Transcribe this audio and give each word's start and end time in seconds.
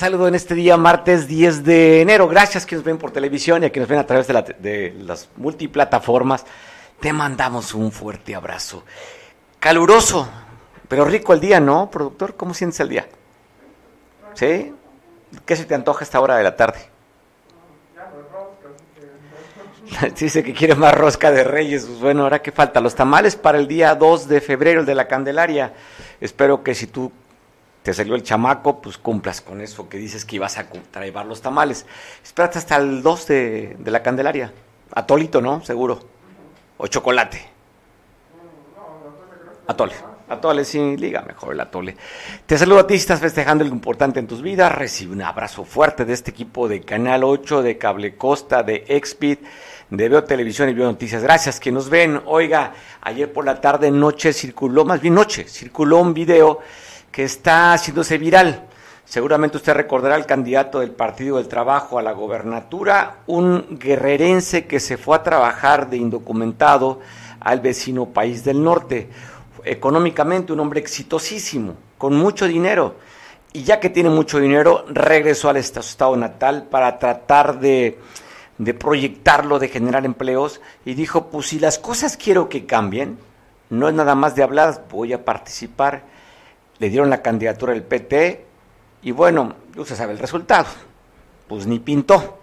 Saludo 0.00 0.28
en 0.28 0.34
este 0.34 0.54
día, 0.54 0.78
martes 0.78 1.28
10 1.28 1.62
de 1.62 2.00
enero. 2.00 2.26
Gracias 2.26 2.64
que 2.64 2.74
nos 2.74 2.82
ven 2.82 2.96
por 2.96 3.10
televisión 3.10 3.62
y 3.62 3.66
a 3.66 3.70
que 3.70 3.80
nos 3.80 3.88
ven 3.90 3.98
a 3.98 4.06
través 4.06 4.26
de, 4.26 4.32
la, 4.32 4.40
de 4.40 4.96
las 4.98 5.28
multiplataformas. 5.36 6.46
Te 7.00 7.12
mandamos 7.12 7.74
un 7.74 7.92
fuerte 7.92 8.34
abrazo. 8.34 8.82
Caluroso, 9.58 10.26
pero 10.88 11.04
rico 11.04 11.34
el 11.34 11.40
día, 11.40 11.60
¿no, 11.60 11.90
productor? 11.90 12.34
¿Cómo 12.34 12.54
sientes 12.54 12.80
el 12.80 12.88
día? 12.88 13.08
¿Sí? 14.32 14.72
¿Qué 15.44 15.54
se 15.54 15.66
te 15.66 15.74
antoja 15.74 16.02
esta 16.02 16.18
hora 16.18 16.38
de 16.38 16.44
la 16.44 16.56
tarde? 16.56 16.80
Dice 20.18 20.42
que 20.42 20.54
quiere 20.54 20.76
más 20.76 20.94
rosca 20.94 21.30
de 21.30 21.44
reyes. 21.44 21.84
Pues 21.84 22.00
bueno, 22.00 22.22
ahora 22.22 22.40
qué 22.40 22.52
falta. 22.52 22.80
Los 22.80 22.94
tamales 22.94 23.36
para 23.36 23.58
el 23.58 23.68
día 23.68 23.94
2 23.94 24.28
de 24.28 24.40
febrero, 24.40 24.80
el 24.80 24.86
de 24.86 24.94
la 24.94 25.06
Candelaria. 25.06 25.74
Espero 26.22 26.62
que 26.62 26.74
si 26.74 26.86
tú 26.86 27.12
te 27.82 27.94
salió 27.94 28.14
el 28.14 28.22
chamaco, 28.22 28.80
pues 28.80 28.98
cumplas 28.98 29.40
con 29.40 29.60
eso 29.60 29.88
que 29.88 29.98
dices 29.98 30.24
que 30.24 30.36
ibas 30.36 30.58
a 30.58 30.66
traer 30.90 31.14
los 31.24 31.40
tamales. 31.40 31.86
Espérate 32.22 32.58
hasta 32.58 32.76
el 32.76 33.02
2 33.02 33.26
de, 33.26 33.76
de 33.78 33.90
la 33.90 34.02
Candelaria. 34.02 34.52
Atolito, 34.92 35.40
¿no? 35.40 35.64
Seguro. 35.64 36.00
O 36.76 36.86
chocolate. 36.86 37.48
Atole. 39.66 39.94
Atole, 40.28 40.64
sí, 40.64 40.96
liga 40.96 41.22
mejor 41.22 41.54
el 41.54 41.60
atole. 41.60 41.96
Te 42.46 42.56
saludo 42.56 42.80
a 42.80 42.86
ti 42.86 42.94
si 42.94 43.00
estás 43.00 43.18
festejando 43.18 43.64
algo 43.64 43.74
importante 43.74 44.20
en 44.20 44.28
tus 44.28 44.42
vidas. 44.42 44.72
Recibe 44.72 45.12
un 45.12 45.22
abrazo 45.22 45.64
fuerte 45.64 46.04
de 46.04 46.12
este 46.12 46.30
equipo 46.30 46.68
de 46.68 46.82
Canal 46.82 47.24
8, 47.24 47.62
de 47.62 47.76
Cable 47.78 48.14
Costa, 48.16 48.62
de 48.62 48.84
Expid, 48.86 49.38
de 49.90 50.08
Veo 50.08 50.22
Televisión 50.22 50.68
y 50.68 50.74
Veo 50.74 50.86
Noticias. 50.86 51.24
Gracias 51.24 51.58
que 51.58 51.72
nos 51.72 51.90
ven. 51.90 52.22
Oiga, 52.26 52.74
ayer 53.00 53.32
por 53.32 53.44
la 53.44 53.60
tarde, 53.60 53.90
noche 53.90 54.32
circuló, 54.32 54.84
más 54.84 55.00
bien 55.00 55.14
noche, 55.14 55.48
circuló 55.48 55.98
un 55.98 56.14
video 56.14 56.60
que 57.10 57.24
está 57.24 57.72
haciéndose 57.72 58.18
viral. 58.18 58.66
Seguramente 59.04 59.56
usted 59.56 59.74
recordará 59.74 60.14
al 60.14 60.26
candidato 60.26 60.80
del 60.80 60.92
Partido 60.92 61.38
del 61.38 61.48
Trabajo 61.48 61.98
a 61.98 62.02
la 62.02 62.12
gobernatura, 62.12 63.18
un 63.26 63.78
guerrerense 63.78 64.66
que 64.66 64.78
se 64.78 64.96
fue 64.96 65.16
a 65.16 65.22
trabajar 65.22 65.90
de 65.90 65.96
indocumentado 65.96 67.00
al 67.40 67.60
vecino 67.60 68.06
país 68.06 68.44
del 68.44 68.62
norte. 68.62 69.08
Económicamente 69.64 70.52
un 70.52 70.60
hombre 70.60 70.78
exitosísimo, 70.78 71.74
con 71.98 72.14
mucho 72.14 72.46
dinero. 72.46 72.94
Y 73.52 73.64
ya 73.64 73.80
que 73.80 73.90
tiene 73.90 74.10
mucho 74.10 74.38
dinero, 74.38 74.84
regresó 74.88 75.48
al 75.48 75.56
estado 75.56 76.16
natal 76.16 76.68
para 76.70 77.00
tratar 77.00 77.58
de, 77.58 77.98
proyectarlo, 78.78 79.58
de 79.58 79.68
generar 79.68 80.04
empleos. 80.04 80.60
Y 80.84 80.94
dijo, 80.94 81.26
pues 81.26 81.48
si 81.48 81.58
las 81.58 81.80
cosas 81.80 82.16
quiero 82.16 82.48
que 82.48 82.64
cambien, 82.64 83.18
no 83.70 83.88
es 83.88 83.94
nada 83.94 84.14
más 84.14 84.36
de 84.36 84.44
hablar, 84.44 84.84
voy 84.88 85.12
a 85.12 85.24
participar 85.24 86.04
le 86.80 86.88
dieron 86.88 87.10
la 87.10 87.22
candidatura 87.22 87.74
del 87.74 87.84
PT 87.84 88.44
y 89.02 89.12
bueno, 89.12 89.54
usted 89.76 89.94
sabe 89.94 90.14
el 90.14 90.18
resultado, 90.18 90.66
pues 91.46 91.66
ni 91.66 91.78
pintó. 91.78 92.38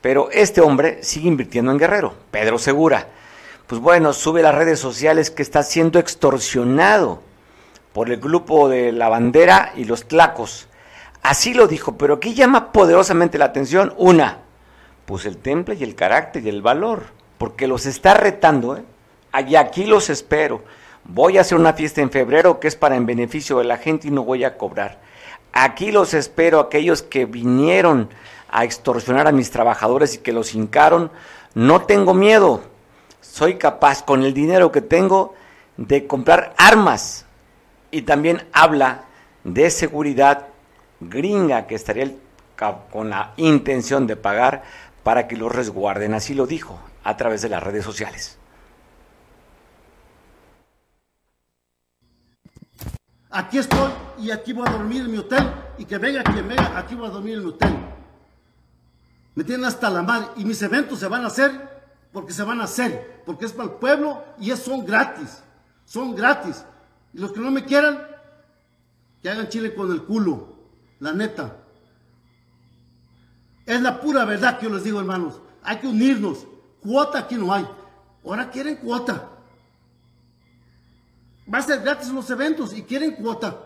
Pero 0.00 0.30
este 0.32 0.62
hombre 0.62 1.02
sigue 1.02 1.28
invirtiendo 1.28 1.70
en 1.70 1.78
Guerrero, 1.78 2.14
Pedro 2.30 2.58
Segura. 2.58 3.06
Pues 3.66 3.80
bueno, 3.80 4.14
sube 4.14 4.40
a 4.40 4.44
las 4.44 4.54
redes 4.54 4.80
sociales 4.80 5.30
que 5.30 5.42
está 5.42 5.62
siendo 5.62 5.98
extorsionado 5.98 7.22
por 7.92 8.10
el 8.10 8.18
grupo 8.18 8.68
de 8.68 8.92
la 8.92 9.10
bandera 9.10 9.72
y 9.76 9.84
los 9.84 10.08
tlacos. 10.08 10.66
Así 11.22 11.52
lo 11.52 11.68
dijo, 11.68 11.98
pero 11.98 12.14
aquí 12.14 12.32
llama 12.32 12.72
poderosamente 12.72 13.36
la 13.36 13.44
atención 13.44 13.92
una, 13.98 14.38
pues 15.04 15.26
el 15.26 15.36
temple 15.36 15.76
y 15.78 15.84
el 15.84 15.94
carácter 15.94 16.42
y 16.44 16.48
el 16.48 16.62
valor, 16.62 17.04
porque 17.36 17.66
los 17.66 17.84
está 17.84 18.14
retando, 18.14 18.78
¿eh? 18.78 18.84
Aquí 19.32 19.84
los 19.84 20.08
espero 20.08 20.62
voy 21.04 21.38
a 21.38 21.42
hacer 21.42 21.58
una 21.58 21.72
fiesta 21.72 22.00
en 22.00 22.10
febrero 22.10 22.60
que 22.60 22.68
es 22.68 22.76
para 22.76 22.96
en 22.96 23.06
beneficio 23.06 23.58
de 23.58 23.64
la 23.64 23.78
gente 23.78 24.08
y 24.08 24.10
no 24.10 24.24
voy 24.24 24.44
a 24.44 24.56
cobrar. 24.56 25.00
Aquí 25.52 25.90
los 25.90 26.14
espero, 26.14 26.60
aquellos 26.60 27.02
que 27.02 27.26
vinieron 27.26 28.08
a 28.50 28.64
extorsionar 28.64 29.26
a 29.26 29.32
mis 29.32 29.50
trabajadores 29.50 30.14
y 30.14 30.18
que 30.18 30.32
los 30.32 30.54
hincaron, 30.54 31.10
no 31.54 31.82
tengo 31.82 32.14
miedo, 32.14 32.62
soy 33.20 33.56
capaz 33.56 34.04
con 34.04 34.22
el 34.22 34.34
dinero 34.34 34.70
que 34.70 34.80
tengo 34.80 35.34
de 35.76 36.06
comprar 36.06 36.54
armas. 36.56 37.26
Y 37.90 38.02
también 38.02 38.46
habla 38.52 39.04
de 39.42 39.70
seguridad 39.70 40.46
gringa 41.00 41.66
que 41.66 41.74
estaría 41.74 42.12
con 42.92 43.10
la 43.10 43.32
intención 43.36 44.06
de 44.06 44.16
pagar 44.16 44.62
para 45.02 45.26
que 45.26 45.36
los 45.36 45.50
resguarden. 45.50 46.14
Así 46.14 46.34
lo 46.34 46.46
dijo 46.46 46.78
a 47.02 47.16
través 47.16 47.42
de 47.42 47.48
las 47.48 47.62
redes 47.62 47.84
sociales. 47.84 48.39
Aquí 53.30 53.58
estoy 53.58 53.92
y 54.18 54.30
aquí 54.32 54.52
voy 54.52 54.66
a 54.66 54.72
dormir 54.72 55.02
en 55.02 55.12
mi 55.12 55.18
hotel 55.18 55.48
y 55.78 55.84
que 55.84 55.98
venga 55.98 56.24
quien 56.24 56.48
venga, 56.48 56.76
aquí 56.76 56.96
voy 56.96 57.06
a 57.06 57.10
dormir 57.10 57.34
en 57.34 57.44
mi 57.44 57.50
hotel. 57.50 57.72
Me 59.36 59.44
tienen 59.44 59.64
hasta 59.64 59.88
la 59.88 60.02
madre 60.02 60.28
y 60.36 60.44
mis 60.44 60.60
eventos 60.62 60.98
se 60.98 61.06
van 61.06 61.22
a 61.22 61.28
hacer 61.28 61.70
porque 62.12 62.32
se 62.32 62.42
van 62.42 62.60
a 62.60 62.64
hacer, 62.64 63.22
porque 63.24 63.44
es 63.44 63.52
para 63.52 63.70
el 63.70 63.76
pueblo 63.76 64.24
y 64.40 64.50
son 64.56 64.84
gratis, 64.84 65.42
son 65.84 66.16
gratis. 66.16 66.64
Y 67.12 67.18
los 67.18 67.30
que 67.30 67.38
no 67.38 67.52
me 67.52 67.64
quieran, 67.64 68.04
que 69.22 69.30
hagan 69.30 69.48
chile 69.48 69.74
con 69.74 69.92
el 69.92 70.02
culo, 70.02 70.56
la 70.98 71.12
neta. 71.12 71.56
Es 73.64 73.80
la 73.80 74.00
pura 74.00 74.24
verdad 74.24 74.58
que 74.58 74.66
yo 74.66 74.74
les 74.74 74.82
digo, 74.82 74.98
hermanos. 74.98 75.40
Hay 75.62 75.76
que 75.78 75.86
unirnos. 75.86 76.46
Cuota 76.80 77.20
aquí 77.20 77.36
no 77.36 77.52
hay. 77.52 77.68
Ahora 78.24 78.50
quieren 78.50 78.76
cuota 78.76 79.29
va 81.52 81.58
a 81.58 81.62
ser 81.62 81.80
gratis 81.80 82.10
los 82.10 82.30
eventos 82.30 82.76
y 82.76 82.82
quieren 82.82 83.16
cuota. 83.16 83.56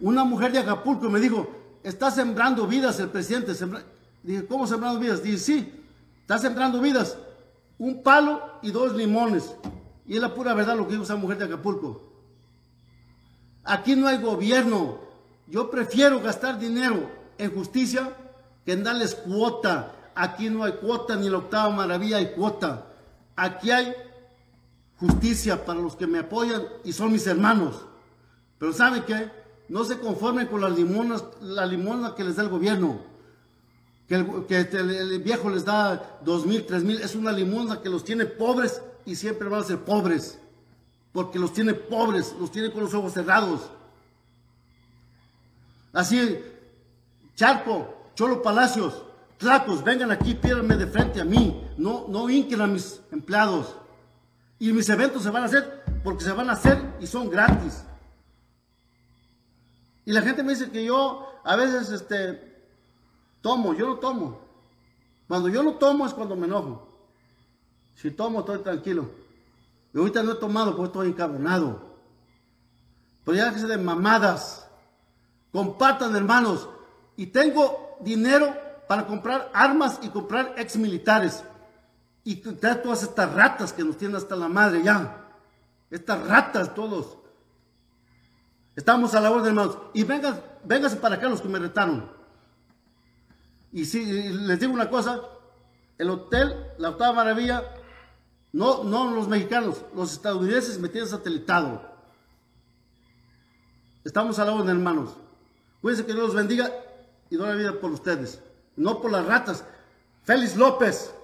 Una 0.00 0.24
mujer 0.24 0.52
de 0.52 0.58
Acapulco 0.58 1.08
me 1.08 1.20
dijo, 1.20 1.48
está 1.82 2.10
sembrando 2.10 2.66
vidas 2.66 2.98
el 3.00 3.10
presidente. 3.10 3.52
Dije, 4.22 4.46
¿cómo 4.46 4.66
sembrando 4.66 4.98
vidas? 4.98 5.22
Dije, 5.22 5.38
sí, 5.38 5.84
está 6.20 6.38
sembrando 6.38 6.80
vidas. 6.80 7.16
Un 7.78 8.02
palo 8.02 8.42
y 8.62 8.70
dos 8.70 8.94
limones. 8.94 9.54
Y 10.06 10.16
es 10.16 10.20
la 10.20 10.34
pura 10.34 10.54
verdad 10.54 10.76
lo 10.76 10.86
que 10.86 10.92
dijo 10.92 11.04
esa 11.04 11.16
mujer 11.16 11.38
de 11.38 11.44
Acapulco. 11.44 12.10
Aquí 13.64 13.94
no 13.94 14.08
hay 14.08 14.18
gobierno. 14.18 14.98
Yo 15.46 15.70
prefiero 15.70 16.20
gastar 16.20 16.58
dinero 16.58 17.10
en 17.38 17.54
justicia 17.54 18.16
que 18.64 18.72
en 18.72 18.82
darles 18.82 19.14
cuota. 19.14 19.94
Aquí 20.14 20.50
no 20.50 20.64
hay 20.64 20.72
cuota, 20.72 21.16
ni 21.16 21.28
la 21.28 21.38
octava 21.38 21.70
maravilla 21.70 22.16
hay 22.16 22.32
cuota. 22.32 22.86
Aquí 23.36 23.70
hay 23.70 23.94
justicia 25.00 25.64
para 25.64 25.80
los 25.80 25.96
que 25.96 26.06
me 26.06 26.18
apoyan 26.18 26.62
y 26.84 26.92
son 26.92 27.10
mis 27.10 27.26
hermanos. 27.26 27.86
Pero 28.58 28.72
¿saben 28.72 29.02
qué? 29.04 29.30
No 29.68 29.84
se 29.84 29.98
conformen 29.98 30.46
con 30.46 30.60
las 30.60 30.76
limonas, 30.76 31.24
la 31.40 31.64
limona 31.64 32.14
que 32.14 32.24
les 32.24 32.36
da 32.36 32.42
el 32.42 32.50
gobierno. 32.50 33.00
Que 34.06 34.16
el, 34.16 34.46
que 34.46 34.58
el, 34.58 35.22
viejo 35.22 35.48
les 35.48 35.64
da 35.64 36.18
dos 36.22 36.44
mil, 36.44 36.66
tres 36.66 36.82
mil. 36.84 37.00
Es 37.00 37.14
una 37.14 37.32
limona 37.32 37.80
que 37.80 37.88
los 37.88 38.04
tiene 38.04 38.26
pobres 38.26 38.82
y 39.06 39.14
siempre 39.16 39.48
van 39.48 39.60
a 39.60 39.64
ser 39.64 39.78
pobres. 39.78 40.38
Porque 41.12 41.38
los 41.38 41.52
tiene 41.52 41.74
pobres, 41.74 42.34
los 42.38 42.52
tiene 42.52 42.70
con 42.70 42.82
los 42.82 42.92
ojos 42.92 43.12
cerrados. 43.12 43.70
Así, 45.92 46.38
Charco, 47.34 47.94
Cholo 48.14 48.42
Palacios, 48.42 49.02
Tlacos, 49.38 49.82
vengan 49.82 50.10
aquí, 50.10 50.34
piérdanme 50.34 50.76
de 50.76 50.86
frente 50.86 51.20
a 51.20 51.24
mí. 51.24 51.64
No, 51.78 52.06
no 52.08 52.28
hinquen 52.28 52.60
a 52.60 52.66
mis 52.66 53.00
empleados. 53.10 53.74
Y 54.60 54.72
mis 54.74 54.88
eventos 54.90 55.22
se 55.22 55.30
van 55.30 55.42
a 55.42 55.46
hacer 55.46 55.82
porque 56.04 56.22
se 56.22 56.32
van 56.32 56.50
a 56.50 56.52
hacer 56.52 56.78
y 57.00 57.06
son 57.06 57.30
gratis. 57.30 57.82
Y 60.04 60.12
la 60.12 60.20
gente 60.20 60.42
me 60.42 60.52
dice 60.52 60.70
que 60.70 60.84
yo 60.84 61.26
a 61.44 61.56
veces 61.56 61.90
este, 61.90 62.62
tomo, 63.40 63.74
yo 63.74 63.86
no 63.86 63.96
tomo. 63.96 64.38
Cuando 65.26 65.48
yo 65.48 65.62
no 65.62 65.74
tomo 65.76 66.06
es 66.06 66.12
cuando 66.12 66.36
me 66.36 66.46
enojo. 66.46 66.86
Si 67.94 68.10
tomo 68.10 68.40
estoy 68.40 68.58
tranquilo. 68.58 69.10
Y 69.94 69.98
ahorita 69.98 70.22
no 70.22 70.32
he 70.32 70.36
tomado 70.36 70.76
porque 70.76 70.88
estoy 70.88 71.08
encabronado. 71.08 71.80
Pero 73.24 73.36
ya 73.38 73.54
que 73.54 73.60
de 73.60 73.78
mamadas. 73.78 74.68
Compartan 75.52 76.14
hermanos. 76.14 76.68
Y 77.16 77.26
tengo 77.26 77.96
dinero 78.00 78.54
para 78.86 79.06
comprar 79.06 79.50
armas 79.54 80.00
y 80.02 80.08
comprar 80.08 80.54
ex 80.58 80.76
militares. 80.76 81.44
Y 82.24 82.36
todas 82.36 83.02
estas 83.02 83.32
ratas 83.34 83.72
que 83.72 83.82
nos 83.82 83.96
tienen 83.96 84.16
hasta 84.16 84.36
la 84.36 84.48
madre 84.48 84.82
ya. 84.82 85.28
Estas 85.90 86.26
ratas 86.26 86.74
todos. 86.74 87.18
Estamos 88.76 89.14
a 89.14 89.20
la 89.20 89.30
orden, 89.30 89.48
hermanos. 89.48 89.78
Y 89.94 90.04
vengan, 90.04 90.40
vénganse 90.64 90.96
para 90.96 91.16
acá 91.16 91.28
los 91.28 91.40
que 91.40 91.48
me 91.48 91.58
retaron. 91.58 92.10
Y 93.72 93.84
si 93.84 94.04
les 94.04 94.60
digo 94.60 94.72
una 94.72 94.90
cosa, 94.90 95.20
el 95.98 96.10
hotel, 96.10 96.54
la 96.78 96.90
octava 96.90 97.12
maravilla, 97.12 97.64
no, 98.52 98.84
no 98.84 99.10
los 99.12 99.28
mexicanos, 99.28 99.84
los 99.94 100.12
estadounidenses 100.12 100.78
me 100.78 100.88
tienen 100.88 101.08
satelitado. 101.08 101.88
Estamos 104.04 104.38
a 104.38 104.44
la 104.44 104.52
orden, 104.52 104.70
hermanos. 104.70 105.16
Cuídense 105.80 106.04
que 106.04 106.12
Dios 106.12 106.26
los 106.26 106.34
bendiga 106.34 106.70
y 107.28 107.36
doy 107.36 107.48
la 107.48 107.54
vida 107.54 107.80
por 107.80 107.90
ustedes, 107.92 108.42
no 108.76 109.00
por 109.00 109.10
las 109.10 109.26
ratas. 109.26 109.64
Félix 110.24 110.56
López. 110.56 111.14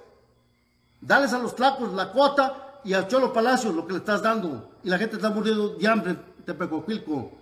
Dales 1.00 1.32
a 1.32 1.38
los 1.38 1.54
tlacos 1.54 1.92
la 1.92 2.12
cuota 2.12 2.80
y 2.84 2.92
al 2.92 3.08
Cholo 3.08 3.32
Palacio 3.32 3.72
lo 3.72 3.86
que 3.86 3.92
le 3.92 3.98
estás 3.98 4.22
dando. 4.22 4.70
Y 4.82 4.88
la 4.88 4.98
gente 4.98 5.16
está 5.16 5.30
muriendo 5.30 5.70
de 5.70 5.88
hambre 5.88 6.10
en 6.12 6.44
Tepecoquilco. 6.44 7.32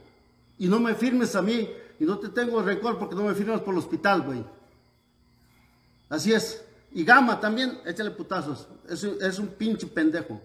Y 0.58 0.68
no 0.68 0.80
me 0.80 0.94
firmes 0.94 1.34
a 1.36 1.42
mí 1.42 1.68
y 1.98 2.04
no 2.04 2.18
te 2.18 2.28
tengo 2.28 2.62
rencor 2.62 2.98
porque 2.98 3.14
no 3.14 3.24
me 3.24 3.34
firmas 3.34 3.60
por 3.60 3.74
el 3.74 3.78
hospital, 3.78 4.22
güey. 4.22 4.44
Así 6.08 6.32
es. 6.32 6.64
Y 6.92 7.04
Gama 7.04 7.40
también, 7.40 7.80
échale 7.84 8.10
putazos. 8.10 8.68
Es, 8.88 9.02
es 9.04 9.38
un 9.38 9.48
pinche 9.48 9.86
pendejo. 9.86 10.40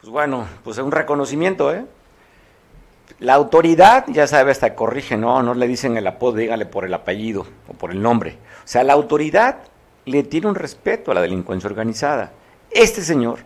Pues 0.00 0.10
bueno, 0.10 0.48
pues 0.64 0.78
es 0.78 0.84
un 0.84 0.90
reconocimiento, 0.90 1.72
¿eh? 1.72 1.86
La 3.22 3.34
autoridad, 3.34 4.06
ya 4.08 4.26
sabe, 4.26 4.50
hasta 4.50 4.74
corrige, 4.74 5.16
no, 5.16 5.44
no 5.44 5.54
le 5.54 5.68
dicen 5.68 5.96
el 5.96 6.08
apodo, 6.08 6.38
dígale 6.38 6.66
por 6.66 6.84
el 6.84 6.92
apellido 6.92 7.46
o 7.68 7.72
por 7.72 7.92
el 7.92 8.02
nombre. 8.02 8.36
O 8.64 8.66
sea, 8.66 8.82
la 8.82 8.94
autoridad 8.94 9.58
le 10.06 10.24
tiene 10.24 10.48
un 10.48 10.56
respeto 10.56 11.12
a 11.12 11.14
la 11.14 11.20
delincuencia 11.20 11.70
organizada. 11.70 12.32
Este 12.68 13.00
señor, 13.00 13.38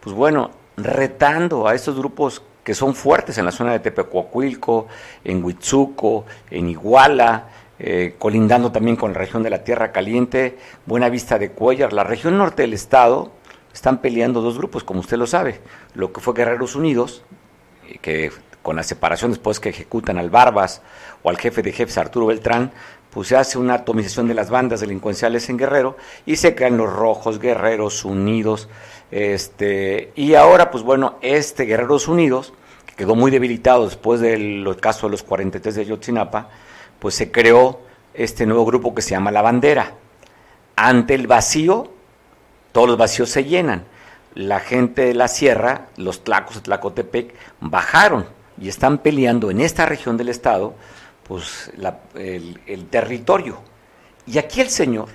pues 0.00 0.16
bueno, 0.16 0.50
retando 0.78 1.68
a 1.68 1.74
estos 1.74 1.98
grupos 1.98 2.42
que 2.64 2.72
son 2.72 2.94
fuertes 2.94 3.36
en 3.36 3.44
la 3.44 3.52
zona 3.52 3.72
de 3.72 3.80
Tepecuacuilco, 3.80 4.86
en 5.24 5.44
Huitzuco, 5.44 6.24
en 6.50 6.70
Iguala, 6.70 7.50
eh, 7.78 8.14
colindando 8.18 8.72
también 8.72 8.96
con 8.96 9.12
la 9.12 9.18
región 9.18 9.42
de 9.42 9.50
la 9.50 9.62
Tierra 9.62 9.92
Caliente, 9.92 10.56
Buena 10.86 11.10
Vista 11.10 11.38
de 11.38 11.50
Cuellar, 11.50 11.92
la 11.92 12.04
región 12.04 12.38
norte 12.38 12.62
del 12.62 12.72
estado, 12.72 13.30
están 13.74 13.98
peleando 13.98 14.40
dos 14.40 14.56
grupos, 14.56 14.84
como 14.84 15.00
usted 15.00 15.18
lo 15.18 15.26
sabe, 15.26 15.60
lo 15.92 16.14
que 16.14 16.22
fue 16.22 16.32
Guerreros 16.32 16.74
Unidos, 16.76 17.24
eh, 17.90 17.98
que 18.00 18.32
con 18.66 18.74
la 18.74 18.82
separación 18.82 19.30
después 19.30 19.60
que 19.60 19.68
ejecutan 19.68 20.18
al 20.18 20.28
Barbas 20.28 20.82
o 21.22 21.30
al 21.30 21.38
jefe 21.38 21.62
de 21.62 21.70
jefes 21.70 21.98
Arturo 21.98 22.26
Beltrán, 22.26 22.72
pues 23.10 23.28
se 23.28 23.36
hace 23.36 23.58
una 23.58 23.74
atomización 23.74 24.26
de 24.26 24.34
las 24.34 24.50
bandas 24.50 24.80
delincuenciales 24.80 25.48
en 25.48 25.56
Guerrero 25.56 25.96
y 26.26 26.34
se 26.34 26.56
crean 26.56 26.76
los 26.76 26.92
rojos, 26.92 27.38
Guerreros 27.38 28.04
Unidos, 28.04 28.68
este, 29.12 30.10
y 30.16 30.34
ahora 30.34 30.72
pues 30.72 30.82
bueno, 30.82 31.14
este 31.20 31.62
Guerreros 31.62 32.08
Unidos, 32.08 32.54
que 32.86 32.96
quedó 32.96 33.14
muy 33.14 33.30
debilitado 33.30 33.84
después 33.84 34.18
del 34.18 34.66
caso 34.80 35.06
de 35.06 35.12
los 35.12 35.22
43 35.22 35.72
de 35.72 35.84
Yotzinapa, 35.84 36.48
pues 36.98 37.14
se 37.14 37.30
creó 37.30 37.82
este 38.14 38.46
nuevo 38.46 38.66
grupo 38.66 38.96
que 38.96 39.02
se 39.02 39.10
llama 39.10 39.30
La 39.30 39.42
Bandera. 39.42 39.92
Ante 40.74 41.14
el 41.14 41.28
vacío, 41.28 41.92
todos 42.72 42.88
los 42.88 42.98
vacíos 42.98 43.30
se 43.30 43.44
llenan. 43.44 43.84
La 44.34 44.58
gente 44.58 45.02
de 45.02 45.14
la 45.14 45.28
sierra, 45.28 45.86
los 45.96 46.24
tlacos 46.24 46.56
de 46.56 46.62
Tlacotepec, 46.62 47.32
bajaron 47.60 48.34
y 48.58 48.68
están 48.68 48.98
peleando 48.98 49.50
en 49.50 49.60
esta 49.60 49.86
región 49.86 50.16
del 50.16 50.28
estado 50.28 50.74
pues 51.22 51.70
el, 52.14 52.86
territorio. 52.88 53.58
Y 54.26 54.38
aquí 54.38 54.60
el 54.60 54.70
señor, 54.70 55.08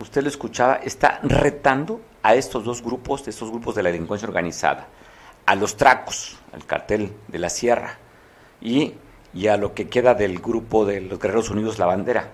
usted 0.00 0.22
lo 0.22 0.28
escuchaba, 0.28 0.76
está 0.76 1.20
retando 1.22 2.00
a 2.22 2.34
estos 2.34 2.64
dos 2.64 2.82
grupos, 2.82 3.26
estos 3.28 3.50
grupos 3.50 3.74
de 3.74 3.82
la 3.82 3.90
delincuencia 3.90 4.26
organizada, 4.26 4.88
a 5.46 5.54
los 5.54 5.76
tracos, 5.76 6.38
al 6.52 6.66
cartel 6.66 7.12
de 7.28 7.38
la 7.38 7.48
sierra, 7.48 7.98
y 8.60 8.94
y 9.34 9.46
a 9.46 9.56
lo 9.56 9.74
que 9.74 9.88
queda 9.88 10.14
del 10.14 10.38
grupo 10.38 10.84
de 10.84 11.00
los 11.00 11.18
Guerreros 11.18 11.50
Unidos 11.50 11.78
La 11.78 11.86
Bandera, 11.86 12.30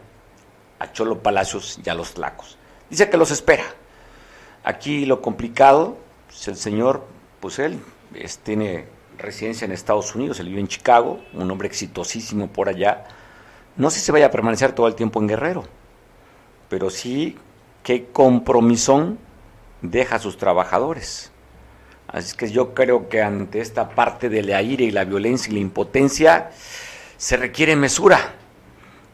a 0.78 0.92
Cholo 0.92 1.22
Palacios 1.22 1.78
y 1.84 1.88
a 1.88 1.94
los 1.94 2.14
Tlacos. 2.14 2.58
Dice 2.90 3.08
que 3.08 3.16
los 3.16 3.30
espera. 3.30 3.64
Aquí 4.64 5.06
lo 5.06 5.22
complicado, 5.22 5.96
pues 6.26 6.48
el 6.48 6.56
señor, 6.56 7.04
pues 7.40 7.58
él 7.58 7.80
tiene 8.42 8.86
residencia 9.18 9.64
en 9.64 9.72
Estados 9.72 10.14
Unidos, 10.14 10.40
él 10.40 10.48
vive 10.48 10.60
en 10.60 10.68
Chicago, 10.68 11.20
un 11.34 11.50
hombre 11.50 11.68
exitosísimo 11.68 12.48
por 12.48 12.68
allá. 12.68 13.04
No 13.76 13.90
sé 13.90 14.00
si 14.00 14.12
vaya 14.12 14.26
a 14.26 14.30
permanecer 14.30 14.72
todo 14.72 14.88
el 14.88 14.94
tiempo 14.94 15.20
en 15.20 15.28
Guerrero, 15.28 15.64
pero 16.68 16.90
sí 16.90 17.36
qué 17.82 18.06
compromisón 18.06 19.18
deja 19.82 20.16
a 20.16 20.18
sus 20.18 20.38
trabajadores. 20.38 21.32
Así 22.08 22.36
que 22.36 22.50
yo 22.50 22.74
creo 22.74 23.08
que 23.08 23.22
ante 23.22 23.60
esta 23.60 23.90
parte 23.90 24.28
de 24.28 24.42
la 24.42 24.62
ira 24.62 24.82
y 24.82 24.90
la 24.90 25.04
violencia 25.04 25.50
y 25.50 25.54
la 25.54 25.60
impotencia, 25.60 26.50
se 27.18 27.36
requiere 27.36 27.76
mesura. 27.76 28.34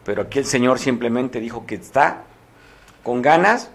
Pero 0.05 0.21
aquí 0.21 0.39
el 0.39 0.45
Señor 0.45 0.79
simplemente 0.79 1.39
dijo 1.39 1.65
que 1.65 1.75
está 1.75 2.23
con 3.03 3.21
ganas 3.21 3.69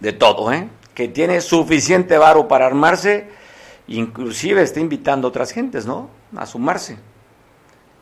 de 0.00 0.12
todo, 0.12 0.52
¿eh? 0.52 0.68
que 0.94 1.06
tiene 1.06 1.40
suficiente 1.40 2.18
varo 2.18 2.48
para 2.48 2.66
armarse, 2.66 3.28
inclusive 3.88 4.62
está 4.62 4.80
invitando 4.80 5.26
a 5.26 5.30
otras 5.30 5.50
gentes, 5.50 5.86
¿no? 5.86 6.10
A 6.36 6.46
sumarse. 6.46 6.98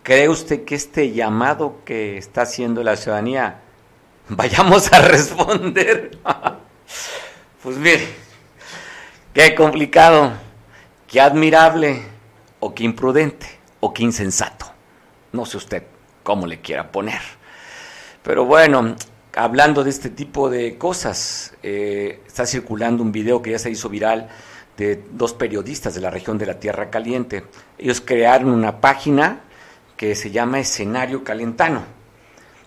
¿Cree 0.03 0.29
usted 0.29 0.65
que 0.65 0.75
este 0.75 1.13
llamado 1.13 1.81
que 1.85 2.17
está 2.17 2.43
haciendo 2.43 2.83
la 2.83 2.97
ciudadanía 2.97 3.61
vayamos 4.29 4.93
a 4.93 5.01
responder? 5.01 6.19
pues 7.63 7.77
mire, 7.77 8.07
qué 9.33 9.55
complicado, 9.55 10.33
qué 11.09 11.21
admirable, 11.21 12.03
o 12.61 12.75
qué 12.75 12.85
imprudente, 12.85 13.47
o 13.81 13.93
qué 13.93 14.03
insensato. 14.03 14.67
No 15.33 15.47
sé 15.47 15.57
usted 15.57 15.83
cómo 16.23 16.47
le 16.47 16.61
quiera 16.61 16.91
poner. 16.91 17.21
Pero 18.23 18.45
bueno, 18.45 18.97
hablando 19.37 19.85
de 19.85 19.91
este 19.91 20.11
tipo 20.11 20.51
de 20.51 20.79
cosas, 20.79 21.55
eh, 21.63 22.23
está 22.27 22.47
circulando 22.47 23.03
un 23.03 23.13
video 23.13 23.43
que 23.43 23.53
ya 23.53 23.59
se 23.59 23.71
hizo 23.71 23.89
viral 23.89 24.29
de 24.77 25.03
dos 25.13 25.33
periodistas 25.35 25.95
de 25.95 26.01
la 26.01 26.11
región 26.11 26.39
de 26.39 26.47
la 26.47 26.61
Tierra 26.61 26.91
Caliente. 26.91 27.45
Ellos 27.79 28.01
crearon 28.01 28.51
una 28.51 28.81
página 28.81 29.41
que 29.97 30.15
se 30.15 30.31
llama 30.31 30.61
Escenario 30.61 31.25
Calentano. 31.25 31.85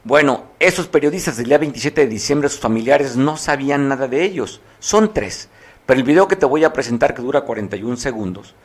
Bueno, 0.03 0.45
esos 0.59 0.87
periodistas 0.87 1.37
del 1.37 1.47
día 1.47 1.57
27 1.57 2.01
de 2.01 2.07
diciembre, 2.07 2.49
sus 2.49 2.59
familiares 2.59 3.15
no 3.15 3.37
sabían 3.37 3.87
nada 3.87 4.07
de 4.07 4.23
ellos. 4.23 4.61
Son 4.79 5.13
tres. 5.13 5.49
Pero 5.85 5.99
el 5.99 6.05
video 6.05 6.27
que 6.27 6.35
te 6.35 6.45
voy 6.45 6.63
a 6.63 6.73
presentar, 6.73 7.13
que 7.13 7.21
dura 7.21 7.41
41 7.41 7.97
segundos, 7.97 8.55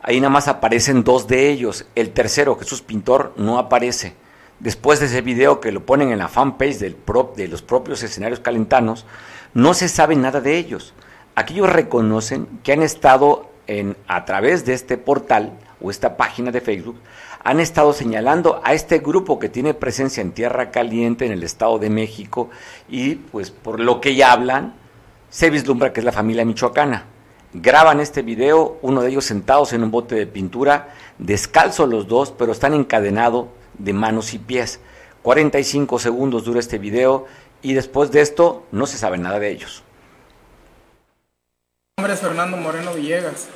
Ahí 0.00 0.20
nada 0.20 0.30
más 0.30 0.48
aparecen 0.48 1.02
dos 1.02 1.26
de 1.26 1.50
ellos. 1.50 1.86
El 1.94 2.10
tercero, 2.10 2.56
Jesús 2.56 2.82
Pintor, 2.82 3.34
no 3.36 3.58
aparece. 3.58 4.14
Después 4.60 5.00
de 5.00 5.06
ese 5.06 5.22
video 5.22 5.60
que 5.60 5.72
lo 5.72 5.84
ponen 5.84 6.10
en 6.10 6.18
la 6.18 6.28
fanpage 6.28 6.78
del 6.78 6.96
de 7.36 7.48
los 7.48 7.62
propios 7.62 8.02
escenarios 8.02 8.40
calentanos, 8.40 9.06
no 9.54 9.74
se 9.74 9.88
sabe 9.88 10.16
nada 10.16 10.40
de 10.40 10.56
ellos. 10.56 10.94
Aquí 11.38 11.54
ellos 11.54 11.70
reconocen 11.70 12.48
que 12.64 12.72
han 12.72 12.82
estado 12.82 13.48
en, 13.68 13.96
a 14.08 14.24
través 14.24 14.64
de 14.64 14.74
este 14.74 14.98
portal 14.98 15.52
o 15.80 15.88
esta 15.88 16.16
página 16.16 16.50
de 16.50 16.60
Facebook, 16.60 16.96
han 17.44 17.60
estado 17.60 17.92
señalando 17.92 18.60
a 18.64 18.74
este 18.74 18.98
grupo 18.98 19.38
que 19.38 19.48
tiene 19.48 19.72
presencia 19.72 20.20
en 20.20 20.32
Tierra 20.32 20.72
Caliente, 20.72 21.26
en 21.26 21.30
el 21.30 21.44
Estado 21.44 21.78
de 21.78 21.90
México, 21.90 22.50
y 22.88 23.14
pues 23.14 23.52
por 23.52 23.78
lo 23.78 24.00
que 24.00 24.16
ya 24.16 24.32
hablan, 24.32 24.74
se 25.30 25.48
vislumbra 25.48 25.92
que 25.92 26.00
es 26.00 26.04
la 26.04 26.10
familia 26.10 26.44
michoacana 26.44 27.04
graban 27.52 28.00
este 28.00 28.22
video, 28.22 28.78
uno 28.82 29.00
de 29.00 29.10
ellos 29.10 29.24
sentados 29.24 29.72
en 29.72 29.84
un 29.84 29.92
bote 29.92 30.16
de 30.16 30.26
pintura, 30.26 30.88
descalzos 31.18 31.88
los 31.88 32.08
dos, 32.08 32.34
pero 32.36 32.50
están 32.50 32.74
encadenados 32.74 33.46
de 33.78 33.92
manos 33.92 34.34
y 34.34 34.40
pies. 34.40 34.80
45 35.22 36.00
segundos 36.00 36.44
dura 36.44 36.58
este 36.58 36.78
video 36.78 37.26
y 37.62 37.74
después 37.74 38.10
de 38.10 38.22
esto 38.22 38.66
no 38.72 38.86
se 38.86 38.98
sabe 38.98 39.18
nada 39.18 39.38
de 39.38 39.50
ellos. 39.50 39.84
Mi 41.98 42.02
nombre 42.02 42.14
es 42.14 42.20
Fernando 42.20 42.56
Moreno 42.56 42.94
Villegas. 42.94 43.48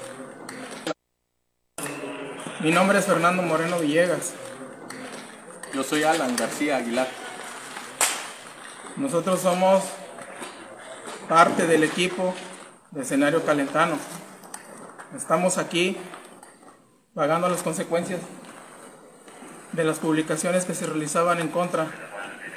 Mi 2.58 2.72
nombre 2.72 2.98
es 2.98 3.06
Fernando 3.06 3.40
Moreno 3.40 3.78
Villegas. 3.78 4.34
Yo 5.72 5.84
soy 5.84 6.02
Alan 6.02 6.34
García 6.34 6.78
Aguilar. 6.78 7.06
Nosotros 8.96 9.42
somos 9.42 9.84
parte 11.28 11.68
del 11.68 11.84
equipo 11.84 12.34
de 12.90 13.02
escenario 13.02 13.44
calentano. 13.44 13.96
Estamos 15.16 15.56
aquí 15.56 15.96
pagando 17.14 17.48
las 17.48 17.62
consecuencias 17.62 18.18
de 19.70 19.84
las 19.84 20.00
publicaciones 20.00 20.64
que 20.64 20.74
se 20.74 20.86
realizaban 20.86 21.38
en 21.38 21.46
contra 21.46 21.86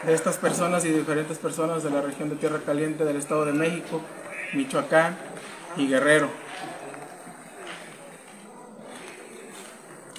de 0.03 0.15
estas 0.15 0.37
personas 0.37 0.83
y 0.83 0.89
diferentes 0.89 1.37
personas 1.37 1.83
de 1.83 1.91
la 1.91 2.01
región 2.01 2.29
de 2.29 2.37
Tierra 2.37 2.61
Caliente 2.65 3.05
del 3.05 3.17
Estado 3.17 3.45
de 3.45 3.53
México, 3.53 4.01
Michoacán 4.55 5.34
y 5.77 5.87
Guerrero. 5.87 6.29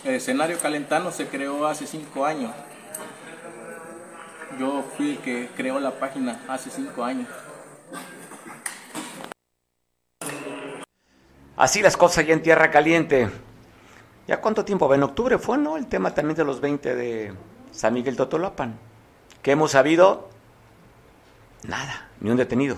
El 0.05 0.15
escenario 0.15 0.59
calentano 0.59 1.11
se 1.11 1.27
creó 1.27 1.67
hace 1.67 1.87
cinco 1.87 2.25
años. 2.25 2.53
Yo 4.59 4.85
fui 4.97 5.13
el 5.13 5.19
que 5.19 5.51
creó 5.57 5.81
la 5.81 5.91
página 5.93 6.41
hace 6.49 6.71
cinco 6.71 7.05
años. 7.05 7.29
Así 11.57 11.83
las 11.83 11.97
cosas 11.97 12.19
allá 12.19 12.35
en 12.35 12.43
Tierra 12.43 12.71
Caliente. 12.71 13.29
¿Ya 14.29 14.41
cuánto 14.41 14.65
tiempo? 14.65 14.93
En 14.95 15.03
octubre 15.03 15.39
fue, 15.39 15.59
¿no? 15.59 15.77
El 15.77 15.87
tema 15.87 16.15
también 16.15 16.37
de 16.37 16.45
los 16.45 16.61
20 16.61 16.95
de 16.95 17.33
San 17.71 17.95
Miguel 17.95 18.17
Totolapan. 18.17 18.79
¿Qué 19.43 19.53
hemos 19.53 19.73
sabido? 19.73 20.29
Nada, 21.63 22.09
ni 22.21 22.31
un 22.31 22.37
detenido. 22.37 22.77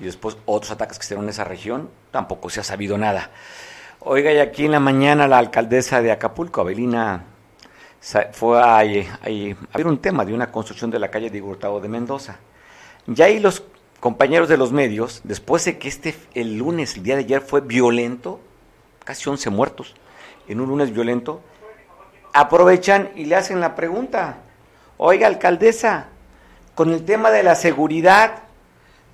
Y 0.00 0.04
después 0.04 0.36
otros 0.46 0.72
ataques 0.72 0.98
que 0.98 1.04
se 1.04 1.14
en 1.14 1.28
esa 1.28 1.44
región, 1.44 1.90
tampoco 2.10 2.50
se 2.50 2.60
ha 2.60 2.64
sabido 2.64 2.98
nada. 2.98 3.30
Oiga, 4.00 4.32
y 4.32 4.38
aquí 4.38 4.64
en 4.64 4.72
la 4.72 4.80
mañana 4.80 5.28
la 5.28 5.38
alcaldesa 5.38 6.02
de 6.02 6.10
Acapulco, 6.10 6.60
Abelina, 6.60 7.24
fue 8.32 8.60
a, 8.60 8.78
a, 8.78 8.80
a, 8.80 9.76
ver 9.76 9.86
un 9.86 9.98
tema 9.98 10.24
de 10.24 10.34
una 10.34 10.50
construcción 10.50 10.90
de 10.90 10.98
la 10.98 11.10
calle 11.10 11.30
de 11.30 11.40
Hurtado 11.40 11.80
de 11.80 11.88
Mendoza. 11.88 12.38
Y 13.06 13.20
ahí 13.22 13.38
los 13.38 13.62
compañeros 14.00 14.48
de 14.48 14.56
los 14.56 14.72
medios, 14.72 15.20
después 15.22 15.64
de 15.64 15.78
que 15.78 15.86
este, 15.86 16.16
el 16.34 16.58
lunes, 16.58 16.96
el 16.96 17.04
día 17.04 17.14
de 17.14 17.20
ayer, 17.20 17.40
fue 17.40 17.60
violento, 17.60 18.40
casi 19.04 19.28
11 19.28 19.50
muertos, 19.50 19.94
en 20.48 20.60
un 20.60 20.68
lunes 20.68 20.92
violento, 20.92 21.40
aprovechan 22.32 23.10
y 23.14 23.26
le 23.26 23.36
hacen 23.36 23.60
la 23.60 23.76
pregunta, 23.76 24.38
oiga 24.96 25.28
alcaldesa, 25.28 26.08
con 26.74 26.90
el 26.90 27.04
tema 27.04 27.30
de 27.30 27.44
la 27.44 27.54
seguridad, 27.54 28.42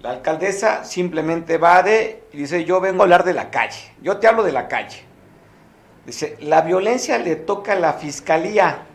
la 0.01 0.11
alcaldesa 0.11 0.85
simplemente 0.85 1.59
va 1.59 1.83
de 1.83 2.23
y 2.33 2.39
dice, 2.39 2.65
yo 2.65 2.81
vengo 2.81 3.03
a 3.03 3.05
hablar 3.05 3.25
de 3.25 3.35
la 3.35 3.51
calle, 3.51 3.93
yo 4.01 4.19
te 4.19 4.29
hablo 4.29 4.43
de 4.45 4.53
la 4.53 4.69
calle. 4.69 5.05
Dice, 6.07 6.37
la 6.41 6.63
violencia 6.63 7.19
le 7.19 7.37
toca 7.37 7.73
a 7.73 7.77
la 7.77 7.95
fiscalía, 7.95 8.87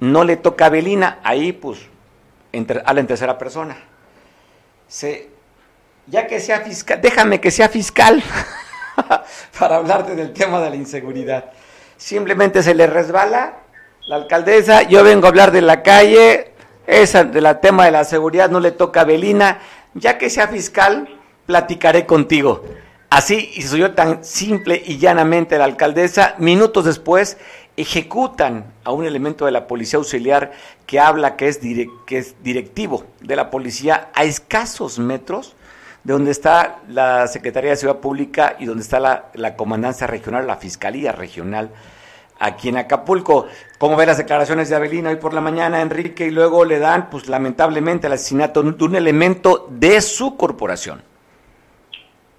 no 0.00 0.24
le 0.24 0.36
toca 0.36 0.66
a 0.66 0.68
Belina, 0.70 1.20
ahí 1.22 1.52
pues 1.52 1.88
habla 2.84 3.00
en 3.00 3.06
tercera 3.06 3.38
persona. 3.38 3.76
Se, 4.88 5.30
ya 6.06 6.26
que 6.26 6.40
sea 6.40 6.60
fiscal, 6.60 7.00
déjame 7.00 7.40
que 7.40 7.50
sea 7.50 7.68
fiscal 7.68 8.22
para 9.58 9.76
hablarte 9.76 10.16
del 10.16 10.32
tema 10.32 10.60
de 10.60 10.70
la 10.70 10.76
inseguridad. 10.76 11.52
Simplemente 11.96 12.62
se 12.62 12.74
le 12.74 12.86
resbala 12.86 13.58
la 14.06 14.16
alcaldesa, 14.16 14.82
yo 14.82 15.04
vengo 15.04 15.26
a 15.26 15.28
hablar 15.28 15.52
de 15.52 15.62
la 15.62 15.82
calle, 15.82 16.49
esa 16.90 17.24
de 17.24 17.40
la 17.40 17.60
tema 17.60 17.84
de 17.84 17.92
la 17.92 18.04
seguridad 18.04 18.50
no 18.50 18.60
le 18.60 18.72
toca 18.72 19.02
a 19.02 19.04
Belina, 19.04 19.58
ya 19.94 20.18
que 20.18 20.30
sea 20.30 20.48
fiscal, 20.48 21.08
platicaré 21.46 22.06
contigo. 22.06 22.64
Así 23.10 23.50
y 23.54 23.62
soy 23.62 23.80
yo 23.80 23.92
tan 23.92 24.24
simple 24.24 24.80
y 24.84 24.98
llanamente 24.98 25.58
la 25.58 25.64
alcaldesa, 25.64 26.34
minutos 26.38 26.84
después 26.84 27.38
ejecutan 27.76 28.72
a 28.84 28.92
un 28.92 29.04
elemento 29.04 29.46
de 29.46 29.52
la 29.52 29.66
policía 29.66 29.98
auxiliar 29.98 30.52
que 30.86 31.00
habla 31.00 31.36
que 31.36 31.48
es, 31.48 31.58
que 32.06 32.18
es 32.18 32.42
directivo 32.42 33.04
de 33.20 33.36
la 33.36 33.50
policía 33.50 34.10
a 34.14 34.24
escasos 34.24 34.98
metros 34.98 35.56
de 36.04 36.12
donde 36.12 36.30
está 36.30 36.78
la 36.88 37.26
Secretaría 37.26 37.70
de 37.70 37.76
Seguridad 37.76 38.00
Pública 38.00 38.56
y 38.58 38.66
donde 38.66 38.82
está 38.82 39.00
la, 39.00 39.26
la 39.34 39.56
Comandancia 39.56 40.06
Regional, 40.06 40.46
la 40.46 40.56
Fiscalía 40.56 41.12
Regional 41.12 41.70
aquí 42.40 42.70
en 42.70 42.78
Acapulco. 42.78 43.46
¿Cómo 43.78 43.96
ve 43.96 44.06
las 44.06 44.18
declaraciones 44.18 44.68
de 44.68 44.76
Avelina 44.76 45.10
hoy 45.10 45.16
por 45.16 45.32
la 45.32 45.40
mañana, 45.40 45.80
Enrique? 45.80 46.26
Y 46.26 46.30
luego 46.30 46.64
le 46.64 46.80
dan, 46.80 47.08
pues 47.08 47.28
lamentablemente, 47.28 48.08
el 48.08 48.14
asesinato 48.14 48.62
de 48.62 48.84
un 48.84 48.96
elemento 48.96 49.66
de 49.70 50.00
su 50.00 50.36
corporación. 50.36 51.04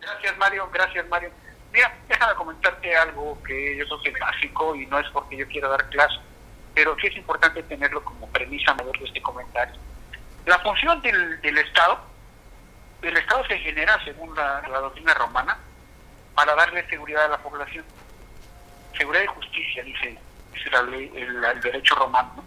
Gracias, 0.01 0.37
Mario. 0.37 0.69
Gracias, 0.73 1.07
Mario. 1.07 1.29
Mira, 1.71 1.95
déjame 2.09 2.33
comentarte 2.33 2.95
algo 2.95 3.41
que 3.43 3.77
yo 3.77 3.85
creo 3.85 4.01
que 4.01 4.09
es 4.09 4.19
básico 4.19 4.75
y 4.75 4.85
no 4.87 4.99
es 4.99 5.07
porque 5.13 5.37
yo 5.37 5.47
quiera 5.47 5.69
dar 5.69 5.87
clase, 5.89 6.17
pero 6.75 6.95
sí 6.99 7.07
es 7.07 7.15
importante 7.15 7.63
tenerlo 7.63 8.03
como 8.03 8.27
premisa 8.27 8.73
mayor 8.73 8.97
de 8.99 9.05
este 9.05 9.21
comentario. 9.21 9.75
La 10.45 10.59
función 10.59 11.01
del, 11.01 11.57
Estado, 11.57 11.99
el 13.03 13.15
Estado 13.15 13.45
se 13.45 13.57
genera, 13.59 14.03
según 14.03 14.35
la, 14.35 14.61
la 14.69 14.79
doctrina 14.79 15.13
romana, 15.13 15.57
para 16.35 16.55
darle 16.55 16.85
seguridad 16.89 17.25
a 17.25 17.29
la 17.29 17.37
población 17.37 17.85
seguridad 19.01 19.23
y 19.23 19.27
justicia, 19.27 19.83
dice, 19.83 20.17
la 20.71 20.83
ley, 20.83 21.11
el, 21.15 21.61
derecho 21.61 21.95
romano. 21.95 22.43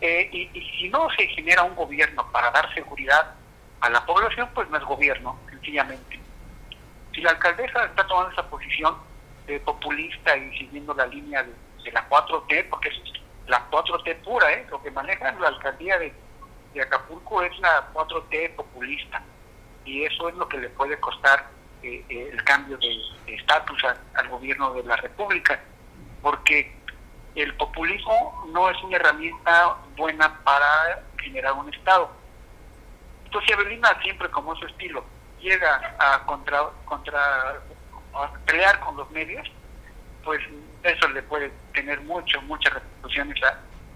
Eh, 0.00 0.28
y, 0.32 0.78
si 0.78 0.88
no 0.88 1.08
se 1.10 1.26
genera 1.28 1.62
un 1.62 1.76
gobierno 1.76 2.26
para 2.32 2.50
dar 2.50 2.72
seguridad 2.74 3.34
a 3.80 3.90
la 3.90 4.04
población, 4.06 4.48
pues 4.54 4.68
no 4.70 4.78
es 4.78 4.84
gobierno, 4.84 5.38
sencillamente. 5.50 6.18
Si 7.14 7.20
la 7.20 7.30
alcaldesa 7.30 7.84
está 7.84 8.06
tomando 8.06 8.32
esa 8.32 8.48
posición 8.48 8.96
de 9.46 9.60
populista 9.60 10.34
y 10.34 10.56
siguiendo 10.56 10.94
la 10.94 11.06
línea 11.06 11.42
de, 11.42 11.92
la 11.92 12.08
4T, 12.08 12.68
porque 12.70 12.88
es 12.88 12.94
la 13.48 13.68
4T 13.70 14.16
pura, 14.22 14.50
¿eh? 14.50 14.66
lo 14.70 14.82
que 14.82 14.90
maneja 14.90 15.32
la 15.32 15.48
alcaldía 15.48 15.98
de, 15.98 16.14
Acapulco 16.80 17.42
es 17.42 17.58
la 17.58 17.92
4T 17.92 18.54
populista, 18.56 19.22
y 19.84 20.04
eso 20.04 20.30
es 20.30 20.34
lo 20.36 20.48
que 20.48 20.56
le 20.56 20.70
puede 20.70 20.98
costar 20.98 21.50
eh, 21.82 22.02
eh, 22.08 22.30
el 22.32 22.42
cambio 22.44 22.78
de 22.78 22.98
estatus 23.26 23.84
al 24.14 24.28
gobierno 24.28 24.72
de 24.72 24.82
la 24.84 24.96
República 24.96 25.60
porque 26.22 26.74
el 27.34 27.54
populismo 27.56 28.46
no 28.52 28.70
es 28.70 28.82
una 28.82 28.96
herramienta 28.96 29.76
buena 29.96 30.38
para 30.44 31.02
generar 31.18 31.52
un 31.54 31.72
Estado. 31.72 32.10
Entonces, 33.24 33.48
si 33.48 33.52
Avelina 33.54 33.98
siempre, 34.02 34.30
como 34.30 34.54
su 34.56 34.66
estilo, 34.66 35.04
llega 35.40 35.96
a 35.98 36.24
contra, 36.24 36.64
contra 36.84 37.62
a 38.14 38.30
pelear 38.44 38.78
con 38.80 38.96
los 38.96 39.10
medios, 39.10 39.50
pues 40.24 40.40
eso 40.82 41.08
le 41.08 41.22
puede 41.22 41.50
tener 41.72 42.00
mucho, 42.02 42.40
muchas 42.42 42.74
repercusiones 42.74 43.40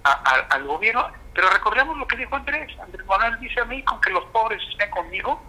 al 0.03 0.65
gobierno. 0.65 1.09
Pero 1.35 1.51
recordemos 1.51 1.97
lo 1.99 2.07
que 2.07 2.17
dijo 2.17 2.35
Andrés. 2.35 2.73
Andrés 2.81 3.07
Manuel 3.07 3.39
dice 3.41 3.61
a 3.61 3.65
mí, 3.67 3.83
con 3.83 4.01
que 4.01 4.11
los 4.11 4.25
pobres 4.27 4.63
estén 4.71 4.91
conmigo, 4.91 5.43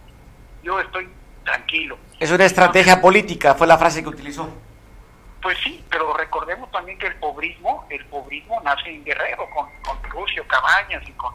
yo 0.64 0.80
estoy 0.82 1.10
tranquilo. 1.46 1.98
Es 2.20 2.30
una 2.32 2.46
estrategia 2.46 3.00
política, 3.00 3.56
fue 3.56 3.68
la 3.68 3.78
frase 3.78 4.04
que 4.04 4.10
utilizó. 4.10 4.50
Pues 5.42 5.58
sí, 5.60 5.84
pero 5.90 6.14
recordemos 6.14 6.72
también 6.72 6.98
que 6.98 7.08
el 7.08 7.16
pobrismo, 7.16 7.86
el 7.90 8.04
pobrismo 8.06 8.60
nace 8.62 8.90
en 8.90 9.04
Guerrero, 9.04 9.48
con, 9.52 9.70
con 9.82 10.10
Lucio 10.10 10.46
Cabañas 10.48 11.08
y 11.08 11.12
con 11.14 11.34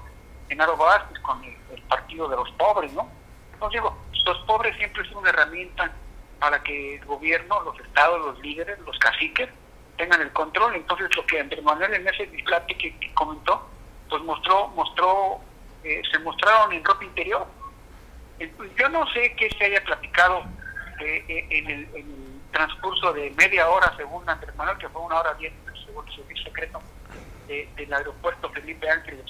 Genaro 0.49 0.77
Vázquez, 0.77 1.19
con 1.21 1.43
el, 1.45 1.53
Partido 1.89 2.27
de 2.27 2.37
los 2.37 2.51
Pobres, 2.53 2.91
¿no? 2.95 3.07
Entonces 3.53 3.81
digo, 3.81 3.97
los 4.25 4.39
pobres 4.47 4.75
siempre 4.79 5.07
son 5.09 5.19
una 5.19 5.29
herramienta 5.29 5.93
para 6.39 6.63
que 6.63 6.95
el 6.97 7.05
gobierno, 7.05 7.61
los 7.63 7.79
estados, 7.81 8.19
los 8.19 8.39
líderes, 8.41 8.79
los 8.81 8.99
caciques, 8.99 9.51
tengan 9.99 10.23
el 10.23 10.33
control. 10.33 10.75
Entonces 10.75 11.15
lo 11.15 11.27
que 11.27 11.39
Andrés 11.39 11.63
Manuel 11.63 11.93
en 11.93 12.09
ese 12.09 12.27
displate 12.27 12.75
que, 12.79 13.13
comentó, 13.13 13.69
pues 14.09 14.23
mostró, 14.23 14.69
mostró, 14.69 15.41
eh, 15.85 16.01
se 16.11 16.19
mostraron 16.21 16.73
en 16.73 16.83
ropa 16.83 17.05
interior. 17.05 17.47
Yo 18.79 18.89
no 18.89 19.07
sé 19.13 19.35
qué 19.37 19.51
se 19.51 19.65
haya 19.67 19.85
platicado 19.85 20.45
eh, 21.01 21.25
eh, 21.29 21.47
en 21.51 21.71
el 21.71 22.42
transcurso 22.53 23.13
de 23.13 23.31
media 23.31 23.69
hora, 23.69 23.93
según 23.97 24.29
Andrés 24.29 24.55
Manuel, 24.57 24.79
que 24.79 24.89
fue 24.89 25.03
una 25.03 25.19
hora 25.19 25.35
diez, 25.35 25.53
según 25.85 26.07
el 26.07 26.15
servicio 26.15 26.45
secreto, 26.45 26.81
del 27.49 27.93
aeropuerto 27.93 28.49
Felipe 28.51 28.89
Ángeles 28.89 29.25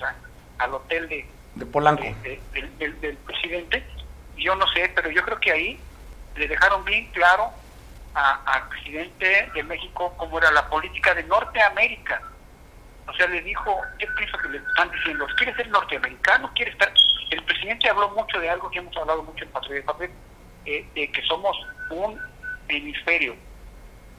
al 0.58 0.74
hotel 0.74 1.08
de, 1.08 1.26
de 1.54 1.66
Polanco. 1.66 2.02
del, 2.02 3.16
presidente. 3.26 3.84
Yo 4.36 4.54
no 4.54 4.66
sé, 4.68 4.90
pero 4.94 5.10
yo 5.10 5.22
creo 5.24 5.40
que 5.40 5.52
ahí 5.52 5.80
le 6.36 6.48
dejaron 6.48 6.84
bien 6.84 7.10
claro 7.12 7.50
al 8.14 8.68
presidente 8.68 9.50
de 9.54 9.62
México 9.62 10.14
cómo 10.16 10.38
era 10.38 10.50
la 10.52 10.68
política 10.68 11.14
de 11.14 11.24
Norteamérica. 11.24 12.22
O 13.08 13.12
sea, 13.14 13.26
le 13.26 13.42
dijo, 13.42 13.80
¿qué 13.98 14.06
pienso 14.16 14.38
que 14.38 14.48
le 14.48 14.58
están 14.58 14.90
diciendo? 14.92 15.26
¿Quiere 15.36 15.54
ser 15.54 15.68
norteamericano? 15.68 16.50
¿Quiere 16.54 16.70
estar...? 16.70 16.92
El 17.30 17.42
presidente 17.44 17.88
habló 17.88 18.10
mucho 18.10 18.38
de 18.38 18.50
algo 18.50 18.70
que 18.70 18.78
hemos 18.78 18.96
hablado 18.96 19.22
mucho 19.22 19.44
en 19.44 19.50
Patria 19.50 19.76
de 19.76 19.82
Papel, 19.82 20.10
eh, 20.66 20.86
de 20.94 21.10
que 21.10 21.22
somos 21.22 21.56
un 21.90 22.20
hemisferio. 22.76 23.36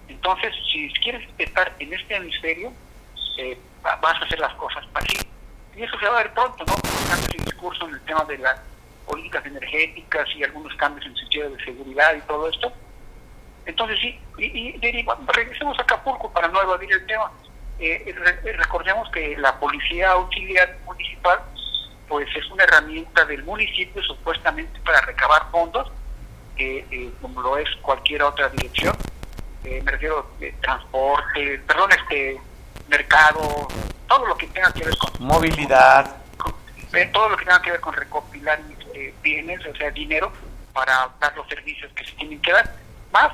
Entonces, 0.08 0.54
si 0.72 0.92
quieres 1.02 1.28
estar 1.38 1.74
en 1.80 1.94
este 1.94 2.16
hemisferio, 2.16 2.72
eh, 3.38 3.58
vas 3.84 4.22
a 4.22 4.26
hacer 4.26 4.40
las 4.40 4.54
cosas 4.56 4.86
para 4.88 5.06
sí. 5.08 5.18
Y 5.76 5.84
eso 5.84 5.98
se 6.00 6.06
va 6.06 6.20
a 6.20 6.24
ver 6.24 6.34
pronto, 6.34 6.64
¿no? 6.66 6.76
Cambios 7.10 7.32
de 7.32 7.44
discurso 7.44 7.88
en 7.88 7.96
el 7.96 8.02
tema 8.02 8.24
de 8.26 8.38
las 8.38 8.60
políticas 9.08 9.46
energéticas 9.46 10.28
y 10.36 10.44
algunos 10.44 10.76
cambios 10.76 11.06
en 11.06 11.14
el 11.14 11.18
sentido 11.20 11.50
de 11.50 11.64
seguridad 11.64 12.16
y 12.16 12.22
todo 12.22 12.50
esto. 12.50 12.72
Entonces, 13.66 14.00
sí, 14.00 14.20
y, 14.38 14.44
y 14.44 15.06
regresemos 15.28 15.80
a 15.80 15.84
Acapulco 15.84 16.32
para 16.32 16.48
no 16.50 16.62
evadir 16.62 16.92
el 16.92 17.06
tema. 17.06 17.32
Eh, 17.80 18.16
recordemos 18.58 19.10
que 19.12 19.36
la 19.38 19.60
policía 19.60 20.12
auxiliar 20.12 20.78
municipal 20.86 21.40
pues 22.08 22.28
es 22.36 22.46
una 22.52 22.64
herramienta 22.66 23.26
del 23.26 23.44
municipio 23.44 24.02
supuestamente 24.04 24.80
para 24.82 25.02
recabar 25.02 25.50
fondos 25.52 25.92
eh, 26.58 27.12
como 27.22 27.42
lo 27.42 27.58
es 27.58 27.70
cualquier 27.82 28.24
otra 28.24 28.50
dirección, 28.50 28.96
eh, 29.64 29.82
me 29.84 29.92
refiero 29.92 30.30
de 30.40 30.52
transporte, 30.62 31.60
perdón, 31.66 31.90
este 31.92 32.40
mercado, 32.90 33.68
todo 34.08 34.26
lo 34.26 34.38
que 34.38 34.48
tenga 34.48 34.72
que 34.74 34.84
ver 34.84 34.98
con 34.98 35.26
movilidad, 35.26 36.18
eh, 36.92 37.10
todo 37.14 37.30
lo 37.30 37.38
que 37.38 37.46
tenga 37.46 37.62
que 37.62 37.72
ver 37.72 37.80
con 37.80 37.94
recopilar 37.94 38.60
eh, 38.94 39.14
bienes, 39.24 39.66
o 39.66 39.76
sea, 39.76 39.90
dinero 39.92 40.32
para 40.74 41.10
dar 41.20 41.36
los 41.38 41.48
servicios 41.48 41.92
que 41.94 42.04
se 42.06 42.12
tienen 42.14 42.42
que 42.42 42.52
dar. 42.52 42.76
Más, 43.12 43.32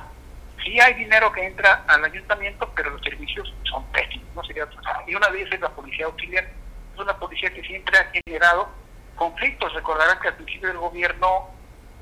sí 0.62 0.78
hay 0.80 0.94
dinero 0.94 1.32
que 1.32 1.44
entra 1.44 1.84
al 1.88 2.04
ayuntamiento, 2.04 2.70
pero 2.76 2.90
los 2.90 3.02
servicios 3.02 3.52
son 3.64 3.84
pésimos, 3.86 4.28
no 4.34 4.44
sería 4.44 4.68
Y 5.06 5.14
una 5.14 5.28
de 5.30 5.40
ellas 5.40 5.54
es 5.54 5.60
la 5.60 5.70
policía 5.70 6.06
auxiliar, 6.06 6.44
es 6.44 7.00
una 7.00 7.18
policía 7.18 7.52
que 7.52 7.62
siempre 7.62 7.98
ha 7.98 8.10
generado 8.10 8.68
conflictos. 9.16 9.74
Recordarán 9.74 10.20
que 10.20 10.28
al 10.28 10.36
principio 10.36 10.68
del 10.68 10.78
gobierno 10.78 11.50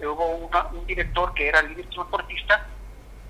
hubo 0.06 0.50
un 0.72 0.86
director 0.86 1.32
que 1.34 1.48
era 1.48 1.62
líder 1.62 1.86
transportista 1.86 2.66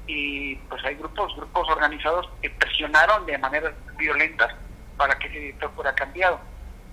y 0.07 0.57
pues 0.57 0.85
hay 0.85 0.95
grupos 0.95 1.35
grupos 1.37 1.69
organizados 1.69 2.29
que 2.41 2.51
presionaron 2.51 3.27
de 3.27 3.37
manera 3.39 3.73
violenta 3.97 4.57
para 4.97 5.19
que 5.19 5.29
ese 5.29 5.39
director 5.39 5.71
fuera 5.75 5.95
cambiado. 5.95 6.41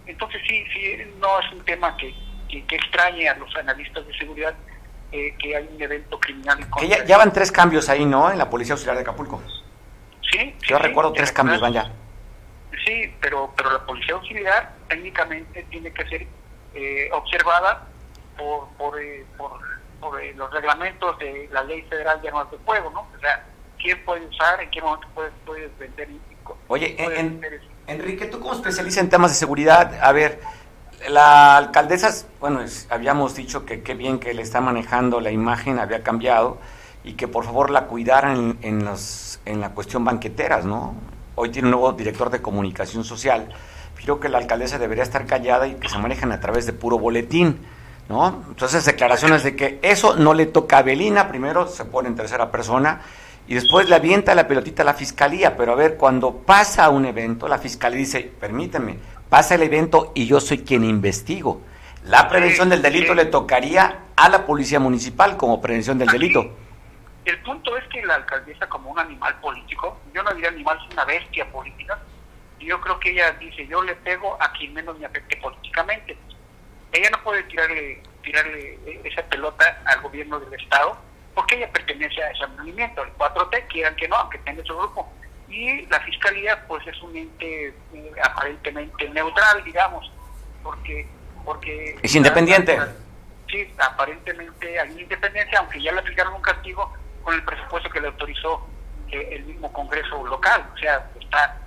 Entonces 0.05 0.41
sí, 0.47 0.63
sí, 0.73 0.97
no 1.19 1.39
es 1.39 1.51
un 1.51 1.63
tema 1.65 1.95
que, 1.97 2.13
que, 2.49 2.75
extrañe 2.75 3.27
a 3.27 3.35
los 3.35 3.53
analistas 3.55 4.05
de 4.05 4.17
seguridad 4.17 4.53
eh, 5.11 5.33
que 5.39 5.55
hay 5.55 5.67
un 5.73 5.81
evento 5.81 6.19
criminal. 6.19 6.59
Que 6.79 6.87
ya, 6.87 7.17
van 7.17 7.33
tres 7.33 7.51
cambios 7.51 7.89
ahí, 7.89 8.05
¿no? 8.05 8.31
En 8.31 8.37
la 8.37 8.49
Policía 8.49 8.73
Auxiliar 8.73 8.95
de 8.95 9.01
Acapulco. 9.01 9.41
Sí. 10.31 10.55
Yo 10.67 10.77
recuerdo 10.77 11.13
tres 11.13 11.31
cambios, 11.31 11.61
van 11.61 11.73
ya. 11.73 11.91
Sí, 12.85 13.13
pero, 13.19 13.51
pero 13.55 13.71
la 13.71 13.85
Policía 13.85 14.13
Auxiliar 14.15 14.73
técnicamente 14.87 15.63
tiene 15.69 15.91
que 15.91 16.05
ser 16.07 16.27
eh, 16.75 17.09
observada 17.13 17.87
por, 18.37 18.67
por, 18.77 18.99
eh, 18.99 19.25
por, 19.37 20.21
eh, 20.21 20.33
los 20.35 20.51
reglamentos 20.51 21.17
de 21.19 21.49
la 21.51 21.63
ley 21.63 21.81
federal 21.83 22.21
de 22.21 22.27
armas 22.27 22.51
de 22.51 22.57
fuego, 22.59 22.89
¿no? 22.91 23.01
O 23.01 23.19
sea, 23.19 23.43
quién 23.77 24.03
puede 24.05 24.25
usar, 24.25 24.61
en 24.61 24.69
qué 24.69 24.81
momento 24.81 25.07
puedes, 25.13 25.33
puedes 25.45 25.77
vender 25.77 26.09
Oye, 26.67 26.95
Enrique, 27.87 28.25
tú 28.25 28.39
como 28.39 28.53
especialista 28.53 29.01
en 29.01 29.09
temas 29.09 29.31
de 29.31 29.37
seguridad, 29.37 29.93
a 30.01 30.11
ver, 30.11 30.39
la 31.09 31.57
alcaldesa, 31.57 32.25
bueno, 32.39 32.61
habíamos 32.89 33.35
dicho 33.35 33.65
que 33.65 33.83
qué 33.83 33.93
bien 33.93 34.19
que 34.19 34.33
le 34.33 34.41
está 34.41 34.61
manejando 34.61 35.21
la 35.21 35.31
imagen, 35.31 35.79
había 35.79 36.03
cambiado, 36.03 36.57
y 37.03 37.13
que 37.13 37.27
por 37.27 37.45
favor 37.45 37.69
la 37.69 37.85
cuidaran 37.85 38.57
en, 38.61 38.83
los, 38.83 39.39
en 39.45 39.61
la 39.61 39.69
cuestión 39.71 40.03
banqueteras, 40.03 40.65
¿no? 40.65 40.95
Hoy 41.35 41.49
tiene 41.49 41.67
un 41.67 41.73
nuevo 41.73 41.93
director 41.93 42.31
de 42.31 42.41
comunicación 42.41 43.03
social. 43.03 43.49
Creo 43.95 44.19
que 44.19 44.29
la 44.29 44.39
alcaldesa 44.39 44.79
debería 44.79 45.03
estar 45.03 45.25
callada 45.25 45.67
y 45.67 45.75
que 45.75 45.89
se 45.89 45.97
manejen 45.99 46.31
a 46.31 46.39
través 46.39 46.65
de 46.65 46.73
puro 46.73 46.97
boletín, 46.97 47.59
¿no? 48.09 48.43
Entonces, 48.47 48.85
declaraciones 48.85 49.43
de 49.43 49.55
que 49.55 49.79
eso 49.81 50.15
no 50.15 50.33
le 50.33 50.45
toca 50.45 50.79
a 50.79 50.81
Belina, 50.83 51.27
primero 51.27 51.67
se 51.67 51.85
pone 51.85 52.09
en 52.09 52.15
tercera 52.15 52.51
persona 52.51 53.01
y 53.47 53.55
después 53.55 53.89
le 53.89 53.95
avienta 53.95 54.35
la 54.35 54.47
pelotita 54.47 54.81
a 54.81 54.85
la 54.85 54.93
fiscalía, 54.93 55.55
pero 55.55 55.73
a 55.73 55.75
ver, 55.75 55.97
cuando 55.97 56.37
pasa 56.37 56.89
un 56.89 57.05
evento, 57.05 57.47
la 57.47 57.59
fiscalía 57.59 57.99
dice, 57.99 58.21
permíteme, 58.39 58.97
pasa 59.29 59.55
el 59.55 59.63
evento 59.63 60.11
y 60.15 60.25
yo 60.25 60.39
soy 60.39 60.59
quien 60.59 60.83
investigo. 60.83 61.61
La 62.05 62.27
prevención 62.27 62.69
del 62.69 62.81
delito 62.81 63.15
le 63.15 63.25
tocaría 63.25 63.99
a 64.15 64.29
la 64.29 64.45
policía 64.45 64.79
municipal 64.79 65.37
como 65.37 65.59
prevención 65.59 65.97
del 65.97 66.09
delito. 66.09 66.45
El 67.25 67.41
punto 67.41 67.75
es 67.75 67.83
que 67.87 68.05
la 68.05 68.15
alcaldesa 68.15 68.69
como 68.69 68.91
un 68.91 68.99
animal 68.99 69.35
político, 69.41 69.97
yo 70.13 70.21
no 70.21 70.31
diría 70.33 70.49
animal, 70.49 70.77
es 70.85 70.93
una 70.93 71.05
bestia 71.05 71.51
política, 71.51 71.99
y 72.59 72.67
yo 72.67 72.79
creo 72.79 72.99
que 72.99 73.11
ella 73.11 73.31
dice, 73.39 73.67
yo 73.67 73.81
le 73.81 73.95
pego 73.95 74.37
a 74.39 74.51
quien 74.51 74.73
menos 74.73 74.97
me 74.99 75.07
afecte 75.07 75.37
políticamente. 75.37 76.15
Ella 76.95 77.09
no 77.11 77.21
puede 77.23 77.43
tirarle, 77.43 78.01
tirarle 78.23 78.79
esa 79.03 79.21
pelota 79.23 79.81
al 79.85 80.01
gobierno 80.01 80.39
del 80.39 80.53
Estado, 80.53 80.97
porque 81.33 81.57
ella 81.57 81.69
pertenece 81.69 82.23
a 82.23 82.31
ese 82.31 82.47
movimiento, 82.47 83.03
el 83.03 83.13
4T, 83.15 83.67
quieran 83.67 83.95
que 83.97 84.07
no, 84.07 84.15
aunque 84.15 84.37
tenga 84.39 84.63
su 84.63 84.77
grupo. 84.77 85.11
Y 85.49 85.85
la 85.87 85.99
fiscalía, 85.99 86.65
pues 86.67 86.87
es 86.87 87.01
un 87.01 87.17
ente 87.17 87.73
eh, 87.93 88.11
aparentemente 88.23 89.09
neutral, 89.09 89.61
digamos, 89.65 90.09
porque... 90.63 91.05
porque 91.43 91.99
es 92.01 92.15
independiente. 92.15 92.79
sí, 93.49 93.69
aparentemente 93.77 94.79
hay 94.79 95.01
independencia, 95.01 95.59
aunque 95.59 95.81
ya 95.81 95.91
le 95.91 95.99
aplicaron 95.99 96.33
un 96.35 96.41
castigo 96.41 96.93
con 97.23 97.35
el 97.35 97.43
presupuesto 97.43 97.89
que 97.89 97.99
le 97.99 98.07
autorizó 98.07 98.65
eh, 99.11 99.29
el 99.33 99.43
mismo 99.43 99.71
Congreso 99.73 100.25
local. 100.25 100.65
O 100.73 100.77
sea, 100.77 101.11
está, 101.19 101.57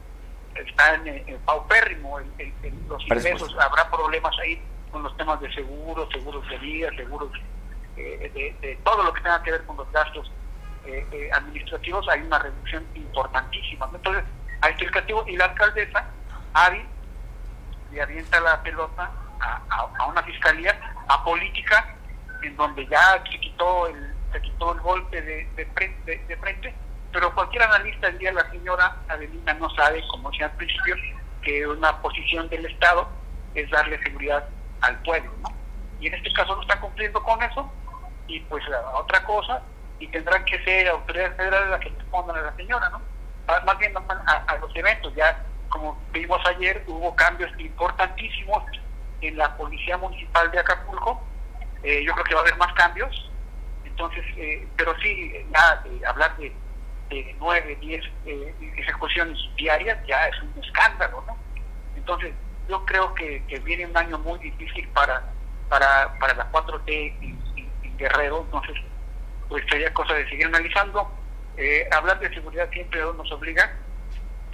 está 0.54 0.94
en, 0.94 1.38
paupérrimo 1.44 2.18
en, 2.18 2.54
los 2.88 3.02
ingresos. 3.02 3.54
Habrá 3.60 3.90
problemas 3.90 4.34
ahí 4.38 4.58
con 4.98 5.04
los 5.04 5.16
temas 5.16 5.40
de 5.40 5.52
seguros, 5.54 6.08
seguros 6.12 6.48
de 6.48 6.58
vida, 6.58 6.90
seguros 6.96 7.30
eh, 7.96 8.56
de, 8.60 8.78
todo 8.82 9.04
lo 9.04 9.12
que 9.12 9.20
tenga 9.20 9.40
que 9.44 9.52
ver 9.52 9.64
con 9.64 9.76
los 9.76 9.90
gastos 9.92 10.30
eh, 10.84 11.30
administrativos. 11.32 12.08
Hay 12.08 12.20
una 12.22 12.40
reducción 12.40 12.84
importantísima. 12.96 13.88
Entonces, 13.94 14.24
hay 14.60 14.72
este 14.72 14.86
castigo 14.86 15.24
y 15.28 15.36
la 15.36 15.44
alcaldesa, 15.44 16.04
Ari, 16.52 16.84
le 17.92 18.02
avienta 18.02 18.40
la 18.40 18.60
pelota 18.60 19.08
a, 19.40 20.06
una 20.06 20.22
fiscalía 20.24 20.76
a 21.06 21.22
política 21.22 21.94
en 22.42 22.56
donde 22.56 22.84
ya 22.88 23.22
se 23.30 23.38
quitó 23.38 23.86
el 23.86 24.14
se 24.32 24.42
quitó 24.42 24.74
el 24.74 24.80
golpe 24.80 25.22
de, 25.22 25.48
de, 25.56 25.64
frente, 25.66 26.22
de, 26.28 26.36
frente, 26.36 26.74
pero 27.12 27.34
cualquier 27.34 27.62
analista 27.62 28.10
diría 28.10 28.30
la 28.30 28.50
señora 28.50 28.96
Adelina 29.08 29.54
no 29.54 29.70
sabe, 29.70 30.06
como 30.08 30.30
decía 30.30 30.46
al 30.46 30.52
principio, 30.52 30.96
que 31.40 31.66
una 31.66 31.96
posición 32.02 32.46
del 32.50 32.66
Estado 32.66 33.08
es 33.54 33.70
darle 33.70 33.98
seguridad 34.02 34.46
al 34.80 35.02
pueblo, 35.02 35.32
¿no? 35.42 35.48
Y 36.00 36.06
en 36.06 36.14
este 36.14 36.32
caso 36.32 36.54
no 36.54 36.62
está 36.62 36.80
cumpliendo 36.80 37.22
con 37.22 37.42
eso, 37.42 37.70
y 38.26 38.40
pues 38.40 38.62
otra 38.94 39.24
cosa, 39.24 39.62
y 39.98 40.06
tendrán 40.08 40.44
que 40.44 40.62
ser 40.64 40.88
autoridades 40.88 41.36
federales 41.36 41.70
las 41.70 41.80
que 41.80 41.88
respondan 41.90 42.36
a 42.36 42.42
la 42.42 42.56
señora, 42.56 42.90
¿no? 42.90 43.00
Más 43.64 43.78
bien 43.78 43.94
a, 43.96 44.56
los 44.60 44.76
eventos, 44.76 45.14
ya 45.14 45.42
como 45.70 45.98
vimos 46.12 46.40
ayer, 46.46 46.84
hubo 46.86 47.14
cambios 47.16 47.50
importantísimos 47.58 48.62
en 49.20 49.36
la 49.36 49.56
Policía 49.56 49.96
Municipal 49.96 50.50
de 50.50 50.60
Acapulco, 50.60 51.22
eh, 51.82 52.04
yo 52.04 52.12
creo 52.12 52.24
que 52.24 52.34
va 52.34 52.40
a 52.40 52.42
haber 52.42 52.56
más 52.56 52.72
cambios, 52.74 53.30
entonces, 53.84 54.24
eh, 54.36 54.68
pero 54.76 54.94
sí, 55.00 55.32
ya 55.52 55.82
hablar 56.08 56.36
de, 56.36 56.52
de 57.08 57.34
9, 57.40 57.78
10 57.80 58.04
eh, 58.26 58.54
ejecuciones 58.76 59.38
diarias 59.56 59.98
ya 60.06 60.28
es 60.28 60.42
un 60.42 60.62
escándalo, 60.62 61.24
¿no? 61.26 61.36
Entonces, 61.96 62.32
yo 62.68 62.84
creo 62.84 63.14
que, 63.14 63.42
viene 63.64 63.86
un 63.86 63.96
año 63.96 64.18
muy 64.18 64.38
difícil 64.38 64.86
para, 64.88 65.22
para, 65.68 66.16
para 66.18 66.34
la 66.34 66.52
4T 66.52 66.90
y, 67.20 67.38
Guerrero, 67.96 68.42
entonces, 68.44 68.76
pues 69.48 69.64
sería 69.68 69.92
cosa 69.92 70.14
de 70.14 70.28
seguir 70.28 70.46
analizando. 70.46 71.10
Eh, 71.56 71.88
hablar 71.90 72.20
de 72.20 72.32
seguridad 72.32 72.70
siempre 72.70 73.00
nos 73.00 73.32
obliga 73.32 73.72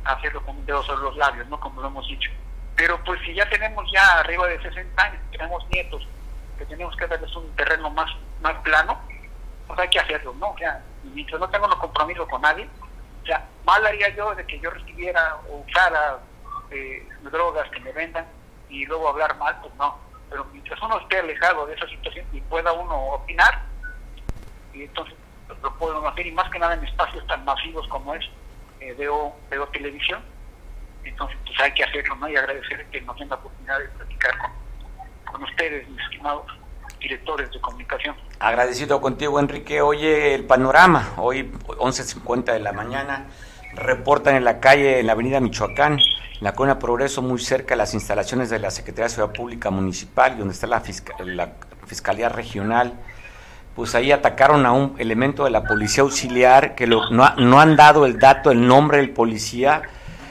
a 0.05 0.13
hacerlo 0.13 0.43
con 0.43 0.57
un 0.57 0.65
dedo 0.65 0.83
sobre 0.83 1.03
los 1.03 1.17
labios, 1.19 1.47
¿no? 1.49 1.61
Como 1.61 1.83
lo 1.83 1.89
hemos 1.89 2.09
dicho. 2.09 2.31
Pero 2.75 2.99
pues 3.05 3.21
si 3.21 3.35
ya 3.35 3.47
tenemos 3.51 3.85
ya 3.93 4.21
arriba 4.21 4.47
de 4.47 4.63
60 4.63 5.03
años, 5.03 5.21
tenemos 5.31 5.69
nietos, 5.69 6.09
que 6.57 6.65
tenemos 6.65 6.97
que 6.97 7.07
darles 7.07 7.37
un 7.37 7.55
terreno 7.55 7.91
más, 7.91 8.11
más 8.41 8.55
plano, 8.63 8.99
pues 9.67 9.79
hay 9.79 9.89
que 9.89 10.01
hacerlo, 10.01 10.35
¿no? 10.41 10.51
O 10.53 10.59
sea, 10.59 10.83
mientras 11.03 11.39
no 11.39 11.49
tengo 11.51 11.67
un 11.67 11.73
compromiso 11.73 12.27
con 12.27 12.41
nadie, 12.41 12.67
o 13.23 13.27
sea, 13.27 13.47
mal 13.65 13.85
haría 13.87 14.09
yo 14.11 14.35
de 14.35 14.47
que 14.47 14.59
yo 14.59 14.71
recibiera 14.71 15.37
o 15.51 15.65
usara 15.69 16.19
drogas 17.31 17.69
que 17.71 17.81
me 17.81 17.93
vendan 17.93 18.27
y 18.69 18.85
luego 18.87 19.09
hablar 19.09 19.37
mal, 19.39 19.59
pues 19.61 19.75
no. 19.77 19.99
Pero 20.31 20.45
mientras 20.53 20.81
uno 20.83 20.99
esté 20.99 21.19
alejado 21.19 21.67
de 21.67 21.75
esa 21.75 21.87
situación 21.89 22.27
y 22.33 22.41
pueda 22.43 22.73
uno 22.73 22.97
opinar, 23.15 23.63
y 24.73 24.85
entonces 24.85 25.15
lo 25.63 25.75
puedo 25.77 26.07
hacer, 26.09 26.27
y 26.27 26.33
más 26.33 26.51
que 26.51 26.59
nada 26.59 26.75
en 26.75 26.85
espacios 26.85 27.27
tan 27.27 27.45
masivos 27.45 27.87
como 27.89 28.15
es, 28.15 28.25
eh, 28.81 28.95
veo, 28.99 29.35
veo 29.51 29.67
televisión, 29.69 30.23
entonces 31.05 31.39
pues 31.47 31.61
hay 31.61 31.73
que 31.73 31.85
hacerlo, 31.85 32.17
¿no? 32.17 32.29
Y 32.29 32.37
agradecer 32.37 32.87
que 32.87 33.01
nos 33.03 33.17
den 33.19 33.29
la 33.29 33.37
oportunidad 33.37 33.79
de 33.79 33.89
platicar 33.89 34.39
con, 34.39 34.51
con 35.33 35.43
ustedes, 35.45 35.89
mis 35.89 36.01
estimados 36.03 36.47
directores 37.05 37.51
de 37.51 37.61
comunicación. 37.61 38.17
Agradecido 38.41 39.01
contigo, 39.01 39.39
Enrique. 39.39 39.83
Oye, 39.83 40.35
el 40.35 40.45
panorama, 40.45 41.13
hoy 41.19 41.53
11.50 41.67 42.53
de 42.53 42.61
la 42.61 42.73
mañana, 42.73 43.27
reportan 43.77 44.37
en 44.37 44.45
la 44.45 44.61
calle, 44.61 45.01
en 45.01 45.07
la 45.07 45.13
avenida 45.13 45.41
Michoacán, 45.41 45.95
en 45.95 46.41
la 46.41 46.55
Cona 46.55 46.79
Progreso, 46.79 47.23
muy 47.23 47.39
cerca 47.39 47.75
de 47.75 47.79
las 47.79 47.95
instalaciones 47.95 48.51
de 48.51 48.59
la 48.59 48.71
Secretaría 48.71 49.05
de 49.05 49.15
Ciudad 49.15 49.33
Pública 49.33 49.71
Municipal, 49.71 50.39
donde 50.39 50.55
está 50.55 50.67
la, 50.67 50.83
la 51.25 51.53
Fiscalía 51.87 52.29
Regional, 52.29 52.95
pues 53.75 53.95
ahí 53.95 54.13
atacaron 54.13 54.67
a 54.67 54.73
un 54.73 54.95
elemento 54.99 55.45
de 55.45 55.51
la 55.51 55.65
Policía 55.65 56.03
Auxiliar, 56.03 56.75
que 56.75 56.87
no, 56.87 57.09
no 57.11 57.61
han 57.61 57.77
dado 57.77 58.07
el 58.07 58.19
dato, 58.19 58.51
el 58.51 58.67
nombre 58.67 58.99
del 58.99 59.11
policía, 59.11 59.83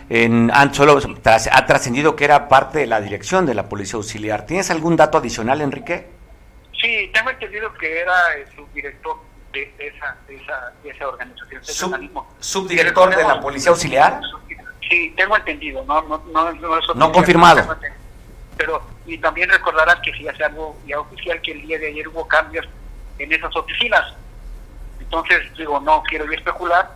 en, 0.10 0.52
han 0.54 0.74
solo 0.74 1.00
ha 1.26 1.66
trascendido 1.66 2.16
que 2.16 2.26
era 2.26 2.48
parte 2.48 2.80
de 2.80 2.88
la 2.88 3.02
dirección 3.02 3.46
de 3.46 3.54
la 3.54 3.68
Policía 3.68 3.98
Auxiliar. 3.98 4.46
¿Tienes 4.46 4.72
algún 4.72 4.96
dato 4.96 5.18
adicional, 5.18 5.62
Enrique? 5.62 6.08
Sí, 6.80 7.10
tengo 7.14 7.30
entendido 7.30 7.74
que 7.74 8.02
era 8.02 8.14
el 8.38 8.48
subdirector 8.56 9.18
de 9.54 9.74
esa, 9.78 10.18
de 10.28 10.36
esa, 10.36 10.74
de 10.84 10.90
esa 10.90 11.08
organización, 11.08 11.62
de 11.62 11.72
ese 11.72 11.86
organismo. 11.86 12.28
¿Subdirector 12.40 13.16
de 13.16 13.24
la 13.24 13.40
Policía 13.40 13.72
Auxiliar? 13.72 14.20
Sí, 14.90 15.14
tengo 15.16 15.38
entendido, 15.38 15.84
no, 15.86 16.02
no, 16.04 16.18
no, 16.32 16.52
no, 16.52 16.78
es 16.78 16.96
no 16.96 17.12
confirmado. 17.12 17.78
Pero, 18.58 18.82
y 19.06 19.18
también 19.18 19.50
recordarás 19.50 20.00
que 20.02 20.12
si 20.14 20.28
hace 20.28 20.44
algo 20.44 20.78
ya 20.86 21.00
oficial 21.00 21.42
que 21.42 21.54
el 21.54 21.62
día 21.62 21.80
de 21.80 21.88
ayer 21.88 22.08
hubo 22.08 22.28
cambios 22.28 22.68
en 23.20 23.32
esas 23.32 23.56
oficinas. 23.56 24.14
Entonces, 25.00 25.42
digo, 25.58 25.80
no 25.80 26.04
quiero 26.04 26.30
especular, 26.32 26.92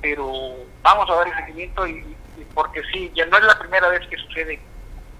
pero 0.00 0.56
vamos 0.82 1.08
a 1.08 1.14
dar 1.14 1.28
el 1.28 1.34
seguimiento 1.34 1.86
y, 1.86 2.16
porque 2.54 2.82
sí, 2.92 3.10
ya 3.14 3.24
no 3.26 3.38
es 3.38 3.44
la 3.44 3.58
primera 3.58 3.88
vez 3.88 4.06
que 4.08 4.16
sucede 4.16 4.60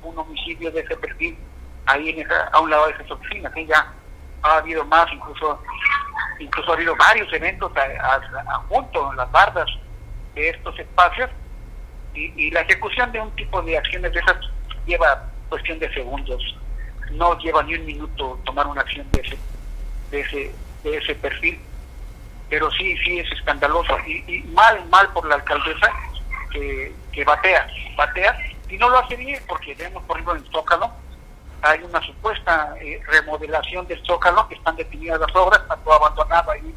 un 0.02 0.18
homicidio 0.18 0.70
de 0.72 0.80
ese 0.80 0.96
perfil 0.96 1.38
ahí 1.86 2.10
en 2.10 2.20
esa, 2.20 2.48
a 2.48 2.60
un 2.60 2.70
lado 2.70 2.86
de 2.86 2.92
esas 2.92 3.10
oficinas, 3.10 3.52
¿sí? 3.54 3.66
ya 3.66 3.92
ha 4.42 4.56
habido 4.56 4.84
más, 4.84 5.06
incluso 5.12 5.60
incluso 6.38 6.72
ha 6.72 6.74
habido 6.74 6.96
varios 6.96 7.32
eventos 7.32 7.72
junto 8.68 9.10
en 9.10 9.16
las 9.16 9.30
bardas 9.30 9.66
de 10.34 10.50
estos 10.50 10.78
espacios. 10.78 11.30
Y, 12.14 12.50
la 12.50 12.60
ejecución 12.60 13.10
de 13.10 13.20
un 13.20 13.30
tipo 13.36 13.62
de 13.62 13.78
acciones 13.78 14.12
de 14.12 14.20
esas 14.20 14.36
lleva 14.84 15.30
cuestión 15.48 15.78
de 15.78 15.92
segundos, 15.94 16.42
no 17.12 17.38
lleva 17.38 17.62
ni 17.62 17.74
un 17.74 17.86
minuto 17.86 18.38
tomar 18.44 18.66
una 18.66 18.82
acción 18.82 19.10
de 19.12 19.20
ese, 19.22 19.38
de 20.10 20.20
ese, 20.20 20.54
de 20.84 20.96
ese 20.98 21.14
perfil, 21.14 21.58
pero 22.50 22.70
sí, 22.72 22.96
sí 22.98 23.18
es 23.18 23.32
escandaloso 23.32 23.98
y, 24.06 24.42
mal, 24.52 24.84
mal 24.90 25.08
por 25.14 25.26
la 25.26 25.36
alcaldesa 25.36 25.90
que, 26.50 26.94
que 27.12 27.24
batea, 27.24 27.66
batea 27.96 28.36
y 28.68 28.76
no 28.76 28.90
lo 28.90 28.98
hace 28.98 29.16
bien 29.16 29.42
porque 29.46 29.74
vemos 29.74 30.02
por 30.04 30.16
ejemplo 30.16 30.36
en 30.36 30.52
Zócalo 30.52 30.90
hay 31.62 31.80
una 31.84 32.00
supuesta 32.02 32.74
eh, 32.80 33.00
remodelación 33.06 33.86
del 33.86 34.04
Zócalo, 34.04 34.48
que 34.48 34.56
están 34.56 34.76
definidas 34.76 35.20
las 35.20 35.34
obras, 35.34 35.62
está 35.62 35.76
todo 35.76 35.94
abandonado 35.94 36.50
ahí, 36.50 36.74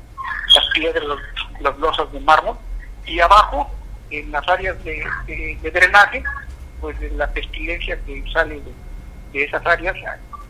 las 0.53 0.65
piedras, 0.73 1.03
los, 1.03 1.19
los 1.59 1.79
losas 1.79 2.11
de 2.11 2.19
mármol, 2.19 2.55
y 3.05 3.19
abajo, 3.19 3.69
en 4.11 4.31
las 4.31 4.47
áreas 4.47 4.77
de, 4.83 5.57
drenaje, 5.73 6.23
pues 6.79 6.95
la 7.13 7.27
pestilencia 7.31 7.99
que 8.05 8.23
sale 8.31 8.61
de, 9.33 9.43
esas 9.43 9.65
áreas 9.65 9.95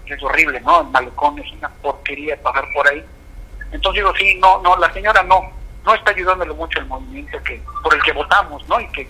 es 0.06 0.22
horrible, 0.22 0.60
¿no? 0.62 0.82
El 0.82 0.88
malecón 0.88 1.40
es 1.40 1.52
una 1.54 1.70
porquería 1.70 2.40
pasar 2.42 2.66
por 2.74 2.88
ahí. 2.88 3.04
Entonces 3.72 4.04
digo, 4.04 4.14
sí, 4.16 4.38
no, 4.40 4.62
no, 4.62 4.78
la 4.78 4.92
señora 4.94 5.24
no, 5.24 5.50
no 5.84 5.96
está 5.96 6.12
ayudándole 6.12 6.54
mucho 6.54 6.80
el 6.80 6.86
movimiento 6.86 7.42
que 7.44 7.60
por 7.82 7.96
el 7.96 8.04
que 8.04 8.12
votamos, 8.12 8.68
¿no? 8.68 8.80
Y 8.80 8.88
que 8.90 9.08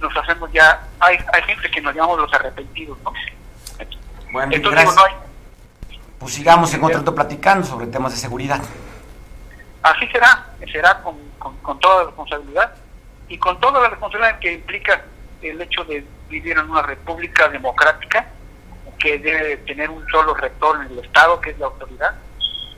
nos 0.00 0.16
hacemos 0.16 0.50
ya, 0.52 0.82
hay, 1.00 1.18
hay 1.32 1.42
gente 1.42 1.70
que 1.70 1.80
nos 1.80 1.94
llamamos 1.94 2.20
los 2.20 2.32
arrepentidos, 2.32 2.96
¿no? 3.02 3.12
Bueno, 4.32 4.52
Entonces, 4.52 4.80
digo, 4.80 4.92
gracias. 4.92 4.96
no 4.96 5.04
hay, 5.04 6.08
Pues 6.18 6.34
sigamos 6.34 6.72
en 6.74 6.80
contacto 6.80 7.14
platicando 7.14 7.66
sobre 7.66 7.86
temas 7.86 8.12
de 8.12 8.18
seguridad. 8.18 8.60
así 9.82 10.06
será, 10.08 10.46
será 10.72 11.02
con, 11.02 11.16
con, 11.38 11.56
con 11.58 11.78
toda 11.80 11.98
la 11.98 12.04
responsabilidad 12.06 12.74
y 13.28 13.38
con 13.38 13.60
toda 13.60 13.80
la 13.82 13.88
responsabilidad 13.90 14.38
que 14.38 14.52
implica 14.54 15.02
el 15.42 15.60
hecho 15.60 15.84
de 15.84 16.04
vivir 16.28 16.56
en 16.56 16.70
una 16.70 16.82
república 16.82 17.48
democrática 17.48 18.26
que 18.98 19.18
debe 19.18 19.56
tener 19.58 19.90
un 19.90 20.06
solo 20.08 20.32
rector 20.34 20.76
en 20.84 20.92
el 20.92 20.98
Estado, 21.04 21.40
que 21.40 21.50
es 21.50 21.58
la 21.58 21.66
autoridad, 21.66 22.14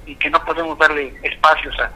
y 0.06 0.16
que 0.16 0.30
no 0.30 0.42
podemos 0.44 0.78
darle 0.78 1.14
espacios 1.22 1.74
a, 1.78 1.90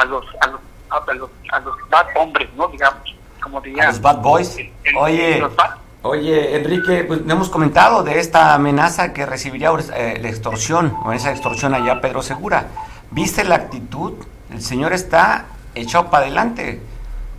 a 0.00 0.04
los 0.06 0.24
a 0.40 0.46
los 0.46 0.60
a 0.88 1.12
los, 1.14 1.30
a 1.52 1.60
los 1.60 1.76
bad 1.90 2.06
hombres, 2.16 2.48
¿no? 2.54 2.68
Digamos, 2.68 3.02
como 3.42 3.60
diría. 3.60 3.84
A 3.84 3.86
los 3.88 4.00
bad 4.00 4.16
boys. 4.16 4.56
el- 4.58 4.72
el- 4.84 4.96
Oye, 4.96 5.38
los 5.38 5.54
bad- 5.54 5.76
oye, 6.02 6.56
Enrique, 6.56 7.04
pues 7.04 7.22
no 7.22 7.34
hemos 7.34 7.50
comentado 7.50 8.02
de 8.02 8.18
esta 8.18 8.54
amenaza 8.54 9.12
que 9.12 9.26
recibiría 9.26 9.70
eh, 9.94 10.18
la 10.20 10.28
extorsión, 10.28 10.96
o 11.04 11.12
esa 11.12 11.30
extorsión 11.30 11.74
allá 11.74 12.00
Pedro 12.00 12.22
Segura. 12.22 12.66
¿Viste 13.10 13.44
la 13.44 13.56
actitud? 13.56 14.14
El 14.50 14.62
señor 14.62 14.92
está 14.92 15.46
echado 15.74 16.10
para 16.10 16.24
adelante. 16.24 16.80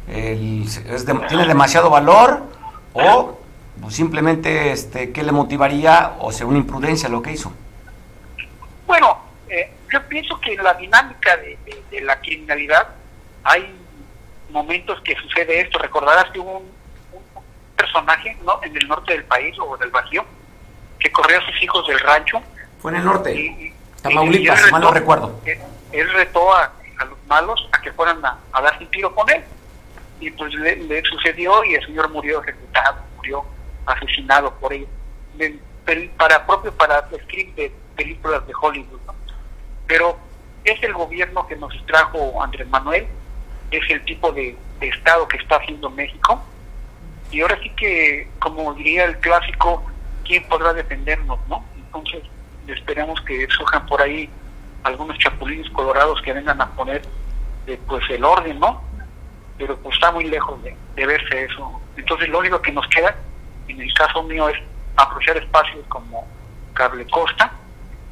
El- 0.08 0.65
¿Tiene 1.28 1.47
demasiado 1.47 1.89
valor 1.89 2.43
o 2.93 3.38
pues, 3.82 3.95
simplemente 3.95 4.71
este, 4.71 5.12
qué 5.12 5.24
le 5.24 5.32
motivaría 5.32 6.13
o 6.19 6.32
sea 6.32 6.45
una 6.45 6.58
imprudencia 6.58 7.08
lo 7.10 7.21
que 7.21 7.32
hizo? 7.32 7.52
Bueno, 8.86 9.17
eh, 9.47 9.71
yo 9.91 10.02
pienso 10.08 10.39
que 10.39 10.54
en 10.54 10.63
la 10.63 10.74
dinámica 10.74 11.38
de, 11.38 11.58
la 12.02 12.19
criminalidad 12.19 12.89
hay 13.43 13.74
momentos 14.50 15.00
que 15.02 15.15
sucede 15.15 15.62
esto. 15.62 15.80
Recordarás 15.80 16.26
que 16.32 16.39
hubo 16.39 16.58
un 16.60 16.80
personaje 17.85 18.37
¿no? 18.45 18.59
en 18.63 18.75
el 18.75 18.87
norte 18.87 19.13
del 19.13 19.23
país 19.25 19.55
o 19.59 19.75
del 19.77 19.89
Bajío 19.89 20.23
que 20.99 21.11
corrió 21.11 21.39
a 21.39 21.45
sus 21.45 21.63
hijos 21.63 21.87
del 21.87 21.99
rancho. 21.99 22.41
Fue 22.79 22.91
en 22.91 22.97
el 22.97 23.05
norte, 23.05 23.33
y- 23.33 23.73
Tamaulipas, 24.01 24.59
y 24.59 24.63
él 24.65 24.71
mal 24.71 24.81
no 24.81 24.87
retó- 24.91 24.99
recuerdo. 24.99 25.41
Él, 25.45 25.59
él 25.91 26.13
retó 26.13 26.53
a, 26.55 26.71
a 26.99 27.05
los 27.05 27.17
malos 27.27 27.67
a 27.71 27.81
que 27.81 27.91
fueran 27.93 28.23
a, 28.25 28.37
a 28.53 28.61
darse 28.61 28.83
un 28.83 28.91
tiro 28.91 29.13
con 29.15 29.29
él. 29.29 29.43
Y 30.19 30.29
pues 30.31 30.53
le, 30.53 30.75
le 30.75 31.01
sucedió 31.03 31.63
y 31.63 31.73
el 31.75 31.85
señor 31.85 32.09
murió 32.09 32.41
ejecutado, 32.43 32.97
murió 33.17 33.43
asesinado 33.85 34.53
por 34.59 34.73
ello. 34.73 34.87
De- 35.35 35.59
pel- 35.85 36.09
para 36.17 36.45
propio 36.45 36.71
para 36.73 37.07
el 37.11 37.21
script 37.23 37.55
de 37.55 37.71
películas 37.95 38.45
de 38.47 38.53
Hollywood. 38.59 38.99
¿no? 39.07 39.15
Pero 39.87 40.17
es 40.63 40.81
el 40.83 40.93
gobierno 40.93 41.47
que 41.47 41.55
nos 41.55 41.73
trajo 41.87 42.41
Andrés 42.43 42.67
Manuel, 42.69 43.07
es 43.71 43.89
el 43.89 44.03
tipo 44.05 44.31
de, 44.31 44.55
de 44.79 44.87
Estado 44.89 45.27
que 45.27 45.37
está 45.37 45.55
haciendo 45.57 45.89
México. 45.89 46.43
Y 47.31 47.41
ahora 47.41 47.57
sí 47.63 47.69
que, 47.71 48.27
como 48.39 48.73
diría 48.73 49.05
el 49.05 49.17
clásico, 49.19 49.83
¿quién 50.25 50.43
podrá 50.47 50.73
defendernos? 50.73 51.39
no 51.47 51.63
Entonces, 51.77 52.23
esperemos 52.67 53.19
que 53.21 53.47
surjan 53.49 53.85
por 53.85 54.01
ahí 54.01 54.29
algunos 54.83 55.17
chapulines 55.17 55.69
colorados 55.71 56.21
que 56.21 56.33
vengan 56.33 56.59
a 56.61 56.69
poner 56.71 57.01
eh, 57.67 57.79
pues 57.87 58.03
el 58.09 58.23
orden, 58.23 58.59
¿no? 58.59 58.81
Pero 59.57 59.77
pues 59.77 59.95
está 59.95 60.11
muy 60.11 60.25
lejos 60.25 60.61
de, 60.63 60.75
de 60.95 61.05
verse 61.05 61.43
eso. 61.45 61.79
Entonces, 61.97 62.29
lo 62.29 62.39
único 62.39 62.61
que 62.61 62.71
nos 62.71 62.87
queda, 62.87 63.15
en 63.67 63.79
el 63.81 63.93
caso 63.93 64.23
mío, 64.23 64.49
es 64.49 64.57
aprovechar 64.97 65.37
espacios 65.37 65.85
como 65.87 66.27
Cable 66.73 67.05
Costa 67.07 67.51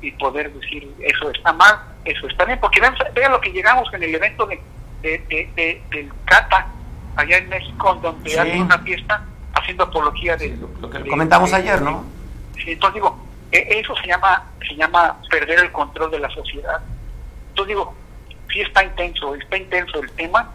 y 0.02 0.12
poder 0.12 0.54
decir 0.54 0.94
eso 1.00 1.30
está 1.32 1.52
mal, 1.54 1.78
eso 2.06 2.28
está 2.28 2.46
bien, 2.46 2.60
porque 2.60 2.80
vean, 2.80 2.96
vean 3.14 3.32
lo 3.32 3.42
que 3.42 3.52
llegamos 3.52 3.92
en 3.94 4.04
el 4.04 4.16
evento 4.16 4.46
de, 4.46 4.62
de, 5.02 5.18
de- 5.30 5.50
de- 5.56 5.82
del 5.90 6.12
Cata 6.26 6.68
allá 7.16 7.38
en 7.38 7.50
México, 7.50 7.94
donde 8.02 8.30
Sí. 8.30 8.38
hay 8.38 8.60
una 8.60 8.78
fiesta 8.80 9.24
haciendo 9.54 9.84
apología 9.84 10.36
de 10.38 10.50
Sí, 10.50 10.56
lo- 10.60 10.70
lo 10.82 10.90
que 10.90 11.00
de- 11.00 11.10
comentamos 11.10 11.52
de- 11.52 11.58
ayer, 11.58 11.82
¿no? 11.82 12.04
Sí, 12.56 12.72
entonces 12.72 12.96
digo, 12.96 13.18
e- 13.52 13.80
eso 13.80 13.96
se 13.96 14.08
llama 14.08 14.44
se 14.68 14.76
llama 14.76 15.18
perder 15.30 15.60
el 15.60 15.72
control 15.72 16.12
de 16.12 16.20
la 16.20 16.30
sociedad. 16.30 16.80
Entonces 17.50 17.68
digo, 17.76 17.96
sí 18.52 18.62
está 18.62 18.84
intenso, 18.84 19.34
está 19.36 19.58
intenso 19.58 20.00
el 20.02 20.12
tema 20.12 20.52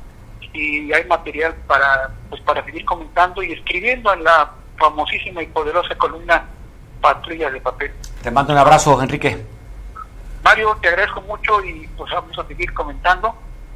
y 0.52 0.92
hay 0.92 1.04
material 1.06 1.54
para 1.66 2.10
pues 2.30 2.40
para 2.42 2.64
seguir 2.64 2.84
comentando 2.84 3.42
y 3.42 3.52
escribiendo 3.52 4.12
en 4.12 4.22
la 4.22 4.50
famosísima 4.78 5.42
y 5.42 5.46
poderosa 5.46 5.94
columna 5.96 6.44
Patrulla 7.00 7.50
de 7.50 7.60
Papel. 7.60 7.92
Te 8.22 8.30
mando 8.30 8.52
un 8.52 8.58
abrazo, 8.58 9.02
Enrique. 9.02 9.44
Mario, 10.42 10.76
te 10.80 10.88
agradezco 10.88 11.20
mucho 11.22 11.62
y 11.64 11.88
pues 11.96 12.12
vamos 12.12 12.38
a 12.38 12.46
seguir 12.46 12.72
comentando. 12.74 13.34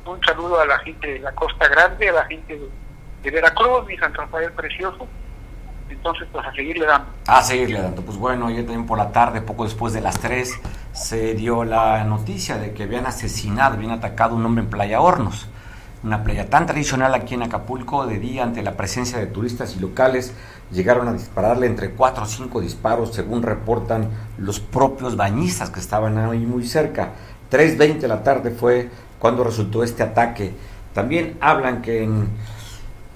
Un 0.09 0.25
saludo 0.25 0.59
a 0.59 0.65
la 0.65 0.79
gente 0.79 1.07
de 1.07 1.19
la 1.19 1.33
Costa 1.33 1.69
Grande, 1.69 2.09
a 2.09 2.13
la 2.13 2.25
gente 2.25 2.59
de, 3.23 3.31
Veracruz, 3.31 3.87
mi 3.87 3.95
San 3.99 4.15
Rafael 4.15 4.51
Precioso. 4.53 5.07
Entonces, 5.91 6.27
pues 6.33 6.47
a 6.47 6.53
seguirle 6.53 6.87
dando. 6.87 7.09
A 7.27 7.43
seguirle 7.43 7.83
dando. 7.83 8.01
Pues 8.01 8.17
bueno, 8.17 8.47
ayer 8.47 8.65
también 8.65 8.87
por 8.87 8.97
la 8.97 9.13
tarde, 9.13 9.43
poco 9.43 9.65
después 9.65 9.93
de 9.93 10.01
las 10.01 10.19
3, 10.19 10.61
se 10.93 11.35
dio 11.35 11.63
la 11.65 12.05
noticia 12.05 12.57
de 12.57 12.73
que 12.73 12.85
habían 12.85 13.05
asesinado, 13.05 13.75
habían 13.75 13.91
atacado 13.91 14.35
un 14.35 14.47
hombre 14.47 14.65
en 14.65 14.71
Playa 14.71 14.99
Hornos. 15.01 15.47
Una 16.03 16.25
playa 16.25 16.49
tan 16.49 16.65
tradicional 16.65 17.15
aquí 17.15 17.35
en 17.35 17.43
Acapulco, 17.43 18.07
de 18.07 18.19
día, 18.19 18.45
ante 18.45 18.63
la 18.63 18.77
presencia 18.79 19.19
de 19.19 19.27
turistas 19.27 19.77
y 19.77 19.81
locales, 19.81 20.33
llegaron 20.71 21.09
a 21.09 21.13
dispararle 21.13 21.67
entre 21.67 21.91
4 21.91 22.23
o 22.23 22.27
5 22.27 22.61
disparos, 22.63 23.15
según 23.15 23.43
reportan 23.43 24.09
los 24.39 24.59
propios 24.59 25.17
bañistas 25.17 25.69
que 25.69 25.81
estaban 25.81 26.17
ahí 26.17 26.47
muy 26.47 26.67
cerca. 26.67 27.11
3.20 27.51 27.99
de 27.99 28.09
la 28.09 28.23
tarde 28.23 28.51
fue 28.51 28.91
cuando 29.19 29.45
resultó 29.45 29.83
este 29.83 30.03
ataque. 30.03 30.53
También 30.93 31.37
hablan 31.41 31.83
que 31.83 32.03
en 32.03 32.29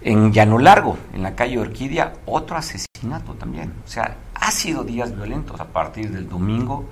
en 0.04 0.32
Llano 0.32 0.58
Largo, 0.58 0.96
en 1.12 1.22
la 1.22 1.34
calle 1.34 1.58
Orquídea, 1.58 2.14
otro 2.26 2.56
asesinato 2.56 3.34
también. 3.34 3.72
O 3.84 3.88
sea, 3.88 4.16
ha 4.34 4.50
sido 4.50 4.84
días 4.84 5.14
violentos 5.14 5.60
a 5.60 5.66
partir 5.66 6.10
del 6.10 6.28
domingo, 6.28 6.84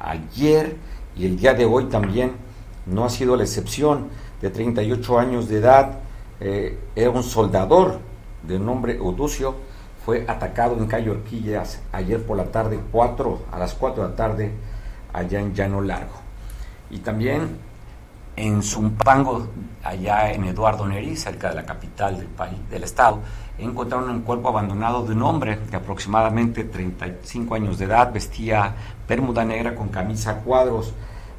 ayer 0.00 0.76
y 1.16 1.26
el 1.26 1.36
día 1.36 1.54
de 1.54 1.64
hoy 1.64 1.84
también. 1.84 2.32
No 2.86 3.04
ha 3.04 3.10
sido 3.10 3.36
la 3.36 3.42
excepción. 3.42 4.08
De 4.40 4.50
38 4.50 5.18
años 5.18 5.48
de 5.48 5.58
edad, 5.58 5.98
eh, 6.40 6.78
era 6.94 7.10
un 7.10 7.22
soldador 7.22 8.00
de 8.42 8.58
nombre 8.58 9.00
Oducio, 9.00 9.56
fue 10.04 10.24
atacado 10.28 10.76
en 10.76 10.86
calle 10.86 11.10
Orquídeas 11.10 11.80
ayer 11.90 12.24
por 12.24 12.36
la 12.36 12.44
tarde, 12.44 12.78
4, 12.92 13.42
a 13.50 13.58
las 13.58 13.74
4 13.74 14.02
de 14.02 14.08
la 14.10 14.14
tarde, 14.14 14.52
allá 15.12 15.40
en 15.40 15.54
Llano 15.54 15.80
Largo. 15.80 16.14
Y 16.90 16.98
también 16.98 17.58
en 18.36 18.62
Zumpango, 18.62 19.48
allá 19.82 20.30
en 20.32 20.44
Eduardo 20.44 20.86
Neri, 20.86 21.16
cerca 21.16 21.48
de 21.48 21.56
la 21.56 21.64
capital 21.64 22.18
del 22.18 22.26
país, 22.26 22.58
del 22.70 22.84
estado, 22.84 23.20
encontraron 23.58 24.10
un 24.10 24.20
cuerpo 24.20 24.48
abandonado 24.50 25.04
de 25.04 25.14
un 25.14 25.22
hombre 25.22 25.58
de 25.70 25.76
aproximadamente 25.76 26.64
35 26.64 27.54
años 27.54 27.78
de 27.78 27.86
edad, 27.86 28.12
vestía 28.12 28.74
bermuda 29.08 29.44
negra 29.44 29.74
con 29.74 29.88
camisa 29.88 30.32
a 30.32 30.34
cuadros. 30.40 30.92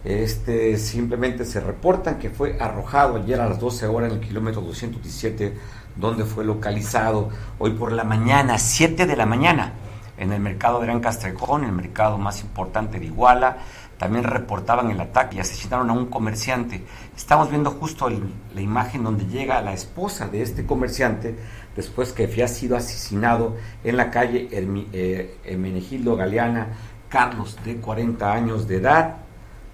Este 0.04 0.78
simplemente 0.78 1.46
se 1.46 1.60
reportan 1.60 2.18
que 2.18 2.30
fue 2.30 2.58
arrojado 2.60 3.18
ayer 3.18 3.40
a 3.40 3.50
las 3.50 3.60
12 3.60 3.88
horas 3.88 4.12
en 4.12 4.20
el 4.20 4.26
kilómetro 4.26 4.62
217, 4.62 5.58
donde 5.96 6.26
fue 6.26 6.46
localizado 6.46 7.30
hoy 7.60 7.72
por 7.72 7.92
la 7.92 8.04
mañana, 8.04 8.58
7 8.58 9.06
de 9.06 9.16
la 9.16 9.26
mañana, 9.26 9.74
en 10.18 10.32
el 10.32 10.40
mercado 10.40 10.80
de 10.80 10.88
Gran 10.88 11.00
Castrejón, 11.00 11.64
el 11.64 11.72
mercado 11.72 12.18
más 12.18 12.42
importante 12.42 13.00
de 13.00 13.06
Iguala 13.06 13.58
también 13.98 14.24
reportaban 14.24 14.92
el 14.92 15.00
ataque 15.02 15.38
y 15.38 15.40
asesinaron 15.40 15.90
a 15.90 15.94
un 15.94 16.08
comerciante. 16.08 16.84
Estamos 17.16 17.50
viendo 17.50 17.72
justo 17.72 18.10
la 18.10 18.62
imagen 18.62 19.04
donde 19.04 19.26
llega 19.26 19.62
la 19.62 19.74
esposa 19.74 20.28
de 20.28 20.42
este 20.42 20.66
comerciante 20.66 21.36
después 21.76 22.12
que 22.12 22.26
había 22.26 22.48
sido 22.48 22.76
asesinado 22.76 23.56
en 23.84 23.98
la 23.98 24.10
calle 24.10 24.50
eh, 24.52 25.38
Hermenegildo 25.44 26.16
Galeana, 26.16 26.68
Carlos, 27.10 27.58
de 27.64 27.78
40 27.78 28.34
años 28.34 28.68
de 28.68 28.78
edad, 28.78 29.18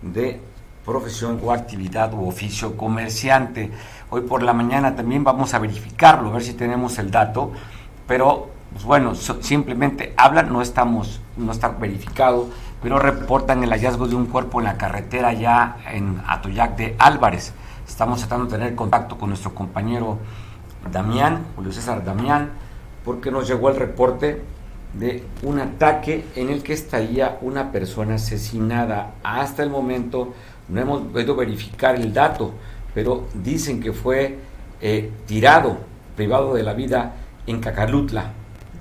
de 0.02 0.40
profesión 0.86 1.40
o 1.44 1.52
actividad 1.52 2.14
u 2.14 2.28
oficio 2.28 2.76
comerciante. 2.78 3.72
Hoy 4.10 4.22
por 4.22 4.44
la 4.44 4.54
mañana 4.54 4.96
también 4.96 5.24
vamos 5.24 5.54
a 5.54 5.60
verificarlo, 5.60 6.30
a 6.30 6.34
ver 6.34 6.44
si 6.44 6.54
tenemos 6.54 7.00
el 7.00 7.10
dato, 7.10 7.52
pero 8.08 8.50
pues 8.74 8.86
bueno, 8.86 9.16
simplemente 9.16 10.14
hablan, 10.18 10.52
no 10.52 10.62
estamos, 10.62 11.22
no 11.38 11.52
está 11.52 11.70
verificado, 11.70 12.50
pero 12.84 13.00
reportan 13.00 13.64
el 13.64 13.70
hallazgo 13.70 14.10
de 14.10 14.16
un 14.16 14.26
cuerpo 14.26 14.60
en 14.60 14.66
la 14.66 14.78
carretera 14.78 15.32
ya 15.32 15.78
en 15.90 16.22
Atoyac 16.28 16.76
de 16.76 16.96
Álvarez. 17.00 17.54
Estamos 17.88 18.20
tratando 18.20 18.46
de 18.46 18.58
tener 18.58 18.76
contacto 18.76 19.18
con 19.18 19.30
nuestro 19.30 19.56
compañero 19.56 20.20
Damián, 20.92 21.46
Julio 21.56 21.72
César 21.72 22.04
Damián, 22.04 22.50
porque 23.06 23.32
nos 23.32 23.48
llegó 23.48 23.70
el 23.70 23.78
reporte 23.78 24.42
de 24.94 25.24
un 25.44 25.60
ataque 25.60 26.26
en 26.36 26.50
el 26.50 26.62
que 26.62 26.74
estaría 26.74 27.38
una 27.40 27.72
persona 27.72 28.16
asesinada. 28.16 29.14
Hasta 29.24 29.64
el 29.64 29.70
momento 29.70 30.34
no 30.68 30.82
hemos 30.82 31.04
podido 31.04 31.38
verificar 31.38 31.96
el 31.96 32.14
dato, 32.14 32.54
pero 32.94 33.28
dicen 33.34 33.80
que 33.80 33.94
fue 33.94 34.40
eh, 34.82 35.10
tirado, 35.26 35.78
privado 36.18 36.54
de 36.54 36.64
la 36.64 36.74
vida 36.74 37.14
en 37.48 37.62
Cacalutla, 37.62 38.34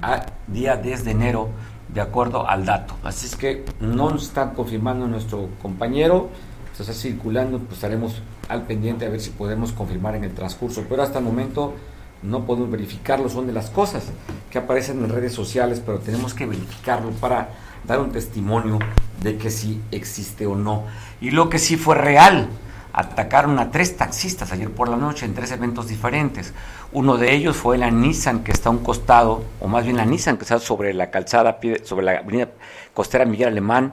a 0.02 0.26
día 0.48 0.76
10 0.76 1.04
de 1.04 1.10
enero, 1.12 1.50
de 1.94 2.00
acuerdo 2.00 2.48
al 2.48 2.64
dato. 2.64 2.94
Así 3.02 3.26
es 3.26 3.36
que 3.36 3.64
no 3.80 4.14
está 4.14 4.52
confirmando 4.52 5.06
nuestro 5.06 5.48
compañero, 5.60 6.30
se 6.74 6.82
está 6.82 6.94
circulando, 6.94 7.58
pues 7.58 7.74
estaremos 7.74 8.22
al 8.48 8.62
pendiente 8.62 9.06
a 9.06 9.10
ver 9.10 9.20
si 9.20 9.30
podemos 9.30 9.72
confirmar 9.72 10.14
en 10.14 10.24
el 10.24 10.32
transcurso, 10.32 10.84
pero 10.88 11.02
hasta 11.02 11.18
el 11.18 11.24
momento 11.24 11.74
no 12.22 12.44
podemos 12.44 12.70
verificarlo, 12.70 13.28
son 13.28 13.46
de 13.46 13.52
las 13.52 13.70
cosas 13.70 14.04
que 14.50 14.58
aparecen 14.58 15.02
en 15.04 15.10
redes 15.10 15.32
sociales, 15.32 15.82
pero 15.84 15.98
tenemos 15.98 16.34
que 16.34 16.46
verificarlo 16.46 17.10
para 17.10 17.50
dar 17.84 18.00
un 18.00 18.12
testimonio 18.12 18.78
de 19.22 19.36
que 19.36 19.50
sí 19.50 19.80
existe 19.90 20.46
o 20.46 20.54
no. 20.54 20.84
Y 21.20 21.30
lo 21.30 21.48
que 21.48 21.58
sí 21.58 21.76
fue 21.76 21.96
real, 21.96 22.48
atacaron 22.92 23.58
a 23.58 23.70
tres 23.70 23.96
taxistas 23.96 24.52
ayer 24.52 24.70
por 24.70 24.88
la 24.88 24.96
noche 24.96 25.24
en 25.24 25.34
tres 25.34 25.50
eventos 25.52 25.88
diferentes. 25.88 26.52
Uno 26.92 27.16
de 27.16 27.32
ellos 27.34 27.56
fue 27.56 27.78
la 27.78 27.90
Nissan 27.90 28.44
que 28.44 28.52
está 28.52 28.68
a 28.68 28.72
un 28.72 28.84
costado, 28.84 29.44
o 29.60 29.68
más 29.68 29.84
bien 29.84 29.96
la 29.96 30.04
Nissan 30.04 30.36
que 30.36 30.42
está 30.42 30.58
sobre 30.58 30.92
la 30.92 31.10
calzada, 31.10 31.58
sobre 31.84 32.04
la 32.04 32.18
avenida 32.18 32.50
costera 32.92 33.24
Miguel 33.24 33.48
Alemán, 33.48 33.92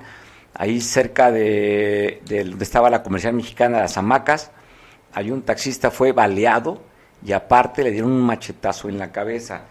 ahí 0.54 0.82
cerca 0.82 1.32
de, 1.32 2.22
donde 2.28 2.64
estaba 2.64 2.90
la 2.90 3.02
comercial 3.02 3.34
mexicana 3.34 3.80
las 3.80 3.98
hamacas. 3.98 4.52
Hay 5.14 5.32
un 5.32 5.42
taxista 5.44 5.92
fue 5.92 6.12
baleado 6.12 6.82
y 7.26 7.32
aparte 7.32 7.84
le 7.84 7.92
dieron 7.92 8.12
un 8.12 8.22
machetazo 8.22 8.90
en 8.90 9.00
la 9.00 9.12
cabeza. 9.12 9.62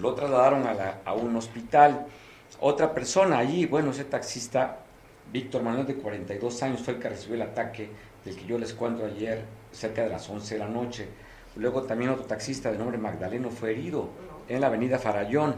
Lo 0.00 0.14
trasladaron 0.14 0.66
a, 0.66 0.96
a 1.04 1.12
un 1.12 1.36
hospital. 1.36 2.06
Otra 2.60 2.92
persona 2.92 3.38
allí, 3.38 3.66
bueno, 3.66 3.90
ese 3.92 4.04
taxista, 4.04 4.78
Víctor 5.32 5.62
Manuel 5.62 5.86
de 5.86 5.94
42 5.94 6.62
años, 6.62 6.82
fue 6.82 6.94
el 6.94 7.00
que 7.00 7.08
recibió 7.08 7.36
el 7.36 7.42
ataque 7.42 7.90
del 8.24 8.36
que 8.36 8.46
yo 8.46 8.58
les 8.58 8.72
cuento 8.74 9.04
ayer, 9.04 9.44
cerca 9.72 10.02
de 10.02 10.10
las 10.10 10.28
11 10.28 10.54
de 10.54 10.58
la 10.58 10.68
noche. 10.68 11.08
Luego 11.56 11.82
también 11.82 12.10
otro 12.10 12.24
taxista 12.24 12.70
de 12.70 12.78
nombre 12.78 12.98
Magdaleno 12.98 13.50
fue 13.50 13.72
herido 13.72 14.08
en 14.48 14.60
la 14.60 14.68
avenida 14.68 14.98
Farallón. 14.98 15.56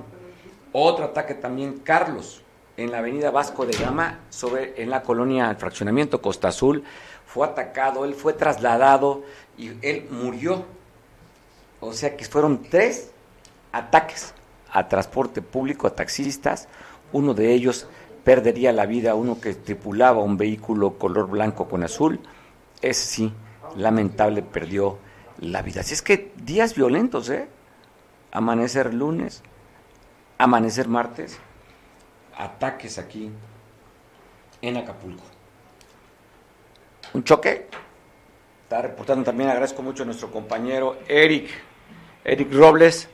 Otro 0.72 1.05
ataque 1.07 1.35
también, 1.35 1.81
Carlos, 1.85 2.42
en 2.77 2.90
la 2.90 2.98
avenida 2.98 3.31
Vasco 3.31 3.64
de 3.66 3.77
Gama, 3.77 4.20
sobre, 4.31 4.81
en 4.83 4.90
la 4.90 5.03
colonia, 5.03 5.50
el 5.50 5.57
fraccionamiento 5.57 6.20
Costa 6.20 6.48
Azul, 6.48 6.83
fue 7.27 7.46
atacado, 7.46 8.05
él 8.05 8.14
fue 8.14 8.33
trasladado 8.33 9.22
y 9.57 9.72
él 9.83 10.09
murió. 10.11 10.64
O 11.81 11.92
sea 11.92 12.16
que 12.16 12.24
fueron 12.24 12.62
tres 12.62 13.11
ataques 13.72 14.35
a 14.70 14.88
transporte 14.88 15.42
público, 15.42 15.87
a 15.87 15.94
taxistas. 15.94 16.68
Uno 17.12 17.35
de 17.35 17.53
ellos 17.53 17.87
perdería 18.24 18.72
la 18.72 18.87
vida, 18.87 19.14
uno 19.14 19.40
que 19.40 19.55
tripulaba 19.55 20.20
un 20.22 20.37
vehículo 20.37 20.98
color 20.98 21.29
blanco 21.29 21.68
con 21.68 21.85
azul. 21.85 22.20
Ese 22.85 23.07
sí, 23.07 23.33
lamentable, 23.77 24.42
perdió 24.42 24.99
la 25.38 25.62
vida. 25.62 25.81
Así 25.81 25.94
es 25.94 26.03
que 26.03 26.33
días 26.37 26.75
violentos, 26.75 27.31
¿eh? 27.31 27.49
Amanecer 28.31 28.92
lunes, 28.92 29.42
amanecer 30.37 30.87
martes, 30.87 31.38
ataques 32.37 32.99
aquí 32.99 33.31
en 34.61 34.77
Acapulco. 34.77 35.23
Un 37.14 37.25
choque. 37.25 37.68
Está 38.64 38.83
reportando 38.83 39.25
también, 39.25 39.49
agradezco 39.49 39.83
mucho 39.83 40.03
a 40.03 40.07
nuestro 40.07 40.31
compañero 40.31 40.99
Eric, 41.09 41.49
Eric 42.23 42.53
Robles, 42.53 43.09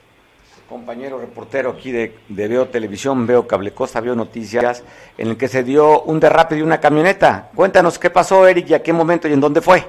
compañero 0.70 1.18
reportero 1.18 1.70
aquí 1.70 1.90
de, 1.90 2.16
Veo 2.28 2.68
Televisión, 2.68 3.26
Veo 3.26 3.48
Cable 3.48 3.72
Costa, 3.72 4.00
Veo 4.00 4.14
Noticias, 4.14 4.84
en 5.18 5.30
el 5.30 5.36
que 5.36 5.48
se 5.48 5.64
dio 5.64 6.02
un 6.02 6.20
derrape 6.20 6.54
de 6.54 6.62
una 6.62 6.80
camioneta. 6.80 7.50
Cuéntanos 7.56 7.98
qué 7.98 8.08
pasó, 8.08 8.46
Eric, 8.46 8.70
y 8.70 8.74
a 8.74 8.82
qué 8.82 8.92
momento 8.92 9.26
y 9.26 9.32
en 9.32 9.40
dónde 9.40 9.60
fue. 9.60 9.84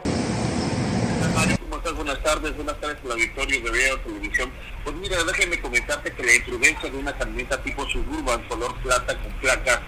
Buenas 1.96 2.24
tardes, 2.24 2.56
buenas 2.56 2.82
tardes 2.82 2.98
a 3.06 3.08
la 3.10 3.16
Victoria 3.16 3.62
de 3.62 3.70
Veo 3.70 4.00
Televisión. 4.00 4.52
Pues 4.84 4.96
mira, 4.96 5.24
déjenme 5.24 5.62
comentarte 5.62 6.12
que 6.14 6.24
la 6.24 6.34
imprudencia 6.34 6.90
de 6.90 6.98
una 6.98 7.14
camioneta 7.16 7.62
tipo 7.62 7.86
Suburban 7.86 8.42
color 8.48 8.74
plata 8.82 9.16
con 9.22 9.32
placas 9.34 9.82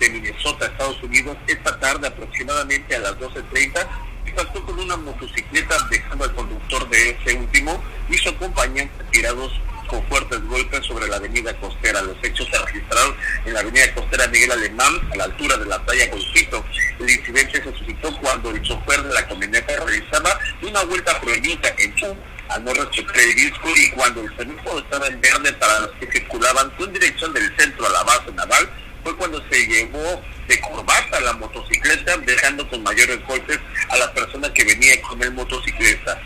de 0.00 0.10
Minnesota, 0.10 0.66
Estados 0.66 1.00
Unidos, 1.04 1.36
esta 1.46 1.78
tarde 1.78 2.08
aproximadamente 2.08 2.96
a 2.96 2.98
las 2.98 3.12
12.30, 3.20 3.86
impactó 4.26 4.66
con 4.66 4.80
una 4.80 4.96
motocicleta 4.96 5.76
dejando 5.90 6.24
al 6.24 6.34
conductor 6.34 6.88
de 6.88 7.10
ese 7.10 7.38
último 7.38 7.80
y 8.08 8.14
su 8.14 8.30
acompañante 8.30 9.04
tirados 9.12 9.52
con 9.90 10.06
fuertes 10.06 10.40
golpes 10.44 10.86
sobre 10.86 11.08
la 11.08 11.16
avenida 11.16 11.52
costera. 11.58 12.00
Los 12.02 12.16
hechos 12.22 12.48
se 12.50 12.58
registraron 12.58 13.16
en 13.44 13.52
la 13.52 13.60
avenida 13.60 13.92
costera 13.92 14.28
Miguel 14.28 14.52
Alemán, 14.52 15.00
a 15.12 15.16
la 15.16 15.24
altura 15.24 15.56
de 15.56 15.66
la 15.66 15.84
playa 15.84 16.08
Golfito. 16.10 16.64
El 17.00 17.10
incidente 17.10 17.62
se 17.62 17.76
suscitó 17.76 18.16
cuando 18.20 18.50
el 18.50 18.62
chofer 18.62 19.02
de 19.02 19.12
la 19.12 19.26
camioneta 19.26 19.84
realizaba 19.84 20.38
una 20.62 20.84
vuelta 20.84 21.20
prohibida 21.20 21.74
en 21.78 21.98
su 21.98 22.16
al 22.48 22.64
no 22.64 22.74
respetar 22.74 23.16
el 23.16 23.34
disco 23.36 23.68
y 23.76 23.90
cuando 23.90 24.22
el 24.22 24.36
semáforo 24.36 24.80
estaba 24.80 25.06
en 25.06 25.20
verde 25.20 25.52
para 25.52 25.80
los 25.80 25.90
que 26.00 26.10
circulaban 26.10 26.68
con 26.70 26.92
dirección 26.92 27.32
del 27.32 27.56
centro 27.56 27.86
a 27.86 27.90
la 27.90 28.02
base 28.02 28.32
naval, 28.32 28.68
fue 29.04 29.16
cuando 29.16 29.40
se 29.48 29.66
llevó 29.66 30.20
de 30.48 30.60
corbata 30.60 31.20
la 31.20 31.32
motocicleta, 31.34 32.16
dejando 32.16 32.68
con 32.68 32.82
mayores 32.82 33.24
golpes 33.24 33.60
a 33.88 33.96
la 33.98 34.12
persona 34.12 34.52
que 34.52 34.64
venía 34.64 35.00
con 35.02 35.22
el 35.22 35.30
motocicleta 35.30 36.20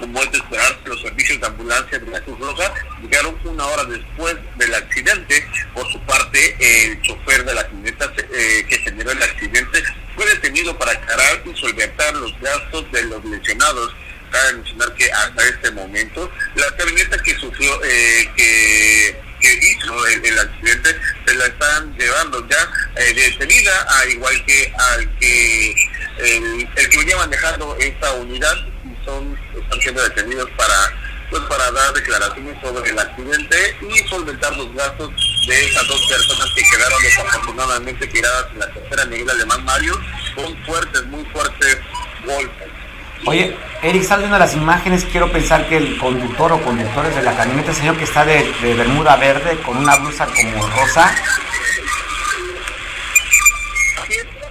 como 0.00 0.22
es 0.22 0.32
de 0.32 0.38
esperarse, 0.38 0.78
los 0.86 1.00
servicios 1.02 1.40
de 1.40 1.46
ambulancia 1.46 1.98
de 1.98 2.10
la 2.10 2.20
Cruz 2.22 2.38
Roja 2.40 2.74
llegaron 3.02 3.38
una 3.44 3.66
hora 3.66 3.84
después 3.84 4.34
del 4.56 4.74
accidente. 4.74 5.46
Por 5.74 5.86
su 5.92 6.00
parte, 6.00 6.56
el 6.58 7.00
chofer 7.02 7.44
de 7.44 7.54
la 7.54 7.64
camioneta 7.64 8.12
eh, 8.16 8.64
que 8.68 8.78
generó 8.78 9.12
el 9.12 9.22
accidente 9.22 9.82
fue 10.16 10.26
detenido 10.26 10.76
para 10.78 10.92
aclarar 10.92 11.42
y 11.44 11.54
solventar 11.54 12.14
los 12.16 12.32
gastos 12.40 12.90
de 12.90 13.04
los 13.04 13.24
lesionados. 13.26 13.94
Cabe 14.30 14.54
mencionar 14.54 14.94
que 14.94 15.12
hasta 15.12 15.48
este 15.48 15.70
momento, 15.72 16.30
la 16.54 16.74
camioneta 16.76 17.18
que 17.22 17.34
sufrió, 17.36 17.84
eh, 17.84 18.28
que, 18.36 19.20
hizo 19.42 20.06
el, 20.06 20.38
accidente, 20.38 20.96
se 21.26 21.34
la 21.34 21.46
están 21.46 21.94
llevando 21.98 22.46
ya 22.48 22.70
eh, 22.96 23.14
detenida, 23.14 23.72
al 24.00 24.10
igual 24.10 24.44
que 24.44 24.72
al 24.76 25.18
que 25.18 25.74
el, 26.18 26.68
el 26.76 26.88
que 26.88 26.98
venía 26.98 27.16
manejando 27.16 27.76
esta 27.78 28.12
unidad 28.12 28.54
son 29.04 29.38
están 29.70 29.80
siendo 29.80 30.02
detenidos 30.02 30.50
para 30.56 30.74
pues 31.30 31.42
para 31.42 31.70
dar 31.70 31.92
declaraciones 31.92 32.56
sobre 32.60 32.90
el 32.90 32.98
accidente 32.98 33.76
y 33.88 34.08
solventar 34.08 34.56
los 34.56 34.74
gastos 34.74 35.10
de 35.46 35.64
esas 35.64 35.86
dos 35.86 36.04
personas 36.08 36.48
que 36.56 36.62
quedaron 36.62 37.00
desafortunadamente 37.00 38.06
tiradas 38.08 38.46
en 38.52 38.58
la 38.58 38.66
tercera 38.72 39.04
Miguel 39.04 39.30
Alemán 39.30 39.64
Mario 39.64 39.94
con 40.34 40.56
fuertes, 40.64 41.06
muy 41.06 41.24
fuertes 41.26 41.78
golpes. 42.26 42.68
Oye, 43.26 43.56
Eric, 43.80 44.02
sale 44.02 44.26
una 44.26 44.40
las 44.40 44.54
imágenes, 44.54 45.04
quiero 45.04 45.30
pensar 45.30 45.68
que 45.68 45.76
el 45.76 45.98
conductor 45.98 46.50
o 46.50 46.62
conductores 46.62 47.14
de 47.14 47.22
la 47.22 47.36
camioneta, 47.36 47.72
señor 47.74 47.96
que 47.96 48.04
está 48.04 48.24
de, 48.24 48.52
de 48.60 48.74
bermuda 48.74 49.14
verde 49.14 49.56
con 49.62 49.76
una 49.76 49.94
blusa 49.98 50.26
como 50.26 50.66
rosa, 50.66 51.14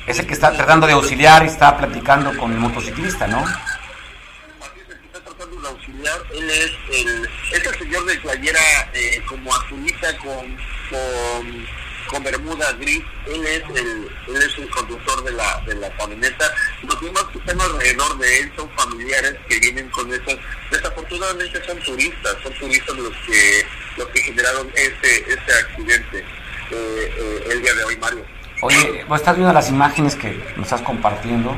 es 0.08 0.18
el 0.18 0.26
que 0.26 0.34
está 0.34 0.54
tratando 0.54 0.88
de 0.88 0.94
auxiliar 0.94 1.44
y 1.44 1.48
está 1.48 1.78
platicando 1.78 2.38
con 2.38 2.54
el 2.54 2.60
motociclista, 2.60 3.28
¿no? 3.28 3.44
Él 6.34 6.50
es 6.50 6.72
el, 6.94 7.30
es 7.54 7.78
señor 7.78 8.06
de 8.06 8.18
playera 8.20 8.60
eh, 8.94 9.22
como 9.28 9.54
azulita 9.54 10.18
con, 10.18 10.58
con, 10.90 11.66
con, 12.08 12.24
bermuda 12.24 12.72
gris, 12.74 13.04
él 13.28 13.46
es 13.46 13.64
el, 13.76 14.10
él 14.28 14.42
es 14.42 14.58
el 14.58 14.70
conductor 14.70 15.24
de 15.24 15.32
la, 15.32 15.62
de 15.66 15.76
la 15.76 15.90
camioneta, 15.98 16.46
los 16.84 17.02
demás 17.02 17.24
que 17.32 17.40
están 17.40 17.60
alrededor 17.62 18.18
de 18.18 18.40
él 18.40 18.52
son 18.56 18.70
familiares 18.72 19.36
que 19.48 19.60
vienen 19.60 19.90
con 19.90 20.12
esas, 20.14 20.38
desafortunadamente 20.72 21.66
son 21.66 21.80
turistas, 21.80 22.36
son 22.44 22.54
turistas 22.60 22.96
los 22.96 23.16
que 23.26 23.66
los 23.98 24.08
que 24.10 24.22
generaron 24.22 24.72
ese, 24.76 25.26
ese 25.28 25.60
accidente 25.66 26.20
eh, 26.20 27.14
eh, 27.18 27.44
el 27.52 27.62
día 27.62 27.74
de 27.74 27.84
hoy 27.84 27.98
Mario. 27.98 28.26
Oye, 28.62 29.06
vos 29.08 29.20
estás 29.20 29.36
viendo 29.36 29.54
las 29.54 29.70
imágenes 29.70 30.16
que 30.16 30.32
nos 30.56 30.66
estás 30.66 30.82
compartiendo. 30.82 31.58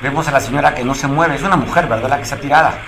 Vemos 0.00 0.26
a 0.28 0.30
la 0.30 0.40
señora 0.40 0.74
que 0.74 0.84
no 0.84 0.94
se 0.94 1.06
mueve, 1.06 1.34
es 1.34 1.42
una 1.42 1.56
mujer, 1.56 1.86
¿verdad? 1.86 2.08
La 2.08 2.16
que 2.16 2.22
está 2.22 2.38
tirada. 2.38 2.80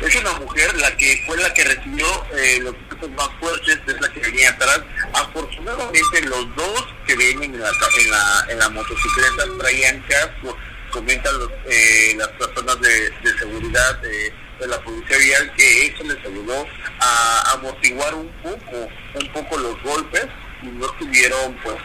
Es 0.00 0.16
una 0.16 0.32
mujer 0.32 0.74
la 0.78 0.96
que 0.96 1.22
fue 1.26 1.36
la 1.36 1.52
que 1.52 1.62
recibió 1.62 2.06
eh, 2.34 2.58
los 2.62 2.74
golpes 2.88 3.10
más 3.10 3.28
fuertes, 3.38 3.78
es 3.86 4.00
la 4.00 4.08
que 4.08 4.20
venía 4.20 4.50
atrás. 4.50 4.80
Afortunadamente 5.12 6.22
los 6.22 6.56
dos 6.56 6.86
que 7.06 7.16
vienen 7.16 7.54
en 7.54 7.60
la, 7.60 7.68
en 7.68 8.10
la, 8.10 8.46
en 8.48 8.58
la 8.58 8.68
motocicleta 8.70 9.44
traían 9.58 10.02
casco. 10.08 10.56
Comentan 10.90 11.38
los, 11.38 11.50
eh, 11.66 12.14
las 12.16 12.28
personas 12.28 12.80
de, 12.80 13.12
seguridad 13.38 13.98
de, 13.98 14.32
la 14.66 14.80
policía 14.80 15.16
vial 15.18 15.52
que 15.56 15.86
eso 15.86 16.02
les 16.04 16.18
ayudó 16.18 16.66
a 17.00 17.52
amortiguar 17.52 18.14
un 18.14 18.28
poco, 18.42 18.88
un 19.14 19.32
poco 19.32 19.56
los 19.56 19.82
golpes 19.82 20.26
y 20.62 20.66
no 20.66 20.86
tuvieron, 20.98 21.56
pues, 21.62 21.76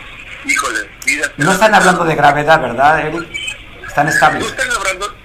híjole, 0.45 0.89
vidas. 1.05 1.31
No 1.37 1.53
están 1.53 1.73
hablando 1.75 2.03
de 2.03 2.15
gravedad, 2.15 2.61
¿verdad, 2.61 3.07
Eric? 3.07 3.29
Están 3.87 4.07
estables. 4.07 4.43
No 4.43 4.49
están 4.49 4.71
hablando 4.71 5.24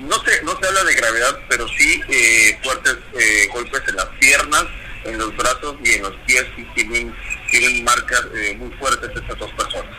no 0.00 0.14
se, 0.24 0.42
no 0.44 0.52
se 0.52 0.66
habla 0.66 0.84
de 0.84 0.94
gravedad, 0.94 1.38
pero 1.48 1.66
sí 1.68 2.00
eh, 2.08 2.58
fuertes 2.62 2.98
eh, 3.18 3.48
golpes 3.52 3.82
en 3.88 3.96
las 3.96 4.06
piernas, 4.20 4.64
en 5.04 5.18
los 5.18 5.36
brazos 5.36 5.76
y 5.84 5.92
en 5.92 6.02
los 6.02 6.14
pies 6.26 6.46
y 6.56 6.62
tienen, 6.74 7.14
tienen 7.50 7.84
marcas 7.84 8.24
eh, 8.34 8.56
muy 8.58 8.70
fuertes 8.72 9.10
estas 9.14 9.38
dos 9.38 9.50
personas. 9.52 9.90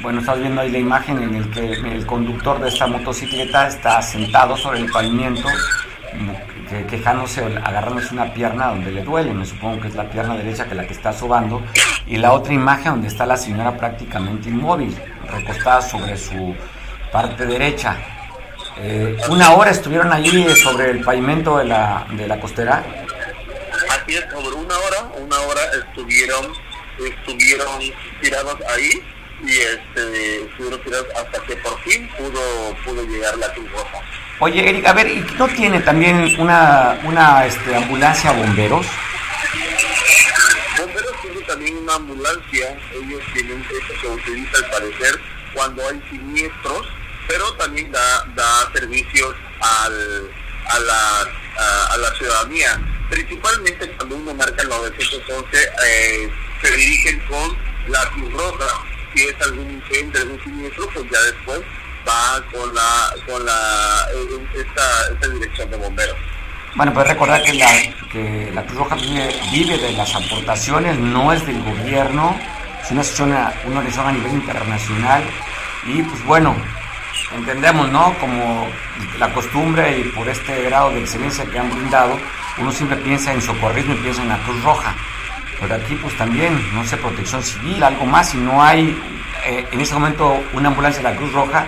Bueno, 0.00 0.20
estás 0.20 0.38
viendo 0.38 0.60
ahí 0.60 0.70
la 0.70 0.78
imagen 0.78 1.22
en 1.22 1.34
el 1.34 1.50
que 1.50 1.72
el 1.72 2.06
conductor 2.06 2.60
de 2.60 2.68
esta 2.68 2.86
motocicleta 2.86 3.66
está 3.66 4.00
sentado 4.00 4.56
sobre 4.56 4.78
el 4.78 4.90
pavimento, 4.92 5.48
quejándose, 6.88 7.42
agarrándose 7.42 8.14
una 8.14 8.32
pierna 8.32 8.68
donde 8.68 8.92
le 8.92 9.02
duele, 9.02 9.34
me 9.34 9.44
supongo 9.44 9.80
que 9.80 9.88
es 9.88 9.96
la 9.96 10.08
pierna 10.08 10.36
derecha 10.36 10.68
que 10.68 10.76
la 10.76 10.86
que 10.86 10.92
está 10.92 11.12
sobando, 11.12 11.64
y 12.06 12.16
la 12.16 12.32
otra 12.32 12.52
imagen 12.52 12.92
donde 12.92 13.08
está 13.08 13.26
la 13.26 13.36
señora 13.36 13.76
prácticamente 13.76 14.48
inmóvil, 14.48 14.96
recostada 15.32 15.82
sobre 15.82 16.16
su 16.16 16.54
parte 17.10 17.44
derecha 17.44 18.17
Eh, 18.80 19.16
una 19.28 19.52
hora 19.52 19.70
estuvieron 19.70 20.12
allí 20.12 20.46
sobre 20.56 20.90
el 20.90 21.00
pavimento 21.00 21.58
de 21.58 21.64
la, 21.64 22.06
de 22.12 22.28
la 22.28 22.38
costera. 22.38 22.84
Así 23.90 24.16
es, 24.16 24.24
sobre 24.30 24.54
una 24.54 24.78
hora, 24.78 25.02
una 25.18 25.36
hora 25.40 25.60
estuvieron, 25.84 26.52
estuvieron 26.98 27.80
tirados 28.20 28.56
ahí 28.74 28.90
y 29.44 29.50
este, 29.50 30.42
estuvieron 30.44 30.82
tirados 30.82 31.06
hasta 31.16 31.42
que 31.44 31.56
por 31.56 31.80
fin 31.82 32.08
pudo, 32.16 32.76
pudo 32.84 33.04
llegar 33.04 33.36
la 33.38 33.52
Cruz 33.52 33.70
Roja. 33.72 34.00
Oye, 34.40 34.68
Eric, 34.68 34.86
a 34.86 34.92
ver, 34.92 35.08
¿y 35.08 35.20
no 35.36 35.48
tiene 35.48 35.80
también 35.80 36.38
una, 36.38 37.00
una 37.04 37.46
este, 37.46 37.74
ambulancia 37.74 38.30
bomberos? 38.30 38.86
Bomberos 40.78 41.12
tiene 41.22 41.40
también 41.40 41.76
una 41.78 41.94
ambulancia, 41.94 42.78
ellos 42.94 43.22
tienen 43.32 43.60
eso 43.60 44.00
que 44.00 44.06
utiliza 44.06 44.58
al 44.58 44.70
parecer 44.70 45.20
cuando 45.52 45.88
hay 45.88 46.00
siniestros, 46.08 46.86
pero 47.28 47.52
también 47.52 47.92
da, 47.92 48.24
da 48.34 48.72
servicios 48.72 49.36
al, 49.60 50.30
a, 50.66 50.78
la, 50.80 51.20
a, 51.92 51.96
la 51.98 52.14
ciudadanía. 52.16 52.80
Principalmente 53.10 53.88
cuando 53.92 54.16
uno 54.16 54.34
marca 54.34 54.62
el 54.62 54.68
911, 54.68 55.46
eh, 55.86 56.30
se 56.60 56.70
dirigen 56.72 57.20
con 57.28 57.56
la 57.88 58.04
Cruz 58.10 58.32
Roja. 58.32 58.84
Si 59.14 59.24
es 59.24 59.34
algún 59.42 59.70
incendio, 59.70 60.20
algún 60.20 60.42
siniestro, 60.42 60.88
pues 60.94 61.06
ya 61.10 61.20
después 61.22 61.60
va 62.06 62.42
con 62.52 62.74
la 62.74 63.14
con 63.26 63.44
la 63.44 64.08
eh, 64.14 64.46
esta, 64.54 65.12
esta 65.12 65.28
dirección 65.28 65.70
de 65.70 65.76
bomberos. 65.76 66.16
Bueno, 66.74 66.92
pues 66.92 67.08
recordar 67.08 67.42
que 67.42 67.54
la, 67.54 67.68
que 68.12 68.50
la 68.54 68.64
Cruz 68.64 68.78
Roja 68.78 68.96
vive, 69.50 69.78
de 69.78 69.92
las 69.92 70.14
aportaciones, 70.14 70.98
no 70.98 71.32
es 71.32 71.46
del 71.46 71.62
gobierno, 71.62 72.38
es 72.82 73.20
una 73.20 73.52
una 73.64 73.78
organización 73.78 74.06
a 74.06 74.12
nivel 74.12 74.32
internacional 74.32 75.24
y 75.86 76.02
pues 76.02 76.24
bueno, 76.24 76.54
entendemos, 77.34 77.90
¿no? 77.90 78.14
Como 78.18 78.68
la 79.18 79.32
costumbre 79.32 79.98
y 79.98 80.04
por 80.04 80.28
este 80.28 80.62
grado 80.64 80.90
de 80.90 81.00
excelencia 81.00 81.44
que 81.44 81.58
han 81.58 81.70
brindado, 81.70 82.18
uno 82.58 82.72
siempre 82.72 82.96
piensa 82.98 83.32
en 83.32 83.42
socorrismo 83.42 83.94
y 83.94 83.98
piensa 83.98 84.22
en 84.22 84.28
la 84.28 84.38
Cruz 84.38 84.62
Roja. 84.62 84.94
Pero 85.60 85.74
aquí 85.74 85.94
pues 85.96 86.16
también, 86.16 86.60
no 86.74 86.84
sé, 86.84 86.96
protección 86.96 87.42
civil, 87.42 87.82
algo 87.82 88.06
más, 88.06 88.30
si 88.30 88.38
no 88.38 88.62
hay 88.62 88.96
eh, 89.44 89.66
en 89.70 89.80
ese 89.80 89.94
momento 89.94 90.40
una 90.52 90.68
ambulancia 90.68 91.02
de 91.02 91.10
la 91.10 91.16
Cruz 91.16 91.32
Roja, 91.32 91.66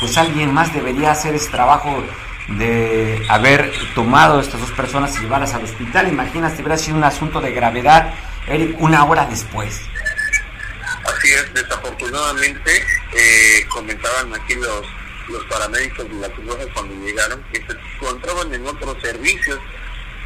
pues 0.00 0.16
alguien 0.16 0.52
más 0.52 0.72
debería 0.72 1.12
hacer 1.12 1.34
ese 1.34 1.50
trabajo 1.50 2.02
de 2.48 3.24
haber 3.28 3.72
tomado 3.94 4.38
a 4.38 4.42
estas 4.42 4.60
dos 4.60 4.72
personas 4.72 5.16
y 5.16 5.20
llevarlas 5.20 5.54
al 5.54 5.64
hospital. 5.64 6.08
Imagínate, 6.08 6.62
hubiera 6.62 6.76
sido 6.76 6.96
un 6.96 7.04
asunto 7.04 7.40
de 7.40 7.52
gravedad, 7.52 8.12
Eric, 8.46 8.76
una 8.80 9.04
hora 9.04 9.26
después. 9.26 9.80
Así 11.04 11.32
es, 11.32 11.54
desafortunadamente 11.54 12.84
eh, 13.14 13.66
comentaban 13.68 14.34
aquí 14.34 14.54
los 14.54 14.86
los 15.28 15.44
paramédicos 15.44 16.08
de 16.08 16.14
la 16.16 16.28
Cruz 16.30 16.46
Roja 16.46 16.72
cuando 16.74 16.94
llegaron 17.04 17.42
que 17.52 17.58
se 17.58 17.72
encontraban 17.72 18.52
en 18.54 18.66
otros 18.66 18.96
servicios, 19.02 19.58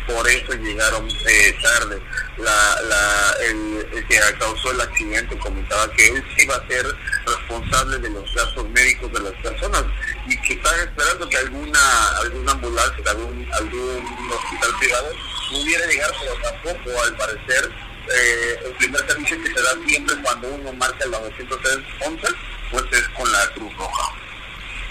por 0.06 0.28
eso 0.28 0.52
llegaron 0.54 1.08
eh, 1.08 1.58
tarde. 1.60 2.00
La, 2.38 2.80
la, 2.82 3.34
el, 3.48 4.04
que 4.08 4.20
causó 4.38 4.70
el 4.70 4.80
accidente 4.80 5.36
comentaba 5.38 5.90
que 5.92 6.08
él 6.08 6.24
sí 6.36 6.44
iba 6.44 6.54
a 6.54 6.68
ser 6.68 6.86
responsable 7.26 7.98
de 7.98 8.10
los 8.10 8.34
gastos 8.34 8.68
médicos 8.70 9.12
de 9.12 9.20
las 9.20 9.32
personas 9.42 9.84
y 10.28 10.40
que 10.42 10.54
estaban 10.54 10.80
esperando 10.80 11.28
que 11.28 11.36
alguna 11.38 12.08
alguna 12.18 12.52
ambulancia, 12.52 13.04
algún, 13.10 13.48
algún 13.52 14.30
hospital 14.30 14.70
privado 14.78 15.08
pudiera 15.50 15.86
llegar, 15.86 16.10
pero 16.20 16.34
tampoco, 16.50 17.02
al 17.02 17.16
parecer, 17.16 17.70
eh, 18.14 18.60
el 18.66 18.72
primer 18.74 19.06
servicio 19.06 19.42
que 19.42 19.52
se 19.52 19.62
da 19.62 19.70
siempre 19.86 20.16
cuando 20.22 20.48
uno 20.48 20.72
marca 20.74 21.04
el 21.04 21.10
911, 21.10 22.28
pues 22.70 22.84
es 22.92 23.08
con 23.08 23.30
la 23.32 23.46
Cruz 23.54 23.76
Roja. 23.76 24.25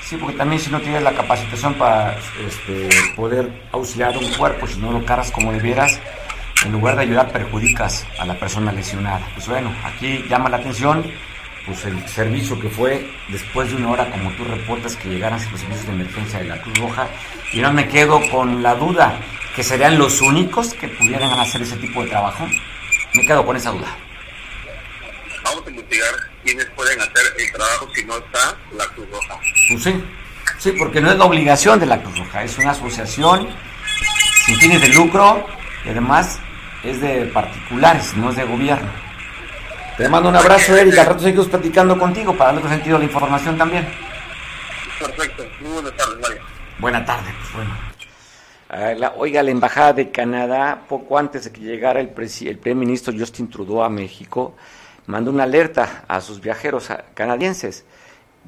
Sí, 0.06 0.18
porque 0.18 0.38
también 0.38 0.62
si 0.62 0.70
no 0.70 0.80
tienes 0.80 1.02
la 1.02 1.14
capacitación 1.14 1.74
para 1.74 2.16
este, 2.46 2.90
poder 3.16 3.50
auxiliar 3.72 4.16
un 4.16 4.32
cuerpo, 4.34 4.68
si 4.68 4.80
no 4.80 4.92
lo 4.92 5.04
cargas 5.04 5.32
como 5.32 5.52
debieras, 5.52 6.00
en 6.64 6.72
lugar 6.72 6.96
de 6.96 7.02
ayudar 7.02 7.32
perjudicas 7.32 8.06
a 8.20 8.26
la 8.26 8.36
persona 8.36 8.72
lesionada. 8.72 9.28
Pues 9.34 9.48
bueno, 9.48 9.74
aquí 9.84 10.24
llama 10.30 10.50
la 10.50 10.58
atención 10.58 11.04
pues 11.66 11.84
el 11.86 12.08
servicio 12.08 12.60
que 12.60 12.70
fue 12.70 13.10
después 13.30 13.70
de 13.70 13.78
una 13.78 13.90
hora, 13.90 14.12
como 14.12 14.30
tú 14.34 14.44
reportas, 14.44 14.96
que 14.96 15.10
llegaran 15.10 15.40
los 15.52 15.60
servicios 15.60 15.88
de 15.88 15.94
emergencia 15.94 16.38
de 16.40 16.46
la 16.46 16.62
Cruz 16.62 16.78
Roja. 16.78 17.08
Y 17.52 17.62
no 17.62 17.74
me 17.74 17.88
quedo 17.88 18.22
con 18.30 18.62
la 18.62 18.76
duda 18.76 19.20
que 19.56 19.64
serían 19.64 19.98
los 19.98 20.22
únicos 20.22 20.76
que 20.76 20.88
pudieran 20.88 21.32
hacer 21.40 21.64
ese 21.64 21.78
tipo 21.78 22.04
de 22.04 22.10
trabajo. 22.10 22.46
Me 23.16 23.26
quedo 23.26 23.44
con 23.44 23.56
esa 23.56 23.72
duda. 23.72 23.88
Vamos 25.44 25.66
a 25.66 25.70
investigar 25.72 26.35
quiénes 26.46 26.66
pueden 26.68 27.00
hacer 27.02 27.26
el 27.38 27.52
trabajo 27.52 27.90
si 27.94 28.06
no 28.06 28.16
está 28.18 28.56
la 28.78 28.86
Cruz 28.94 29.08
Roja. 29.12 29.40
Pues 29.70 29.84
sí, 29.84 30.04
sí, 30.60 30.72
porque 30.78 31.02
no 31.02 31.12
es 31.12 31.18
la 31.18 31.26
obligación 31.26 31.80
de 31.80 31.86
la 31.88 32.02
Cruz 32.02 32.18
Roja, 32.18 32.44
es 32.44 32.58
una 32.58 32.72
asociación 32.72 33.50
sin 34.46 34.56
fines 34.58 34.82
de 34.82 34.90
lucro 34.90 35.46
y 35.86 35.90
además 35.90 36.40
es 36.84 37.02
de 37.02 37.26
particulares, 37.34 38.16
no 38.16 38.30
es 38.30 38.36
de 38.38 38.44
gobierno. 38.46 38.90
Te 39.98 40.08
mando 40.10 40.30
un 40.30 40.36
abrazo, 40.36 40.76
Erika. 40.78 41.02
Al 41.02 41.08
rato 41.08 41.24
seguimos 41.24 41.48
platicando 41.48 41.98
contigo 41.98 42.34
para 42.34 42.46
darle 42.52 42.60
otro 42.60 42.70
sentido 42.70 42.98
a 42.98 43.00
la 43.00 43.06
información 43.06 43.58
también. 43.58 43.88
Perfecto. 45.00 45.44
Muy 45.62 45.72
buenas 45.74 45.96
tardes, 45.96 46.20
Mario. 46.22 46.42
Buena 46.80 47.06
tarde, 47.06 47.30
pues 47.40 47.54
bueno. 47.54 47.78
Ah, 48.68 48.94
la- 48.98 49.14
oiga, 49.16 49.42
la 49.42 49.52
embajada 49.52 49.94
de 49.94 50.12
Canadá, 50.12 50.82
poco 50.90 51.18
antes 51.18 51.46
de 51.46 51.52
que 51.54 51.62
llegara 51.62 52.00
el, 52.02 52.14
presi- 52.14 52.48
el 52.50 52.58
primer 52.58 52.78
ministro 52.86 53.14
Justin 53.18 53.50
Trudeau 53.50 53.84
a 53.84 53.90
México, 53.90 54.56
mandó 55.08 55.32
una 55.32 55.44
alerta 55.44 56.04
a 56.08 56.22
sus 56.22 56.42
viajeros 56.42 56.90
canadienses. 57.14 57.86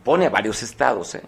Pone 0.03 0.27
a 0.27 0.29
varios 0.29 0.63
estados, 0.63 1.15
¿eh? 1.15 1.23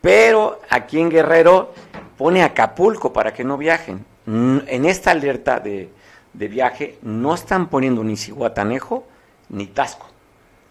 pero 0.00 0.60
aquí 0.68 1.00
en 1.00 1.10
Guerrero 1.10 1.72
pone 2.16 2.42
Acapulco 2.42 3.12
para 3.12 3.32
que 3.32 3.44
no 3.44 3.56
viajen. 3.56 4.04
En 4.26 4.84
esta 4.84 5.12
alerta 5.12 5.58
de, 5.58 5.90
de 6.34 6.48
viaje 6.48 6.98
no 7.02 7.34
están 7.34 7.68
poniendo 7.68 8.04
ni 8.04 8.16
Cihuatanejo 8.16 9.06
ni 9.48 9.66
Tasco, 9.66 10.06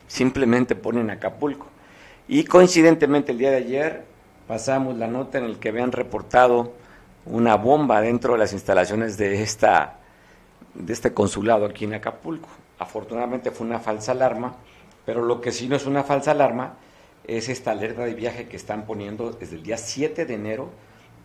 simplemente 0.08 0.76
ponen 0.76 1.10
Acapulco. 1.10 1.68
Y 2.28 2.44
coincidentemente 2.44 3.32
el 3.32 3.38
día 3.40 3.52
de 3.52 3.58
ayer 3.58 4.06
pasamos 4.48 4.98
la 4.98 5.08
nota 5.08 5.38
en 5.40 5.46
el 5.46 5.58
que 5.58 5.70
habían 5.70 5.92
reportado 5.92 6.74
una 7.26 7.56
bomba 7.56 8.02
dentro 8.02 8.34
de 8.34 8.40
las 8.40 8.54
instalaciones 8.54 9.18
de 9.18 9.42
esta 9.42 9.98
de 10.74 10.94
este 10.94 11.14
consulado 11.14 11.66
aquí 11.66 11.86
en 11.86 11.96
Acapulco. 11.96 12.50
Afortunadamente 12.80 13.52
fue 13.52 13.66
una 13.66 13.80
falsa 13.80 14.12
alarma, 14.12 14.56
pero 15.06 15.24
lo 15.24 15.42
que 15.42 15.52
sí 15.52 15.68
no 15.68 15.76
es 15.76 15.86
una 15.86 16.04
falsa 16.04 16.32
alarma 16.32 16.74
es 17.26 17.50
esta 17.50 17.72
alerta 17.72 18.06
de 18.06 18.14
viaje 18.14 18.48
que 18.48 18.56
están 18.56 18.86
poniendo 18.86 19.32
desde 19.32 19.56
el 19.56 19.64
día 19.64 19.78
7 19.78 20.26
de 20.26 20.34
enero 20.34 20.70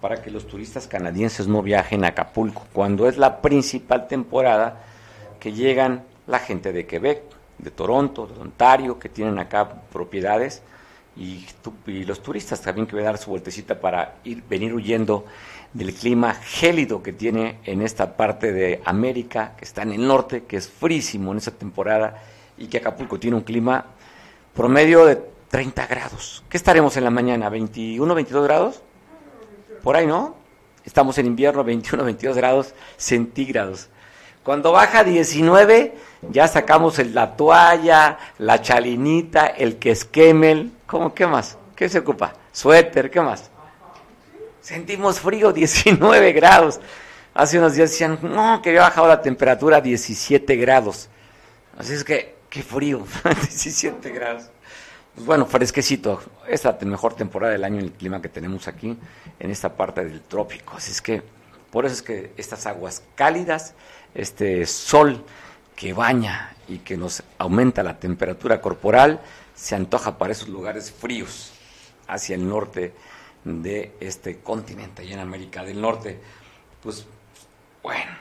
para 0.01 0.21
que 0.21 0.31
los 0.31 0.49
turistas 0.49 0.89
canadienses 0.89 1.47
no 1.47 1.63
viajen 1.63 2.05
a 2.05 2.09
Acapulco, 2.09 2.67
cuando 2.73 3.07
es 3.07 3.17
la 3.17 3.41
principal 3.41 4.09
temporada 4.09 4.83
que 5.39 5.53
llegan 5.53 6.03
la 6.27 6.41
gente 6.41 6.73
de 6.73 6.87
Quebec, 6.87 7.23
de 7.59 7.71
Toronto, 7.71 8.27
de 8.27 8.41
Ontario, 8.41 8.99
que 8.99 9.09
tienen 9.09 9.39
acá 9.39 9.69
propiedades, 9.93 10.63
y, 11.17 11.47
los 12.05 12.23
turistas 12.23 12.61
también 12.61 12.87
que 12.87 12.97
van 12.97 13.05
a 13.05 13.09
dar 13.09 13.19
su 13.19 13.31
vueltecita 13.31 13.79
para 13.79 14.17
ir, 14.25 14.43
venir 14.49 14.75
huyendo 14.75 15.27
del 15.73 15.95
clima 15.95 16.35
gélido 16.35 17.03
que 17.03 17.13
tiene 17.13 17.59
en 17.65 17.81
esta 17.83 18.17
parte 18.17 18.53
de 18.53 18.83
América, 18.85 19.55
que 19.57 19.65
está 19.65 19.83
en 19.83 19.93
el 19.93 20.07
norte, 20.07 20.45
que 20.45 20.57
es 20.57 20.69
frísimo 20.69 21.33
en 21.33 21.39
esta 21.39 21.51
temporada, 21.53 22.23
y 22.59 22.67
que 22.67 22.79
Acapulco 22.79 23.19
tiene 23.19 23.37
un 23.37 23.43
clima 23.43 23.87
promedio 24.55 25.07
de 25.07 25.21
30 25.51 25.87
grados. 25.87 26.45
¿Qué 26.49 26.57
estaremos 26.57 26.97
en 26.97 27.05
la 27.05 27.11
mañana? 27.11 27.49
¿21, 27.51 28.15
22 28.15 28.45
grados? 28.45 28.83
Por 29.83 29.97
ahí, 29.97 30.07
¿no? 30.07 30.37
Estamos 30.85 31.17
en 31.19 31.27
invierno, 31.27 31.63
21, 31.65 32.05
22 32.05 32.37
grados 32.37 32.75
centígrados. 32.97 33.89
Cuando 34.43 34.73
baja 34.73 35.01
a 35.01 35.05
19, 35.05 35.95
ya 36.31 36.49
sacamos 36.49 36.99
el- 36.99 37.15
la 37.15 37.37
toalla, 37.37 38.19
la 38.39 38.61
chalinita, 38.61 39.47
el 39.47 39.77
quesquemel. 39.79 40.73
¿Cómo? 40.87 41.15
¿Qué 41.15 41.27
más? 41.29 41.57
¿Qué 41.77 41.89
se 41.89 42.01
ocupa? 42.01 42.33
Suéter, 42.51 43.09
¿qué 43.11 43.21
más? 43.21 43.52
Sentimos 44.63 45.19
frío, 45.19 45.53
19 45.53 46.33
grados. 46.33 46.81
Hace 47.35 47.59
unos 47.59 47.75
días 47.75 47.91
decían, 47.91 48.19
no, 48.23 48.63
que 48.63 48.71
había 48.71 48.83
bajado 48.83 49.09
la 49.09 49.21
temperatura 49.21 49.79
a 49.79 49.81
17 49.81 50.57
grados. 50.57 51.09
Así 51.77 51.95
es 51.95 52.05
que, 52.05 52.37
qué 52.49 52.63
frío, 52.63 53.05
17 53.25 54.11
grados. 54.11 54.45
Pues 55.15 55.27
bueno, 55.27 55.47
fresquecito. 55.47 56.23
Es 56.47 56.65
la 56.65 56.79
mejor 56.83 57.15
temporada 57.15 57.53
del 57.53 57.65
año 57.65 57.81
en 57.81 57.87
el 57.87 57.93
clima 57.93 58.23
que 58.23 58.29
tenemos 58.29 58.69
aquí, 58.69 58.97
en 59.39 59.51
esta 59.51 59.75
parte 59.75 60.05
del 60.05 60.21
trópico. 60.23 60.75
Así 60.77 60.93
es 60.93 61.03
que, 61.03 61.23
por 61.71 61.85
eso 61.85 61.97
es 61.97 62.03
que 62.03 62.33
estas 62.37 62.67
aguas 62.67 63.03
cálidas, 63.15 63.75
este 64.15 64.65
sol 64.67 65.25
que 65.75 65.93
baña 65.93 66.55
y 66.69 66.79
que 66.79 66.97
nos 66.97 67.23
aumenta 67.39 67.83
la 67.83 67.99
temperatura 67.99 68.61
corporal, 68.61 69.21
se 69.55 69.75
antoja 69.75 70.19
para 70.19 70.33
esos 70.33 70.49
lugares 70.49 70.93
fríos, 70.93 71.51
hacia 72.07 72.37
el 72.37 72.49
norte 72.49 72.93
de 73.45 73.93
este 74.01 74.39
continente, 74.39 75.03
allá 75.03 75.15
en 75.15 75.21
América 75.21 75.65
del 75.65 75.81
Norte. 75.81 76.19
Pues, 76.83 77.07
bueno, 77.83 78.13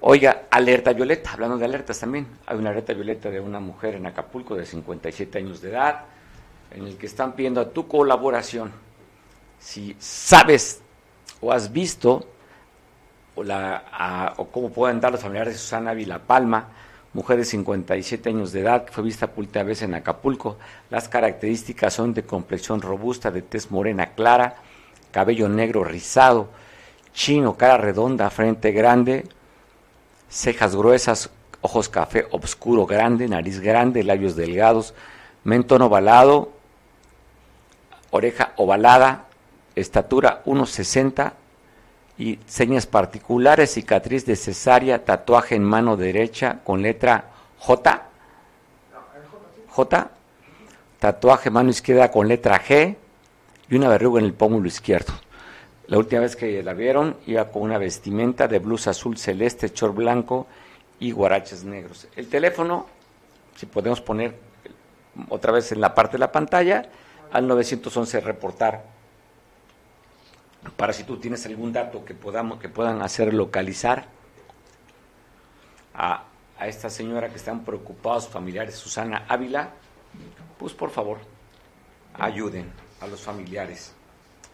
Oiga, 0.00 0.42
alerta 0.50 0.92
violeta, 0.92 1.32
hablando 1.32 1.56
de 1.56 1.64
alertas 1.64 1.98
también, 1.98 2.26
hay 2.46 2.58
una 2.58 2.70
alerta 2.70 2.92
violeta 2.92 3.30
de 3.30 3.40
una 3.40 3.60
mujer 3.60 3.94
en 3.94 4.06
Acapulco 4.06 4.54
de 4.54 4.66
57 4.66 5.38
años 5.38 5.60
de 5.62 5.70
edad, 5.70 6.04
en 6.70 6.86
el 6.86 6.96
que 6.96 7.06
están 7.06 7.32
pidiendo 7.32 7.60
a 7.60 7.70
tu 7.70 7.88
colaboración, 7.88 8.70
si 9.58 9.96
sabes 9.98 10.82
o 11.40 11.50
has 11.50 11.72
visto 11.72 12.26
o, 13.34 13.42
la, 13.42 14.34
o 14.36 14.46
cómo 14.48 14.70
pueden 14.70 15.00
dar 15.00 15.12
los 15.12 15.20
familiares 15.20 15.54
de 15.54 15.58
Susana 15.58 15.92
Ávila 15.92 16.18
Palma, 16.18 16.68
mujer 17.16 17.38
de 17.38 17.46
57 17.46 18.28
años 18.28 18.52
de 18.52 18.60
edad, 18.60 18.84
que 18.84 18.92
fue 18.92 19.02
vista 19.02 19.26
por 19.26 19.38
última 19.38 19.64
vez 19.64 19.80
en 19.80 19.94
Acapulco. 19.94 20.58
Las 20.90 21.08
características 21.08 21.94
son 21.94 22.12
de 22.12 22.24
complexión 22.24 22.82
robusta, 22.82 23.30
de 23.30 23.40
tez 23.40 23.70
morena 23.70 24.10
clara, 24.10 24.56
cabello 25.12 25.48
negro 25.48 25.82
rizado, 25.82 26.50
chino, 27.14 27.56
cara 27.56 27.78
redonda, 27.78 28.28
frente 28.28 28.70
grande, 28.70 29.24
cejas 30.28 30.76
gruesas, 30.76 31.30
ojos 31.62 31.88
café 31.88 32.26
oscuro 32.32 32.84
grande, 32.84 33.26
nariz 33.28 33.60
grande, 33.60 34.04
labios 34.04 34.36
delgados, 34.36 34.92
mentón 35.42 35.80
ovalado, 35.80 36.52
oreja 38.10 38.52
ovalada, 38.56 39.24
estatura 39.74 40.42
1,60 40.44 41.32
y 42.18 42.38
señas 42.46 42.86
particulares, 42.86 43.74
cicatriz 43.74 44.24
de 44.24 44.36
cesárea, 44.36 45.04
tatuaje 45.04 45.54
en 45.54 45.64
mano 45.64 45.96
derecha 45.96 46.60
con 46.64 46.82
letra 46.82 47.30
J. 47.58 48.02
J. 49.68 50.10
Tatuaje 50.98 51.50
mano 51.50 51.70
izquierda 51.70 52.10
con 52.10 52.26
letra 52.26 52.58
G 52.58 52.96
y 53.68 53.76
una 53.76 53.88
verruga 53.88 54.20
en 54.20 54.26
el 54.26 54.32
pómulo 54.32 54.66
izquierdo. 54.66 55.12
La 55.88 55.98
última 55.98 56.22
vez 56.22 56.34
que 56.34 56.62
la 56.62 56.72
vieron 56.72 57.16
iba 57.26 57.48
con 57.50 57.62
una 57.62 57.78
vestimenta 57.78 58.48
de 58.48 58.58
blusa 58.58 58.90
azul 58.90 59.18
celeste, 59.18 59.70
chor 59.70 59.92
blanco 59.94 60.46
y 60.98 61.12
guaraches 61.12 61.64
negros. 61.64 62.08
El 62.16 62.28
teléfono, 62.28 62.86
si 63.56 63.66
podemos 63.66 64.00
poner 64.00 64.34
otra 65.28 65.52
vez 65.52 65.70
en 65.72 65.80
la 65.80 65.94
parte 65.94 66.12
de 66.12 66.20
la 66.20 66.32
pantalla, 66.32 66.88
al 67.30 67.46
911 67.46 68.20
reportar 68.20 68.95
para 70.76 70.92
si 70.92 71.04
tú 71.04 71.18
tienes 71.18 71.44
algún 71.46 71.72
dato 71.72 72.04
que 72.04 72.14
podamos 72.14 72.58
que 72.58 72.68
puedan 72.68 73.02
hacer 73.02 73.32
localizar 73.32 74.06
a, 75.94 76.24
a 76.58 76.66
esta 76.68 76.90
señora 76.90 77.28
que 77.28 77.36
están 77.36 77.64
preocupados 77.64 78.28
familiares 78.28 78.74
Susana 78.74 79.24
Ávila 79.28 79.70
pues 80.58 80.72
por 80.72 80.90
favor 80.90 81.18
ayuden 82.14 82.72
a 83.00 83.06
los 83.06 83.20
familiares 83.20 83.92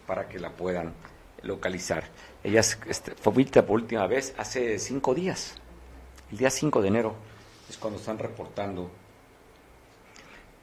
para 0.05 0.27
que 0.27 0.39
la 0.39 0.49
puedan 0.51 0.93
localizar. 1.43 2.03
Ella 2.43 2.61
este, 2.61 3.15
fue 3.15 3.33
vista 3.33 3.65
por 3.65 3.75
última 3.75 4.07
vez 4.07 4.33
hace 4.37 4.79
cinco 4.79 5.13
días. 5.13 5.55
El 6.31 6.37
día 6.39 6.49
5 6.49 6.81
de 6.81 6.87
enero 6.87 7.15
es 7.69 7.77
cuando 7.77 7.99
están 7.99 8.17
reportando 8.17 8.89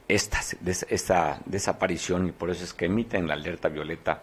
esta, 0.09 0.41
esta 0.89 1.41
desaparición 1.47 2.27
y 2.27 2.33
por 2.33 2.51
eso 2.51 2.65
es 2.65 2.73
que 2.73 2.87
emiten 2.87 3.29
la 3.29 3.35
alerta 3.35 3.69
violeta 3.69 4.21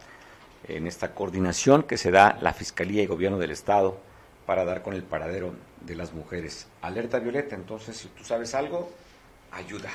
en 0.67 0.87
esta 0.87 1.13
coordinación 1.13 1.83
que 1.83 1.97
se 1.97 2.11
da 2.11 2.37
la 2.41 2.53
Fiscalía 2.53 3.03
y 3.03 3.07
Gobierno 3.07 3.37
del 3.37 3.51
Estado 3.51 3.97
para 4.45 4.65
dar 4.65 4.81
con 4.81 4.93
el 4.93 5.03
paradero 5.03 5.53
de 5.81 5.95
las 5.95 6.13
mujeres. 6.13 6.67
Alerta 6.81 7.19
violeta, 7.19 7.55
entonces 7.55 7.97
si 7.97 8.07
tú 8.09 8.23
sabes 8.23 8.55
algo, 8.55 8.91
ayuda. 9.51 9.89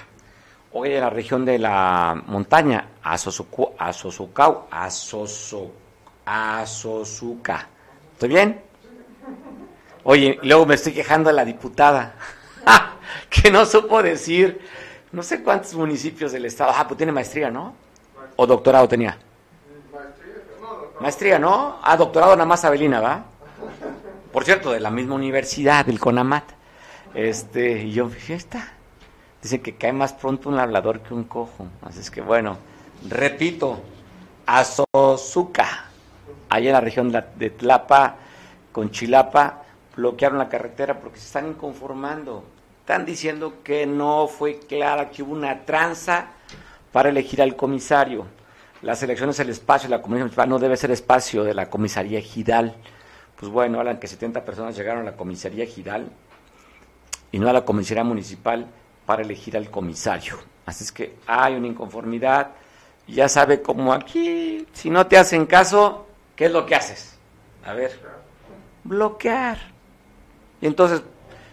Hoy 0.72 0.92
en 0.92 1.00
la 1.00 1.10
región 1.10 1.44
de 1.44 1.58
la 1.58 2.22
montaña, 2.26 2.88
Asosucau, 3.02 3.74
Asosucau, 4.70 5.72
Asosuca. 6.24 7.68
¿Estoy 8.14 8.28
bien? 8.28 8.60
Oye, 10.04 10.38
luego 10.42 10.66
me 10.66 10.74
estoy 10.74 10.92
quejando 10.92 11.30
a 11.30 11.32
la 11.32 11.44
diputada, 11.44 12.14
que 13.30 13.50
no 13.50 13.64
supo 13.64 14.02
decir, 14.02 14.60
no 15.12 15.22
sé 15.22 15.42
cuántos 15.42 15.74
municipios 15.74 16.32
del 16.32 16.44
estado, 16.46 16.72
ah, 16.74 16.86
pues 16.88 16.96
tiene 16.96 17.12
maestría, 17.12 17.50
¿no? 17.50 17.74
O 18.36 18.46
doctorado 18.46 18.88
tenía. 18.88 19.16
Maestría, 21.02 21.36
¿no? 21.36 21.78
Ah, 21.82 21.96
doctorado 21.96 22.36
nada 22.36 22.46
más 22.46 22.64
Abelina, 22.64 23.00
¿va? 23.00 23.24
Por 24.32 24.44
cierto, 24.44 24.70
de 24.70 24.78
la 24.78 24.92
misma 24.92 25.16
universidad, 25.16 25.84
del 25.84 25.98
CONAMAT. 25.98 26.44
Este, 27.12 27.82
y 27.82 27.90
yo, 27.90 28.08
está. 28.28 28.72
Dicen 29.42 29.60
que 29.60 29.74
cae 29.74 29.92
más 29.92 30.12
pronto 30.12 30.48
un 30.48 30.60
hablador 30.60 31.00
que 31.00 31.12
un 31.12 31.24
cojo. 31.24 31.66
Así 31.82 31.98
es 31.98 32.08
que 32.08 32.20
bueno, 32.20 32.56
repito, 33.08 33.80
Azozuca, 34.46 35.86
allá 36.48 36.68
en 36.68 36.72
la 36.72 36.80
región 36.80 37.10
de 37.10 37.50
Tlapa, 37.50 38.14
con 38.70 38.92
Chilapa, 38.92 39.64
bloquearon 39.96 40.38
la 40.38 40.48
carretera 40.48 41.00
porque 41.00 41.18
se 41.18 41.26
están 41.26 41.48
inconformando. 41.48 42.44
Están 42.78 43.04
diciendo 43.04 43.54
que 43.64 43.86
no 43.86 44.28
fue 44.28 44.60
clara, 44.60 45.10
que 45.10 45.24
hubo 45.24 45.32
una 45.32 45.64
tranza 45.64 46.26
para 46.92 47.08
elegir 47.08 47.42
al 47.42 47.56
comisario 47.56 48.24
las 48.82 49.02
elecciones, 49.02 49.38
el 49.40 49.50
espacio 49.50 49.88
de 49.88 49.96
la 49.96 50.02
comunidad 50.02 50.24
municipal 50.24 50.48
no 50.48 50.58
debe 50.58 50.76
ser 50.76 50.90
espacio 50.90 51.44
de 51.44 51.54
la 51.54 51.70
comisaría 51.70 52.20
Gidal. 52.20 52.74
Pues 53.38 53.50
bueno, 53.50 53.78
hablan 53.78 53.98
que 53.98 54.08
70 54.08 54.44
personas 54.44 54.76
llegaron 54.76 55.02
a 55.02 55.10
la 55.10 55.16
comisaría 55.16 55.66
Gidal 55.66 56.10
y 57.30 57.38
no 57.38 57.48
a 57.48 57.52
la 57.52 57.64
comisaría 57.64 58.04
municipal 58.04 58.66
para 59.06 59.22
elegir 59.22 59.56
al 59.56 59.70
comisario. 59.70 60.38
Así 60.66 60.84
es 60.84 60.92
que 60.92 61.16
hay 61.26 61.54
una 61.54 61.68
inconformidad. 61.68 62.50
Ya 63.06 63.28
sabe 63.28 63.62
cómo 63.62 63.92
aquí, 63.92 64.66
si 64.72 64.90
no 64.90 65.06
te 65.06 65.16
hacen 65.16 65.46
caso, 65.46 66.06
¿qué 66.36 66.46
es 66.46 66.52
lo 66.52 66.66
que 66.66 66.74
haces? 66.74 67.16
A 67.64 67.74
ver, 67.74 67.98
bloquear. 68.84 69.58
Y 70.60 70.66
entonces, 70.66 71.02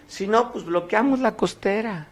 si 0.06 0.26
no, 0.26 0.52
pues 0.52 0.64
bloqueamos 0.64 1.20
la 1.20 1.36
costera. 1.36 2.08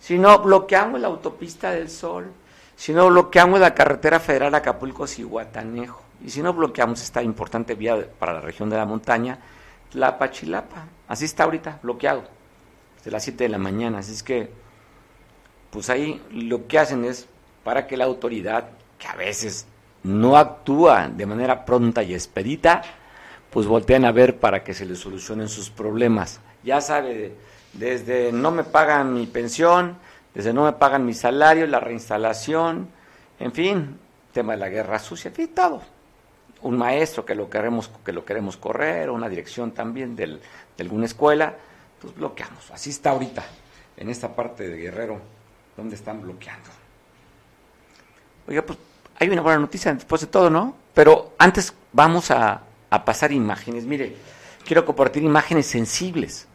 Si 0.00 0.18
no, 0.18 0.38
bloqueamos 0.38 1.00
la 1.00 1.08
autopista 1.08 1.70
del 1.70 1.90
sol. 1.90 2.32
Si 2.78 2.92
no 2.92 3.08
bloqueamos 3.08 3.58
la 3.58 3.74
carretera 3.74 4.20
federal 4.20 4.54
Acapulco-Cihuatanejo. 4.54 6.00
Y 6.24 6.30
si 6.30 6.42
no 6.42 6.52
bloqueamos 6.52 7.02
esta 7.02 7.24
importante 7.24 7.74
vía 7.74 8.08
para 8.20 8.34
la 8.34 8.40
región 8.40 8.70
de 8.70 8.76
la 8.76 8.84
montaña, 8.84 9.40
la 9.94 10.16
Pachilapa. 10.16 10.86
Así 11.08 11.24
está 11.24 11.42
ahorita, 11.42 11.80
bloqueado. 11.82 12.22
Desde 12.96 13.10
las 13.10 13.24
7 13.24 13.42
de 13.42 13.48
la 13.48 13.58
mañana. 13.58 13.98
Así 13.98 14.12
es 14.12 14.22
que, 14.22 14.48
pues 15.70 15.90
ahí 15.90 16.22
lo 16.30 16.68
que 16.68 16.78
hacen 16.78 17.04
es 17.04 17.26
para 17.64 17.88
que 17.88 17.96
la 17.96 18.04
autoridad, 18.04 18.68
que 18.96 19.08
a 19.08 19.16
veces 19.16 19.66
no 20.04 20.36
actúa 20.36 21.08
de 21.08 21.26
manera 21.26 21.64
pronta 21.64 22.04
y 22.04 22.14
expedita, 22.14 22.82
pues 23.50 23.66
volteen 23.66 24.04
a 24.04 24.12
ver 24.12 24.38
para 24.38 24.62
que 24.62 24.72
se 24.72 24.86
les 24.86 25.00
solucionen 25.00 25.48
sus 25.48 25.68
problemas. 25.68 26.40
Ya 26.62 26.80
sabe, 26.80 27.34
desde 27.72 28.30
no 28.30 28.52
me 28.52 28.62
pagan 28.62 29.14
mi 29.14 29.26
pensión, 29.26 29.98
desde 30.38 30.52
no 30.52 30.66
me 30.66 30.72
pagan 30.72 31.04
mi 31.04 31.14
salario, 31.14 31.66
la 31.66 31.80
reinstalación, 31.80 32.88
en 33.40 33.50
fin, 33.50 33.98
tema 34.30 34.52
de 34.52 34.60
la 34.60 34.68
guerra 34.68 35.00
sucia, 35.00 35.30
en 35.30 35.34
fin, 35.34 35.48
todo. 35.48 35.82
Un 36.62 36.78
maestro 36.78 37.24
que 37.24 37.34
lo 37.34 37.50
queremos, 37.50 37.90
que 38.04 38.12
lo 38.12 38.24
queremos 38.24 38.56
correr, 38.56 39.10
una 39.10 39.28
dirección 39.28 39.72
también 39.72 40.14
de 40.14 40.38
alguna 40.78 41.06
escuela, 41.06 41.56
pues 42.00 42.14
bloqueamos. 42.14 42.70
Así 42.70 42.90
está 42.90 43.10
ahorita, 43.10 43.44
en 43.96 44.10
esta 44.10 44.32
parte 44.32 44.68
de 44.68 44.76
Guerrero, 44.76 45.18
donde 45.76 45.96
están 45.96 46.22
bloqueando. 46.22 46.70
Oiga, 48.46 48.62
pues 48.62 48.78
hay 49.18 49.30
una 49.30 49.42
buena 49.42 49.58
noticia 49.58 49.92
después 49.92 50.20
de 50.20 50.28
todo, 50.28 50.50
¿no? 50.50 50.76
Pero 50.94 51.32
antes 51.36 51.74
vamos 51.92 52.30
a, 52.30 52.62
a 52.90 53.04
pasar 53.04 53.32
imágenes. 53.32 53.86
Mire, 53.86 54.14
quiero 54.64 54.86
compartir 54.86 55.24
imágenes 55.24 55.66
sensibles. 55.66 56.46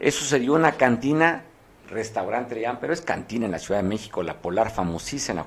Eso 0.00 0.24
sería 0.24 0.50
una 0.50 0.72
cantina 0.72 1.44
restaurante 1.88 2.62
pero 2.80 2.92
es 2.92 3.00
cantina 3.00 3.46
en 3.46 3.52
la 3.52 3.58
Ciudad 3.58 3.82
de 3.82 3.88
México, 3.88 4.22
la 4.22 4.34
Polar, 4.34 4.70
famosísima, 4.70 5.44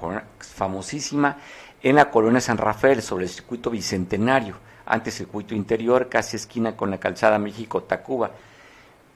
en 1.84 1.96
la 1.96 2.12
colonia 2.12 2.42
San 2.42 2.58
Rafael, 2.58 3.02
sobre 3.02 3.26
el 3.26 3.30
circuito 3.30 3.70
bicentenario, 3.70 4.56
antes 4.86 5.16
circuito 5.16 5.56
interior, 5.56 6.10
casi 6.10 6.36
esquina 6.36 6.76
con 6.76 6.92
la 6.92 7.00
calzada 7.00 7.40
México-Tacuba. 7.40 8.32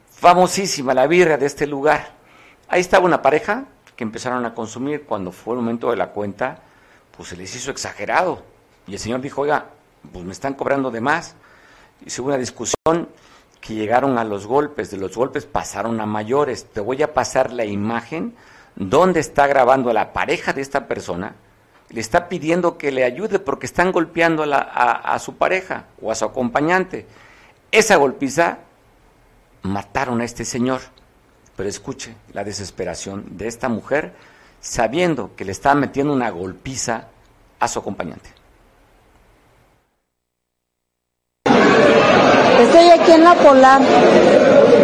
Famosísima 0.10 0.94
la 0.94 1.08
birra 1.08 1.38
de 1.38 1.46
este 1.46 1.68
lugar. 1.68 2.14
Ahí 2.68 2.82
estaba 2.82 3.06
una 3.06 3.22
pareja 3.22 3.66
que 3.96 4.04
empezaron 4.04 4.46
a 4.46 4.54
consumir 4.54 5.04
cuando 5.06 5.32
fue 5.32 5.54
el 5.54 5.62
momento 5.62 5.92
de 5.92 5.98
la 5.98 6.10
cuenta, 6.10 6.60
pues 7.16 7.30
se 7.30 7.38
les 7.38 7.56
hizo 7.56 7.72
exagerado. 7.72 8.44
Y 8.88 8.94
el 8.94 9.00
señor 9.00 9.22
dijo, 9.22 9.42
oiga, 9.42 9.66
pues 10.12 10.26
me 10.26 10.32
están 10.32 10.54
cobrando 10.54 10.92
de 10.92 11.02
más. 11.02 11.36
Hizo 12.06 12.24
una 12.24 12.38
discusión 12.38 13.10
que 13.66 13.74
llegaron 13.74 14.20
a 14.20 14.24
los 14.24 14.46
golpes, 14.46 14.92
de 14.92 14.98
los 14.98 15.16
golpes 15.16 15.46
pasaron 15.46 16.00
a 16.00 16.06
mayores. 16.06 16.66
Te 16.66 16.82
voy 16.82 17.02
a 17.02 17.14
pasar 17.14 17.52
la 17.52 17.66
imagen 17.66 18.36
donde 18.76 19.20
está 19.20 19.48
grabando 19.48 19.90
a 19.90 19.94
la 19.94 20.14
pareja 20.14 20.54
de 20.54 20.62
esta 20.62 20.88
persona, 20.88 21.36
le 21.90 22.00
está 22.00 22.30
pidiendo 22.30 22.78
que 22.78 22.92
le 22.92 23.04
ayude 23.04 23.40
porque 23.40 23.66
están 23.66 23.92
golpeando 23.92 24.44
a, 24.44 24.60
a 24.60 25.18
su 25.20 25.38
pareja 25.38 25.86
o 26.00 26.12
a 26.12 26.16
su 26.16 26.26
acompañante. 26.26 27.08
Esa 27.72 27.96
golpiza 27.96 28.60
mataron 29.64 30.22
a 30.22 30.26
este 30.26 30.46
señor. 30.46 30.82
Pero 31.56 31.70
escuche 31.70 32.16
la 32.34 32.44
desesperación 32.44 33.38
de 33.38 33.48
esta 33.48 33.70
mujer 33.70 34.14
sabiendo 34.60 35.36
que 35.36 35.46
le 35.46 35.54
está 35.54 35.74
metiendo 35.74 36.14
una 36.14 36.30
golpiza 36.30 37.08
a 37.60 37.68
su 37.68 37.80
acompañante. 37.80 38.35
Estoy 42.76 42.90
aquí 42.90 43.12
en 43.14 43.24
la 43.24 43.36
Polar. 43.36 43.82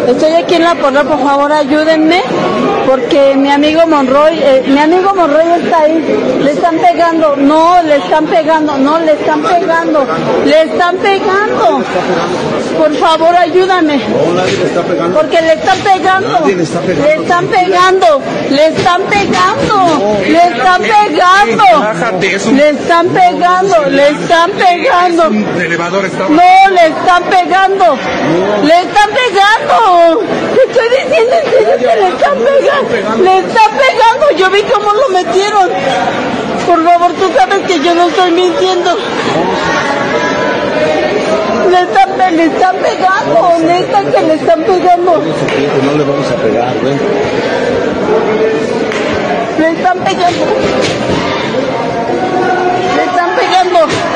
Estoy 0.08 0.32
aquí 0.32 0.54
en 0.54 0.62
la 0.62 0.74
Polar, 0.76 1.04
por 1.04 1.22
favor 1.22 1.52
ayúdenme. 1.52 2.22
porque 2.86 3.36
mi 3.36 3.50
amigo 3.50 3.86
Monroy, 3.86 4.38
eh, 4.38 4.64
mi 4.66 4.78
amigo 4.78 5.14
Monroy 5.14 5.46
está 5.62 5.80
ahí, 5.82 6.04
le 6.42 6.52
están 6.52 6.76
pegando, 6.78 7.36
no, 7.36 7.80
le 7.82 7.96
están 7.96 8.26
pegando, 8.26 8.76
no, 8.76 8.98
le 8.98 9.12
están 9.12 9.42
pegando, 9.42 10.06
le 10.44 10.62
están 10.62 10.96
pegando. 10.96 11.82
Por 12.78 12.94
favor, 12.96 13.34
ayúdame. 13.36 14.00
Porque 15.14 15.40
le 15.40 15.52
están 15.52 15.78
pegando. 15.78 16.40
Le 16.46 17.14
están 17.14 17.46
pegando. 17.46 18.20
Le 18.50 18.66
están 18.66 19.02
pegando. 19.02 19.76
Le 20.26 20.46
están 20.48 20.82
pegando. 20.82 21.64
Le 22.52 22.70
están 22.70 23.08
pegando. 23.08 23.84
Le 23.90 24.08
están 24.08 24.50
pegando. 24.52 25.30
No, 25.30 26.70
le 26.70 26.86
están 26.86 27.22
pegando. 27.24 27.81
Le 27.82 28.80
están 28.80 29.10
pegando. 29.10 30.22
Te 30.54 30.70
estoy 30.70 30.88
diciendo 30.88 31.34
en 31.34 31.50
serio 31.50 31.76
que 31.78 32.00
le 32.00 32.08
están 32.08 32.38
pegando. 32.38 33.24
Le 33.24 33.38
están 33.38 33.70
pegando. 33.76 34.30
Yo 34.36 34.50
vi 34.50 34.62
cómo 34.62 34.92
lo 34.92 35.08
metieron. 35.08 35.68
Por 36.66 36.84
favor, 36.84 37.12
tú 37.14 37.32
sabes 37.36 37.66
que 37.66 37.80
yo 37.80 37.94
no 37.94 38.06
estoy 38.06 38.30
mintiendo. 38.30 38.96
Le 41.70 41.80
están, 41.80 42.36
le 42.36 42.44
están 42.44 42.76
pegando, 42.76 43.58
neta 43.66 44.02
que 44.04 44.26
le 44.26 44.34
están 44.34 44.62
pegando. 44.62 45.12
No 45.16 45.92
le 45.98 46.04
vamos 46.04 46.30
a 46.30 46.36
pegar, 46.36 46.74
ven. 46.82 47.00
Le 49.58 49.70
están 49.70 49.98
pegando. 49.98 50.46
Le 52.96 53.04
están 53.04 53.30
pegando. 53.34 54.11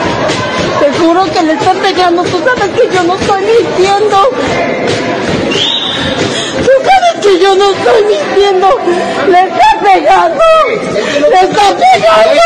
Juro 0.99 1.25
que 1.33 1.43
le 1.43 1.53
están 1.53 1.77
pegando. 1.79 2.23
Tú 2.25 2.39
sabes 2.45 2.71
que 2.71 2.95
yo 2.95 3.03
no 3.05 3.15
estoy 3.15 3.43
mintiendo. 3.45 4.31
Tú 6.65 6.73
sabes 6.89 7.15
que 7.23 7.39
yo 7.39 7.55
no 7.55 7.71
estoy 7.71 8.05
mintiendo. 8.05 8.69
Le 9.29 9.41
están 9.41 9.81
pegando. 9.83 10.45
Le 11.31 11.37
están 11.37 11.77
pegando. 11.77 12.41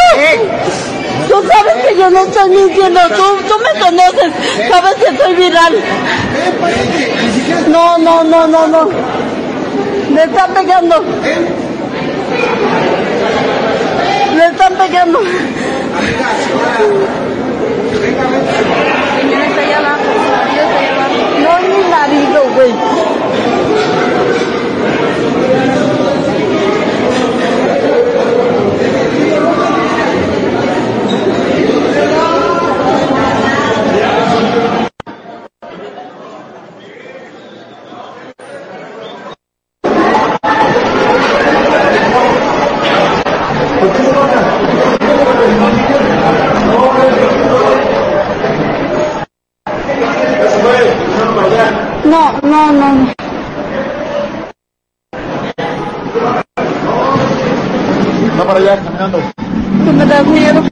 Tú 1.28 1.36
sabes 1.48 1.74
que 1.86 1.96
yo 1.96 2.10
no 2.10 2.20
estoy 2.22 2.50
mintiendo, 2.50 3.00
tú, 3.10 3.22
tú 3.46 3.54
me 3.62 3.80
conoces, 3.80 4.32
sabes 4.68 4.94
que 4.96 5.16
soy 5.16 5.34
viral. 5.36 5.74
No, 7.68 7.98
no, 7.98 8.24
no, 8.24 8.48
no, 8.48 8.66
no. 8.66 8.90
Le 10.12 10.24
están 10.24 10.52
pegando. 10.54 11.04
Le 14.36 14.46
están 14.46 14.74
pegando. 14.74 15.20
No 21.42 21.58
es 21.58 21.68
mi 21.68 21.82
marido, 21.90 22.42
güey. 22.56 22.74
No, 52.04 52.32
no, 52.42 52.72
no, 52.72 52.92
no. 52.92 53.12
Está 58.26 58.44
para 58.44 58.58
allá, 58.58 58.82
caminando. 58.82 59.18
Tú 59.84 59.92
me 59.92 60.06
das 60.06 60.26
miedo. 60.26 60.62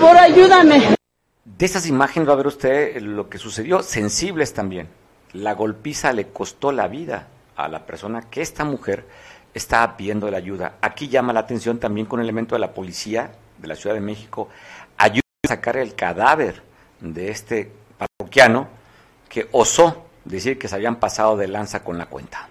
Por 0.00 0.16
De 0.64 1.66
esas 1.66 1.86
imágenes 1.86 2.28
va 2.28 2.32
a 2.32 2.36
ver 2.36 2.46
usted 2.46 3.00
lo 3.00 3.28
que 3.28 3.38
sucedió, 3.38 3.82
sensibles 3.82 4.54
también. 4.54 4.88
La 5.32 5.54
golpiza 5.54 6.12
le 6.12 6.28
costó 6.28 6.72
la 6.72 6.88
vida 6.88 7.28
a 7.56 7.68
la 7.68 7.86
persona 7.86 8.22
que 8.30 8.40
esta 8.40 8.64
mujer 8.64 9.04
estaba 9.52 9.96
pidiendo 9.96 10.30
la 10.30 10.38
ayuda. 10.38 10.76
Aquí 10.80 11.08
llama 11.08 11.32
la 11.32 11.40
atención 11.40 11.78
también 11.78 12.06
con 12.06 12.18
un 12.18 12.24
elemento 12.24 12.54
de 12.54 12.60
la 12.60 12.72
policía 12.72 13.32
de 13.58 13.68
la 13.68 13.76
Ciudad 13.76 13.94
de 13.94 14.00
México, 14.00 14.48
ayuda 14.96 15.22
a 15.44 15.48
sacar 15.48 15.76
el 15.76 15.94
cadáver 15.94 16.62
de 17.00 17.30
este 17.30 17.70
parroquiano 17.98 18.68
que 19.28 19.48
osó 19.52 20.06
decir 20.24 20.58
que 20.58 20.68
se 20.68 20.74
habían 20.74 20.96
pasado 20.96 21.36
de 21.36 21.48
lanza 21.48 21.84
con 21.84 21.98
la 21.98 22.06
cuenta. 22.06 22.48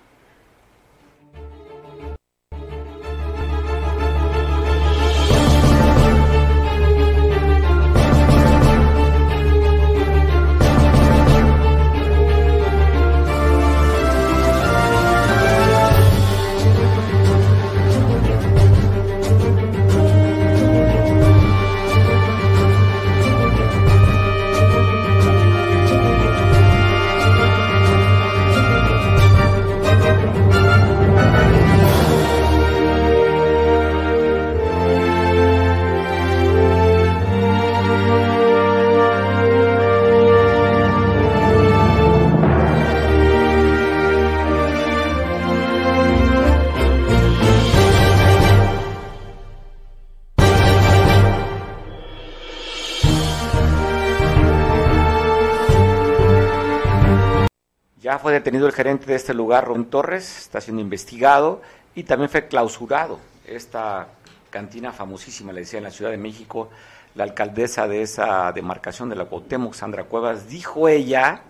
Fue 58.21 58.31
detenido 58.31 58.67
el 58.67 58.73
gerente 58.73 59.05
de 59.05 59.15
este 59.15 59.33
lugar, 59.33 59.65
Ron 59.65 59.85
Torres, 59.85 60.37
está 60.37 60.61
siendo 60.61 60.81
investigado 60.81 61.61
y 61.95 62.03
también 62.03 62.29
fue 62.29 62.47
clausurado 62.47 63.19
esta 63.45 64.07
cantina 64.49 64.91
famosísima, 64.91 65.51
le 65.51 65.61
decía, 65.61 65.79
en 65.79 65.83
la 65.83 65.91
Ciudad 65.91 66.11
de 66.11 66.17
México. 66.17 66.69
La 67.15 67.23
alcaldesa 67.23 67.87
de 67.87 68.01
esa 68.01 68.51
demarcación 68.51 69.09
de 69.09 69.15
la 69.15 69.25
Cuauhtémoc, 69.25 69.73
Sandra 69.73 70.03
Cuevas, 70.03 70.47
dijo 70.47 70.87
ella 70.87 71.41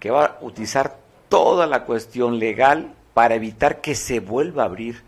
que 0.00 0.10
va 0.10 0.24
a 0.24 0.38
utilizar 0.40 0.96
toda 1.28 1.66
la 1.66 1.84
cuestión 1.84 2.38
legal 2.38 2.94
para 3.14 3.34
evitar 3.34 3.80
que 3.80 3.94
se 3.94 4.20
vuelva 4.20 4.62
a 4.62 4.66
abrir 4.66 5.02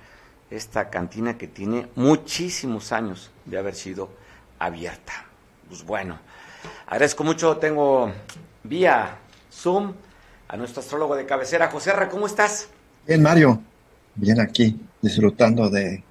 esta 0.51 0.90
cantina 0.90 1.36
que 1.36 1.49
tiene 1.49 1.88
muchísimos 1.97 2.92
años 2.92 3.30
de 3.45 3.59
haber 3.59 3.74
sido 3.74 4.11
abierta. 4.59 5.12
Pues 5.68 5.84
bueno, 5.84 6.18
agradezco 6.86 7.24
mucho, 7.24 7.57
tengo 7.57 8.12
vía 8.62 9.18
Zoom 9.53 9.95
a 10.55 10.57
nuestro 10.57 10.82
astrólogo 10.82 11.16
de 11.16 11.26
cabecera, 11.26 11.68
José 11.68 11.90
R. 11.90 12.09
¿cómo 12.09 12.26
estás? 12.26 12.68
Bien, 13.09 13.20
Mario. 13.20 13.61
Bien 14.14 14.38
aquí, 14.38 14.78
disfrutando 15.02 15.68
de, 15.68 16.05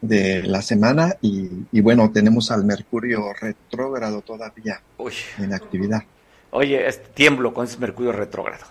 de 0.00 0.42
la 0.42 0.60
semana 0.60 1.14
y, 1.22 1.48
y, 1.70 1.80
bueno, 1.82 2.10
tenemos 2.10 2.50
al 2.50 2.64
Mercurio 2.64 3.32
retrógrado 3.40 4.22
todavía 4.22 4.80
Uy. 4.98 5.12
en 5.38 5.54
actividad. 5.54 6.02
Oye, 6.50 6.84
es, 6.84 7.00
tiemblo 7.14 7.54
con 7.54 7.64
ese 7.64 7.78
Mercurio 7.78 8.10
retrógrado. 8.10 8.64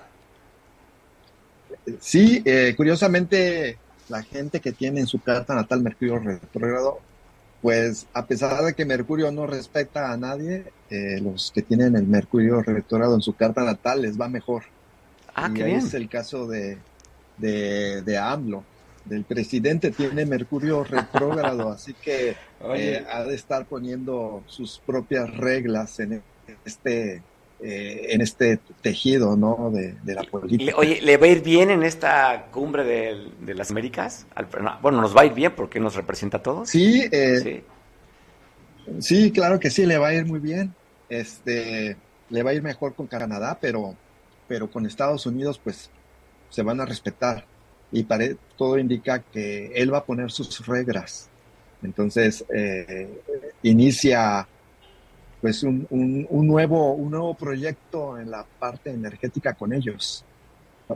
Sí, 2.01 2.41
eh, 2.43 2.74
curiosamente, 2.76 3.78
la 4.09 4.22
gente 4.22 4.59
que 4.59 4.74
tiene 4.74 4.99
en 4.99 5.07
su 5.07 5.22
carta 5.22 5.55
natal 5.55 5.82
Mercurio 5.82 6.20
retrógrado, 6.20 6.99
pues 7.61 8.05
a 8.11 8.26
pesar 8.26 8.66
de 8.66 8.74
que 8.74 8.84
Mercurio 8.84 9.32
no 9.32 9.47
respeta 9.47 10.11
a 10.11 10.18
nadie, 10.18 10.66
eh, 10.89 11.22
los 11.22 11.53
que 11.55 11.61
tienen 11.61 11.95
el 11.95 12.05
Mercurio 12.05 12.61
retrógrado 12.61 13.16
en 13.16 13.22
su 13.22 13.34
carta 13.34 13.63
natal 13.63 14.01
les 14.01 14.20
va 14.20 14.28
mejor. 14.28 14.63
Ah, 15.36 15.50
y 15.52 15.54
qué 15.54 15.64
ahí 15.64 15.70
bien. 15.72 15.80
es 15.80 15.94
el 15.94 16.10
caso 16.10 16.48
de, 16.48 16.82
de, 17.38 18.02
de 18.02 18.18
AMLO. 18.18 18.66
Del 19.04 19.24
presidente 19.26 19.92
tiene 19.92 20.26
Mercurio 20.26 20.84
retrógrado, 20.84 21.70
así 21.72 21.94
que 21.94 22.38
eh, 22.74 23.06
ha 23.08 23.24
de 23.24 23.36
estar 23.36 23.68
poniendo 23.68 24.44
sus 24.48 24.82
propias 24.86 25.36
reglas 25.38 26.00
en 26.00 26.24
este, 26.64 27.24
eh, 27.60 28.08
en 28.10 28.22
este 28.22 28.58
tejido 28.82 29.36
¿no? 29.38 29.70
de, 29.72 29.94
de 30.02 30.16
la 30.16 30.24
política. 30.24 30.74
Oye, 30.78 31.02
¿le 31.02 31.18
va 31.18 31.26
a 31.28 31.30
ir 31.30 31.44
bien 31.44 31.70
en 31.70 31.84
esta 31.84 32.48
cumbre 32.52 32.84
de, 32.84 33.32
de 33.42 33.54
las 33.54 33.70
Américas? 33.70 34.26
Al- 34.34 34.50
no, 34.62 34.80
Bueno, 34.82 35.02
nos 35.02 35.16
va 35.16 35.22
a 35.22 35.26
ir 35.26 35.34
bien 35.34 35.54
porque 35.56 35.80
nos 35.80 35.96
representa 35.96 36.38
a 36.38 36.44
todos. 36.44 36.70
Sí, 36.70 37.08
eh, 37.12 37.40
Sí. 37.44 37.64
Sí, 39.00 39.32
claro 39.32 39.60
que 39.60 39.70
sí, 39.70 39.86
le 39.86 39.98
va 39.98 40.10
a 40.10 40.14
ir 40.14 40.26
muy 40.26 40.40
bien. 40.40 40.76
Este, 41.10 41.98
le 42.30 42.44
va 42.44 42.52
a 42.52 42.54
ir 42.54 42.64
mejor 42.64 42.96
con 42.96 43.08
Canadá, 43.08 43.58
pero, 43.62 43.98
pero 44.48 44.70
con 44.70 44.86
Estados 44.86 45.26
Unidos 45.26 45.60
pues 45.64 45.89
se 46.50 46.64
van 46.64 46.80
a 46.82 46.86
respetar 46.86 47.46
y 47.91 48.04
pare, 48.04 48.38
todo 48.58 48.78
indica 48.78 49.20
que 49.20 49.68
él 49.76 49.93
va 49.93 50.00
a 50.00 50.04
poner 50.06 50.32
sus 50.32 50.66
reglas. 50.66 51.30
Entonces 51.82 52.46
eh, 52.54 53.10
inicia 53.64 54.48
pues 55.41 55.64
un, 55.64 55.86
un, 55.89 56.26
un, 56.30 56.48
nuevo, 56.48 56.93
un 56.93 57.12
nuevo 57.12 57.34
proyecto 57.36 58.18
en 58.18 58.32
la 58.32 58.46
parte 58.60 58.89
energética 58.89 59.54
con 59.54 59.74
ellos. 59.74 60.24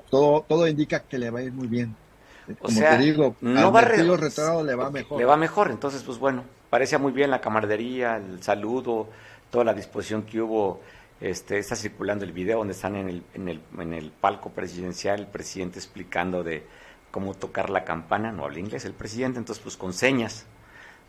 Todo, 0.09 0.45
todo 0.47 0.67
indica 0.67 0.99
que 1.01 1.17
le 1.17 1.29
va 1.29 1.39
a 1.39 1.43
ir 1.43 1.51
muy 1.51 1.67
bien. 1.67 1.95
Como 2.59 2.79
sea, 2.79 2.97
te 2.97 3.03
digo, 3.03 3.35
no 3.41 3.71
va 3.71 3.81
re- 3.81 3.97
retrógrado 4.17 4.63
le 4.63 4.73
va 4.75 4.89
mejor. 4.89 5.19
Le 5.19 5.25
va 5.25 5.37
mejor, 5.37 5.69
entonces, 5.69 6.01
pues 6.01 6.17
bueno, 6.17 6.43
parecía 6.69 6.97
muy 6.97 7.11
bien 7.11 7.29
la 7.29 7.41
camaradería, 7.41 8.17
el 8.17 8.41
saludo, 8.41 9.07
toda 9.51 9.63
la 9.63 9.73
disposición 9.73 10.23
que 10.23 10.41
hubo. 10.41 10.81
Este, 11.21 11.57
está 11.57 11.75
circulando 11.75 12.23
el 12.23 12.31
video 12.31 12.59
donde 12.59 12.73
están 12.73 12.95
en 12.95 13.09
el, 13.09 13.23
en, 13.33 13.49
el, 13.49 13.61
en 13.77 13.93
el 13.93 14.11
palco 14.11 14.51
presidencial, 14.51 15.19
el 15.19 15.27
presidente 15.27 15.77
explicando 15.77 16.43
de 16.43 16.63
cómo 17.11 17.33
tocar 17.33 17.69
la 17.69 17.83
campana, 17.83 18.31
no 18.31 18.45
habla 18.45 18.59
inglés 18.59 18.85
el 18.85 18.93
presidente, 18.93 19.39
entonces 19.39 19.61
pues 19.61 19.75
con 19.75 19.93
señas 19.93 20.45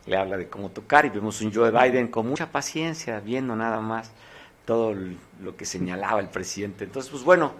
le 0.05 0.17
habla 0.17 0.37
de 0.37 0.47
cómo 0.49 0.69
tocar 0.69 1.05
y 1.05 1.09
vemos 1.09 1.41
un 1.41 1.53
Joe 1.53 1.71
Biden 1.71 2.07
con 2.07 2.27
mucha 2.27 2.51
paciencia, 2.51 3.19
viendo 3.19 3.55
nada 3.55 3.79
más 3.79 4.11
todo 4.65 4.95
lo 5.41 5.55
que 5.55 5.65
señalaba 5.65 6.19
el 6.19 6.29
presidente. 6.29 6.85
Entonces, 6.85 7.11
pues 7.11 7.23
bueno, 7.23 7.53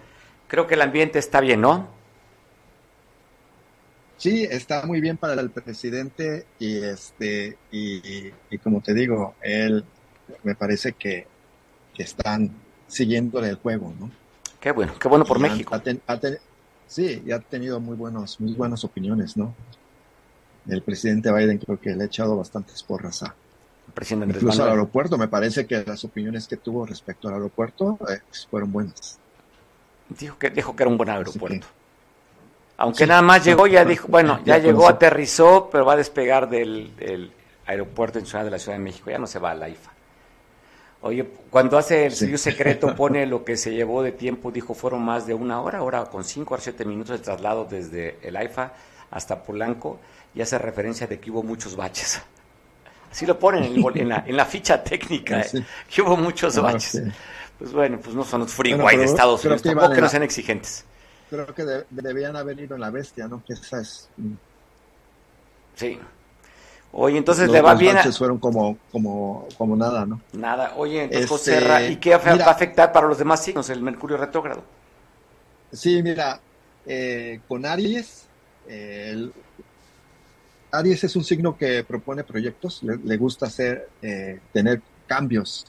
creo 0.47 0.67
que 0.67 0.75
el 0.75 0.81
ambiente 0.81 1.19
está 1.19 1.39
bien, 1.39 1.61
¿no? 1.61 1.87
Sí, 4.17 4.43
está 4.49 4.85
muy 4.85 5.01
bien 5.01 5.17
para 5.17 5.39
el 5.39 5.49
presidente 5.49 6.45
y 6.59 6.77
este 6.83 7.57
y 7.71 8.57
como 8.59 8.81
te 8.81 8.93
digo, 8.93 9.35
él 9.41 9.83
me 10.43 10.55
parece 10.55 10.93
que, 10.93 11.25
que 11.95 12.03
están 12.03 12.51
siguiéndole 12.87 13.49
el 13.49 13.55
juego, 13.55 13.93
¿no? 13.99 14.09
Qué 14.59 14.71
bueno, 14.71 14.93
qué 14.99 15.07
bueno 15.07 15.25
por 15.25 15.37
Y 15.37 15.41
México. 15.41 15.73
ha 15.75 15.79
ten- 15.79 16.01
ha 16.07 16.17
ten- 16.17 16.37
sí, 16.87 17.21
y 17.25 17.31
ha 17.31 17.39
tenido 17.39 17.79
muy 17.79 17.95
buenos, 17.95 18.39
muy 18.39 18.53
buenas 18.53 18.83
opiniones, 18.83 19.35
¿no? 19.37 19.53
El 20.67 20.81
presidente 20.83 21.31
Biden 21.31 21.57
creo 21.57 21.79
que 21.79 21.91
le 21.95 22.03
ha 22.03 22.05
echado 22.05 22.37
bastantes 22.37 22.83
porras 22.83 23.23
a 23.23 23.33
presidente 23.95 24.27
incluso 24.27 24.51
al 24.53 24.57
Manuel. 24.69 24.71
aeropuerto. 24.79 25.17
Me 25.17 25.27
parece 25.27 25.65
que 25.65 25.83
las 25.85 26.03
opiniones 26.05 26.47
que 26.47 26.55
tuvo 26.57 26.85
respecto 26.85 27.27
al 27.27 27.33
aeropuerto 27.35 27.97
eh, 28.09 28.19
fueron 28.49 28.71
buenas. 28.71 29.17
Dijo 30.09 30.37
que, 30.37 30.49
dijo 30.51 30.75
que 30.75 30.83
era 30.83 30.89
un 30.91 30.97
buen 30.97 31.09
aeropuerto. 31.09 31.65
que- 31.67 31.81
Aunque 32.77 33.03
Sí. 33.03 33.07
nada 33.09 33.21
más 33.21 33.43
llegó, 33.43 33.67
ya 33.67 33.83
dijo, 33.85 34.07
bueno, 34.07 34.39
ya, 34.45 34.57
Ya 34.57 34.63
llegó, 34.63 34.87
aterrizó, 34.87 35.69
pero 35.71 35.85
va 35.85 35.93
a 35.93 35.97
despegar 35.97 36.49
del, 36.49 36.95
del 36.95 37.31
aeropuerto 37.65 38.17
internacional 38.19 38.45
de 38.45 38.51
la 38.51 38.59
Ciudad 38.59 38.77
de 38.77 38.83
México, 38.83 39.09
ya 39.11 39.17
no 39.19 39.27
se 39.27 39.39
va 39.39 39.51
a 39.51 39.55
la 39.55 39.69
IFA. 39.69 39.91
Oye, 41.03 41.27
cuando 41.49 41.77
hace 41.77 42.05
el 42.05 42.11
Sí. 42.11 42.19
servicio 42.19 42.37
secreto, 42.51 42.95
pone 42.95 43.25
lo 43.25 43.43
que 43.43 43.57
se 43.57 43.73
llevó 43.73 44.03
de 44.03 44.11
tiempo, 44.11 44.51
dijo, 44.51 44.73
fueron 44.73 45.01
más 45.03 45.25
de 45.25 45.33
una 45.33 45.59
hora, 45.61 45.79
ahora 45.79 46.05
con 46.05 46.23
cinco 46.23 46.55
o 46.55 46.57
siete 46.59 46.85
minutos 46.85 47.17
de 47.19 47.23
traslado 47.23 47.65
desde 47.65 48.17
el 48.21 48.35
AIFA 48.35 48.73
hasta 49.09 49.41
Polanco, 49.43 49.99
y 50.35 50.41
hace 50.41 50.57
referencia 50.57 51.07
de 51.07 51.19
que 51.19 51.31
hubo 51.31 51.43
muchos 51.43 51.75
baches. 51.75 52.21
Así 53.11 53.25
lo 53.25 53.37
ponen 53.37 53.63
en, 53.65 53.73
el 53.73 53.81
bol- 53.81 53.97
en 53.97 54.07
la, 54.09 54.23
en 54.25 54.37
la 54.37 54.45
ficha 54.45 54.81
técnica, 54.83 55.41
¿eh? 55.41 55.65
que 55.93 56.01
hubo 56.01 56.15
muchos 56.15 56.57
Ah, 56.57 56.61
baches. 56.61 56.91
sí. 56.91 57.11
Pues 57.59 57.73
bueno, 57.73 57.99
pues 58.01 58.15
no 58.15 58.23
son 58.23 58.41
los 58.41 58.51
freeway 58.53 58.81
Bueno, 58.81 58.99
de 58.99 59.05
Estados 59.05 59.43
Unidos, 59.43 59.61
tampoco 59.63 59.91
que 59.91 60.01
no 60.01 60.07
sean 60.09 60.23
exigentes. 60.23 60.85
Creo 61.29 61.53
que 61.53 61.63
de- 61.65 61.85
debían 61.89 62.35
haber 62.35 62.59
ido 62.59 62.75
en 62.75 62.81
la 62.81 62.89
bestia, 62.89 63.27
¿no? 63.27 63.43
Que 63.45 63.53
esa 63.53 63.81
es 63.81 64.07
mm, 64.17 64.33
Sí. 65.75 65.99
Oye, 66.93 67.17
entonces 67.17 67.47
los 67.47 67.55
le 67.55 67.61
va 67.61 67.73
bien 67.75 67.95
baches 67.95 68.17
fueron 68.17 68.39
como, 68.39 68.77
como, 68.91 69.47
como 69.57 69.75
nada, 69.75 70.05
¿no? 70.05 70.21
Nada. 70.33 70.73
Oye, 70.77 71.03
entonces, 71.03 71.29
Este, 71.29 71.51
José 71.51 71.59
Ra, 71.61 71.87
¿y 71.87 71.95
qué 71.97 72.15
mira. 72.33 72.45
va 72.45 72.51
a 72.51 72.53
afectar 72.55 72.91
para 72.91 73.07
los 73.07 73.17
demás 73.17 73.43
signos 73.43 73.69
el 73.69 73.81
Mercurio 73.81 74.17
retrógrado? 74.17 74.63
Sí, 75.71 76.01
mira, 76.03 76.43
eh, 76.85 77.41
con 77.47 77.65
Aries, 77.65 78.29
eh, 78.65 79.09
el- 79.13 79.33
Aries 80.71 81.03
es 81.03 81.15
un 81.15 81.23
signo 81.23 81.57
que 81.57 81.83
propone 81.83 82.23
proyectos, 82.23 82.81
le, 82.83 82.97
le 83.03 83.17
gusta 83.17 83.47
hacer, 83.47 83.91
eh, 84.01 84.41
tener 84.51 84.83
cambios. 85.05 85.65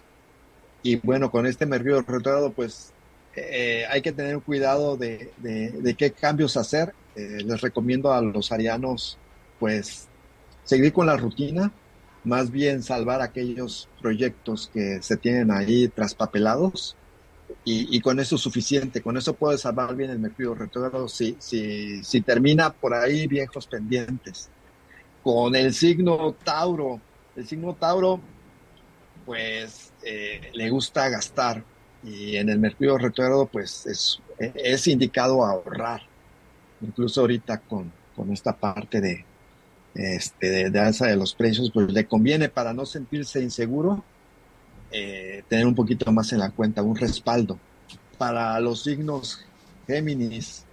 Y 0.83 0.97
bueno, 1.01 1.31
con 1.31 1.47
este 1.47 1.67
Mercurio 1.67 2.01
retrógrado, 2.03 2.55
pues 2.55 2.95
eh, 3.37 3.87
hay 3.91 4.03
que 4.03 4.13
tener 4.13 4.43
cuidado 4.43 4.99
de, 4.99 5.35
de- 5.39 5.73
de 5.83 5.97
qué 5.97 6.15
cambios 6.15 6.57
hacer. 6.59 6.95
Eh, 7.17 7.45
les 7.45 7.61
recomiendo 7.63 8.13
a 8.13 8.23
los 8.23 8.53
arianos, 8.53 9.21
pues, 9.59 10.11
seguir 10.65 10.93
con 10.93 11.07
la 11.07 11.17
rutina, 11.17 11.73
más 12.25 12.51
bien 12.51 12.83
salvar 12.83 13.21
aquellos 13.21 13.89
proyectos 14.01 14.71
que 14.73 15.03
se 15.03 15.17
tienen 15.17 15.51
ahí 15.51 15.89
traspapelados 15.89 16.97
y, 17.65 17.97
y 17.97 18.01
con 18.01 18.21
eso 18.21 18.37
es 18.37 18.43
suficiente, 18.43 19.03
con 19.03 19.17
eso 19.17 19.35
puedes 19.35 19.63
salvar 19.63 19.95
bien 19.95 20.11
el 20.11 20.19
mercurio 20.19 20.55
retrógrado 20.55 21.09
si, 21.09 21.37
si, 21.39 22.03
si 22.05 22.21
termina 22.21 22.73
por 22.73 22.95
ahí 22.95 23.27
viejos 23.27 23.67
pendientes. 23.67 24.49
Con 25.23 25.55
el 25.55 25.73
signo 25.73 26.35
Tauro, 26.45 27.01
el 27.37 27.47
signo 27.47 27.75
Tauro, 27.75 28.21
pues 29.25 29.93
eh, 30.05 30.51
le 30.53 30.71
gusta 30.71 31.09
gastar 31.09 31.65
y 32.03 32.37
en 32.37 32.49
el 32.49 32.59
mercurio 32.59 32.99
retrógrado 32.99 33.47
pues 33.47 33.87
es, 33.87 34.21
es 34.39 34.87
indicado 34.89 35.45
ahorrar, 35.45 36.03
incluso 36.81 37.21
ahorita 37.21 37.59
con, 37.61 37.93
con 38.17 38.33
esta 38.33 38.57
parte 38.57 39.01
de, 39.01 39.25
este, 39.95 40.51
de, 40.51 40.71
de 40.71 40.81
alza 40.81 41.07
de 41.07 41.17
los 41.17 41.35
precios, 41.35 41.71
pues 41.73 41.93
le 41.93 42.07
conviene 42.07 42.49
para 42.49 42.73
no 42.73 42.87
sentirse 42.87 43.41
inseguro, 43.41 44.05
eh, 44.91 45.43
tener 45.49 45.67
un 45.67 45.75
poquito 45.75 46.11
más 46.13 46.33
en 46.33 46.39
la 46.39 46.51
cuenta, 46.51 46.83
un 46.83 46.97
respaldo. 46.97 47.59
Para 48.19 48.59
los 48.61 48.83
signos 48.83 49.45
Géminis, 49.87 50.65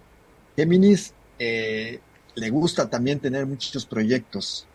Géminis 0.56 1.14
eh, 1.40 2.00
le 2.36 2.50
gusta 2.50 2.90
también 2.90 3.20
tener 3.20 3.46
muchos 3.46 3.86
proyectos 3.86 4.68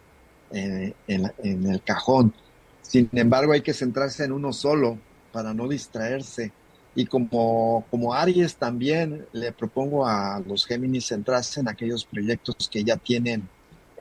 eh, 0.51 0.95
en, 1.07 1.33
en 1.39 1.67
el 1.67 1.83
cajón. 1.83 2.35
Sin 2.83 3.09
embargo, 3.13 3.53
hay 3.53 3.63
que 3.63 3.73
centrarse 3.73 4.25
en 4.25 4.33
uno 4.33 4.53
solo 4.53 4.99
para 5.33 5.55
no 5.55 5.69
distraerse. 5.69 6.53
Y 6.95 7.07
como, 7.07 7.85
como 7.91 8.15
Aries 8.15 8.57
también 8.57 9.27
le 9.33 9.53
propongo 9.53 10.07
a 10.07 10.41
los 10.47 10.65
Géminis 10.65 11.07
centrarse 11.07 11.61
en 11.61 11.69
aquellos 11.69 12.05
proyectos 12.05 12.69
que 12.71 12.85
ya 12.85 12.97
tienen, 12.97 13.49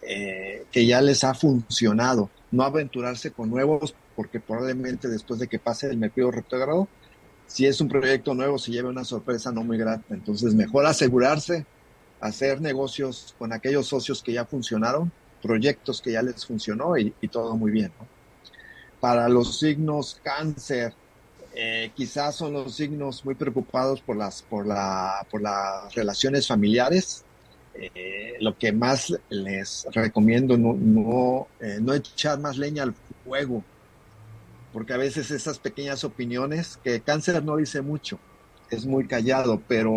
eh, 0.07 0.65
que 0.71 0.85
ya 0.85 1.01
les 1.01 1.23
ha 1.23 1.33
funcionado. 1.33 2.29
No 2.51 2.63
aventurarse 2.63 3.31
con 3.31 3.49
nuevos, 3.49 3.95
porque 4.15 4.39
probablemente 4.39 5.07
después 5.07 5.39
de 5.39 5.47
que 5.47 5.59
pase 5.59 5.89
el 5.89 5.97
Mercurio 5.97 6.31
retrógrado, 6.31 6.87
si 7.47 7.65
es 7.65 7.81
un 7.81 7.89
proyecto 7.89 8.33
nuevo, 8.33 8.57
se 8.57 8.71
lleve 8.71 8.89
una 8.89 9.03
sorpresa 9.03 9.51
no 9.51 9.63
muy 9.63 9.77
grata. 9.77 10.13
Entonces, 10.13 10.53
mejor 10.53 10.85
asegurarse, 10.85 11.65
hacer 12.21 12.61
negocios 12.61 13.35
con 13.37 13.53
aquellos 13.53 13.87
socios 13.87 14.23
que 14.23 14.33
ya 14.33 14.45
funcionaron, 14.45 15.11
proyectos 15.41 16.01
que 16.01 16.13
ya 16.13 16.21
les 16.21 16.45
funcionó 16.45 16.97
y, 16.97 17.13
y 17.21 17.27
todo 17.27 17.55
muy 17.57 17.71
bien. 17.71 17.91
¿no? 17.99 18.07
Para 18.99 19.27
los 19.27 19.59
signos 19.59 20.19
cáncer, 20.23 20.93
eh, 21.55 21.91
quizás 21.93 22.35
son 22.35 22.53
los 22.53 22.75
signos 22.75 23.23
muy 23.23 23.35
preocupados 23.35 24.01
por 24.01 24.15
las, 24.15 24.41
por 24.41 24.65
la, 24.65 25.25
por 25.29 25.41
las 25.41 25.93
relaciones 25.93 26.47
familiares. 26.47 27.23
Eh, 27.75 28.35
lo 28.39 28.57
que 28.57 28.71
más 28.71 29.13
les 29.29 29.87
recomiendo 29.91 30.57
no, 30.57 30.73
no, 30.73 31.47
eh, 31.59 31.79
no 31.81 31.93
echar 31.93 32.39
más 32.39 32.57
leña 32.57 32.83
al 32.83 32.93
fuego, 33.23 33.63
porque 34.71 34.93
a 34.93 34.97
veces 34.97 35.31
esas 35.31 35.59
pequeñas 35.59 36.03
opiniones, 36.03 36.79
que 36.83 37.01
cáncer 37.01 37.43
no 37.43 37.57
dice 37.57 37.81
mucho, 37.81 38.19
es 38.69 38.85
muy 38.85 39.07
callado, 39.07 39.61
pero 39.67 39.95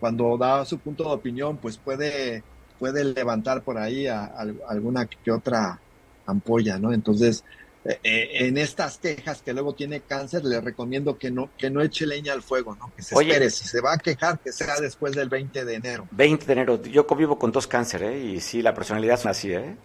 cuando 0.00 0.36
da 0.38 0.64
su 0.64 0.78
punto 0.78 1.04
de 1.04 1.14
opinión, 1.14 1.56
pues 1.56 1.76
puede, 1.76 2.42
puede 2.78 3.04
levantar 3.04 3.62
por 3.62 3.78
ahí 3.78 4.06
a, 4.06 4.24
a 4.24 4.46
alguna 4.68 5.06
que 5.06 5.30
otra 5.30 5.78
ampolla, 6.26 6.78
¿no? 6.78 6.92
Entonces, 6.92 7.44
eh, 7.84 8.46
en 8.46 8.56
estas 8.56 8.98
quejas 8.98 9.42
que 9.42 9.52
luego 9.52 9.74
tiene 9.74 10.00
cáncer, 10.00 10.44
le 10.44 10.60
recomiendo 10.60 11.18
que 11.18 11.30
no, 11.30 11.50
que 11.58 11.68
no 11.70 11.82
eche 11.82 12.06
leña 12.06 12.32
al 12.32 12.42
fuego, 12.42 12.74
¿no? 12.76 12.92
Que 12.96 13.02
se 13.02 13.14
Oye. 13.14 13.28
espere, 13.30 13.50
si 13.50 13.66
se 13.66 13.80
va 13.80 13.92
a 13.92 13.98
quejar, 13.98 14.38
que 14.38 14.52
sea 14.52 14.80
después 14.80 15.14
del 15.14 15.28
20 15.28 15.64
de 15.64 15.74
enero. 15.74 16.08
20 16.10 16.46
de 16.46 16.52
enero. 16.52 16.82
Yo 16.82 17.06
convivo 17.06 17.38
con 17.38 17.52
dos 17.52 17.66
cáncer, 17.66 18.02
¿eh? 18.04 18.18
Y 18.18 18.40
sí, 18.40 18.62
la 18.62 18.72
personalidad 18.74 19.18
es 19.18 19.26
así, 19.26 19.52
¿eh? 19.52 19.76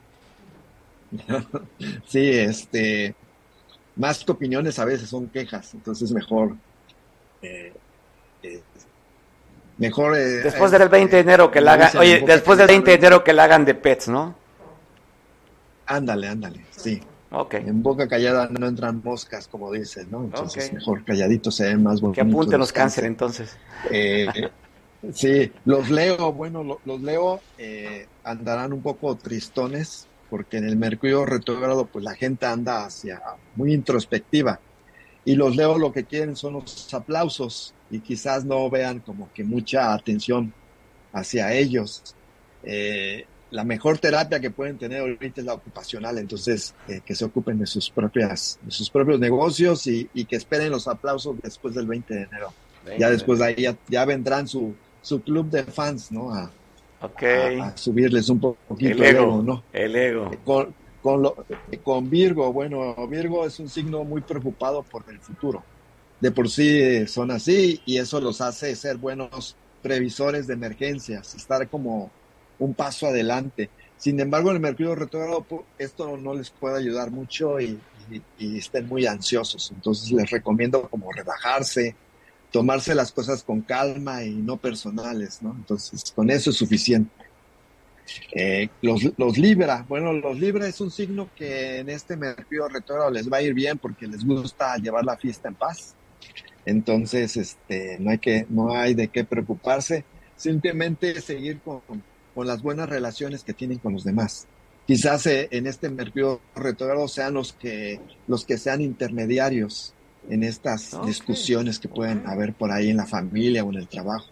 sí, 2.08 2.30
este, 2.32 3.16
más 3.96 4.24
que 4.24 4.32
opiniones 4.32 4.78
a 4.80 4.86
veces 4.86 5.10
son 5.10 5.28
quejas, 5.28 5.74
entonces 5.74 6.12
mejor, 6.12 6.56
eh, 7.42 7.74
eh, 8.44 8.62
mejor. 9.78 10.16
eh, 10.16 10.42
Después 10.44 10.72
del 10.72 10.88
20 10.88 11.16
de 11.16 11.22
enero 11.22 11.52
que 11.52 11.62
la 11.62 11.74
hagan, 11.74 11.98
oye, 11.98 12.22
después 12.26 12.58
del 12.58 12.68
callada, 12.68 12.68
20 12.68 12.92
de 12.92 12.96
enero 12.98 13.24
que 13.24 13.34
la 13.34 13.44
hagan 13.46 13.66
de 13.66 13.74
pets, 13.76 14.08
¿no? 14.08 14.36
Ándale, 15.88 16.28
ándale, 16.28 16.66
sí. 16.70 17.02
Ok. 17.32 17.54
En 17.56 17.82
boca 17.84 18.08
callada 18.08 18.50
no 18.50 18.68
entran 18.68 19.02
moscas, 19.04 19.48
como 19.48 19.72
dices, 19.72 20.08
¿no? 20.10 20.24
Entonces 20.24 20.74
mejor 20.74 21.04
calladitos 21.06 21.56
se 21.56 21.66
ven 21.66 21.84
más 21.84 22.02
bonitos. 22.02 22.16
Que 22.26 22.32
apunten 22.32 22.60
los 22.60 22.68
los 22.68 22.74
cáncer 22.74 23.06
entonces. 23.06 23.58
Eh, 23.92 24.28
sí, 25.14 25.52
los 25.66 25.90
leo, 25.90 26.34
bueno, 26.34 26.64
lo- 26.64 26.82
los 26.84 27.02
leo 27.02 27.44
eh, 27.58 28.08
andarán 28.24 28.74
un 28.74 28.82
poco 28.82 29.18
tristones 29.18 30.10
porque 30.28 30.58
en 30.58 30.66
el 30.66 30.78
Mercurio 30.78 31.26
retrógrado 31.26 31.90
pues 31.90 32.04
la 32.04 32.16
gente 32.16 32.46
anda 32.46 32.86
hacia 32.86 33.20
muy 33.54 33.74
introspectiva 33.74 34.62
y 35.24 35.36
los 35.36 35.56
Leo 35.56 35.78
lo 35.78 35.92
que 35.92 36.06
quieren 36.06 36.36
son 36.36 36.54
los 36.54 36.94
aplausos 36.94 37.76
y 37.90 38.02
quizás 38.02 38.46
no 38.46 38.70
vean 38.70 39.02
como 39.02 39.32
que 39.34 39.44
mucha 39.44 39.94
atención 39.94 40.56
hacia 41.14 41.54
ellos. 41.54 42.18
Eh, 42.64 43.28
la 43.52 43.64
mejor 43.64 43.98
terapia 43.98 44.40
que 44.40 44.52
pueden 44.52 44.78
tener 44.78 45.02
ahorita 45.02 45.42
es 45.42 45.46
la 45.46 45.54
ocupacional, 45.54 46.18
entonces 46.18 46.76
eh, 46.88 47.02
que 47.04 47.16
se 47.16 47.26
ocupen 47.26 47.58
de 47.58 47.66
sus 47.66 47.90
propias, 47.90 48.60
de 48.62 48.72
sus 48.72 48.90
propios 48.90 49.20
negocios 49.20 49.88
y, 49.88 50.08
que 50.26 50.36
esperen 50.36 50.72
los 50.72 50.88
aplausos 50.88 51.36
después 51.42 51.74
del 51.74 51.88
20 51.88 52.14
de 52.14 52.24
enero. 52.24 52.54
ya 52.98 53.10
después 53.10 53.40
de 53.40 53.46
ahí 53.46 53.68
ya, 53.88 54.06
vendrán 54.06 54.48
su, 54.48 54.76
su 55.02 55.22
club 55.22 55.50
de 55.50 55.64
fans, 55.64 56.12
¿no? 56.12 56.34
A, 56.34 56.52
subirles 57.76 58.30
un 58.30 58.40
poquito 58.40 58.92
el 58.92 59.04
ego, 59.04 59.42
¿no? 59.42 59.64
El 59.72 59.96
ego. 59.96 60.32
Con, 60.44 60.76
con, 61.02 61.24
con 61.82 62.10
Virgo, 62.10 62.52
bueno, 62.52 62.96
Virgo 63.08 63.46
es 63.46 63.60
un 63.60 63.70
signo 63.70 64.04
muy 64.04 64.22
preocupado 64.22 64.84
por 64.84 65.06
el 65.10 65.20
futuro. 65.20 65.64
De 66.20 66.32
por 66.32 66.50
sí 66.50 67.08
son 67.08 67.32
así 67.32 67.82
y 67.86 67.98
eso 67.98 68.20
los 68.20 68.42
hace 68.42 68.76
ser 68.76 68.98
buenos 68.98 69.56
previsores 69.82 70.46
de 70.48 70.54
emergencias, 70.56 71.34
estar 71.36 71.68
como 71.70 72.12
un 72.60 72.74
paso 72.74 73.08
adelante. 73.08 73.70
Sin 73.98 74.20
embargo, 74.20 74.50
en 74.50 74.58
el 74.58 74.62
mercurio 74.62 74.96
retrógrado 74.96 75.46
esto 75.78 76.16
no 76.18 76.34
les 76.34 76.50
puede 76.50 76.78
ayudar 76.78 77.12
mucho 77.12 77.60
y, 77.60 77.80
estén 78.40 78.88
muy 78.88 79.06
ansiosos. 79.06 79.72
Entonces 79.72 80.12
les 80.12 80.30
recomiendo 80.32 80.90
como 80.90 81.12
rebajarse, 81.12 81.96
tomarse 82.52 82.96
las 82.96 83.12
cosas 83.12 83.44
con 83.44 83.62
calma 83.62 84.24
y 84.24 84.32
no 84.32 84.58
personales, 84.58 85.42
¿no? 85.42 85.52
Entonces 85.52 86.12
con 86.16 86.30
eso 86.30 86.50
es 86.50 86.56
suficiente. 86.56 87.12
Eh, 88.32 88.70
los, 88.82 89.04
los, 89.18 89.38
Libra, 89.38 89.86
bueno, 89.88 90.14
los 90.14 90.40
Libra 90.40 90.68
es 90.68 90.82
un 90.82 90.90
signo 90.90 91.30
que 91.36 91.78
en 91.78 91.90
este 91.90 92.18
mercurio 92.18 92.68
retrógrado 92.68 93.12
les 93.12 93.32
va 93.32 93.38
a 93.38 93.42
ir 93.44 93.54
bien 93.54 93.78
porque 93.78 94.08
les 94.08 94.26
gusta 94.26 94.78
llevar 94.78 95.06
la 95.06 95.18
fiesta 95.18 95.50
en 95.50 95.56
paz. 95.56 95.94
Entonces, 96.66 97.38
este, 97.38 97.98
no 98.00 98.12
hay 98.12 98.18
que, 98.18 98.46
no 98.50 98.74
hay 98.74 98.94
de 98.94 99.10
qué 99.10 99.24
preocuparse. 99.24 100.06
Simplemente 100.36 101.20
seguir 101.22 101.60
con 101.60 101.82
las 102.44 102.62
buenas 102.62 102.90
relaciones 102.90 103.44
que 103.44 103.54
tienen 103.54 103.80
con 103.80 103.94
los 103.94 104.04
demás. 104.04 104.48
Quizás 104.88 105.26
eh, 105.28 105.48
en 105.52 105.68
este 105.68 105.90
mercurio 105.90 106.42
retrógrado 106.56 107.08
sean 107.08 107.36
los 107.36 107.54
que, 107.54 108.00
los 108.28 108.46
que 108.46 108.58
sean 108.58 108.82
intermediarios 108.82 109.94
en 110.30 110.44
estas 110.44 111.00
discusiones 111.06 111.80
que 111.80 111.88
pueden 111.88 112.28
haber 112.28 112.54
por 112.54 112.72
ahí 112.72 112.90
en 112.90 112.98
la 112.98 113.06
familia 113.06 113.64
o 113.64 113.70
en 113.70 113.78
el 113.78 113.88
trabajo. 113.88 114.28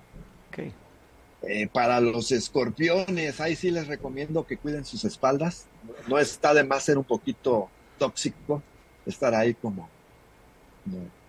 Eh, 1.43 1.67
para 1.71 2.01
los 2.01 2.31
escorpiones, 2.31 3.39
ahí 3.39 3.55
sí 3.55 3.69
les 3.69 3.87
recomiendo 3.87 4.47
que 4.47 4.57
cuiden 4.57 4.83
sus 4.83 5.05
espaldas. 5.05 5.67
No 6.07 6.17
está 6.17 6.53
de 6.53 6.63
más 6.63 6.83
ser 6.83 6.97
un 6.97 7.03
poquito 7.03 7.69
tóxico, 7.99 8.63
estar 9.05 9.35
ahí 9.35 9.53
como, 9.53 9.87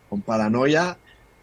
con 0.08 0.22
paranoia, 0.22 0.96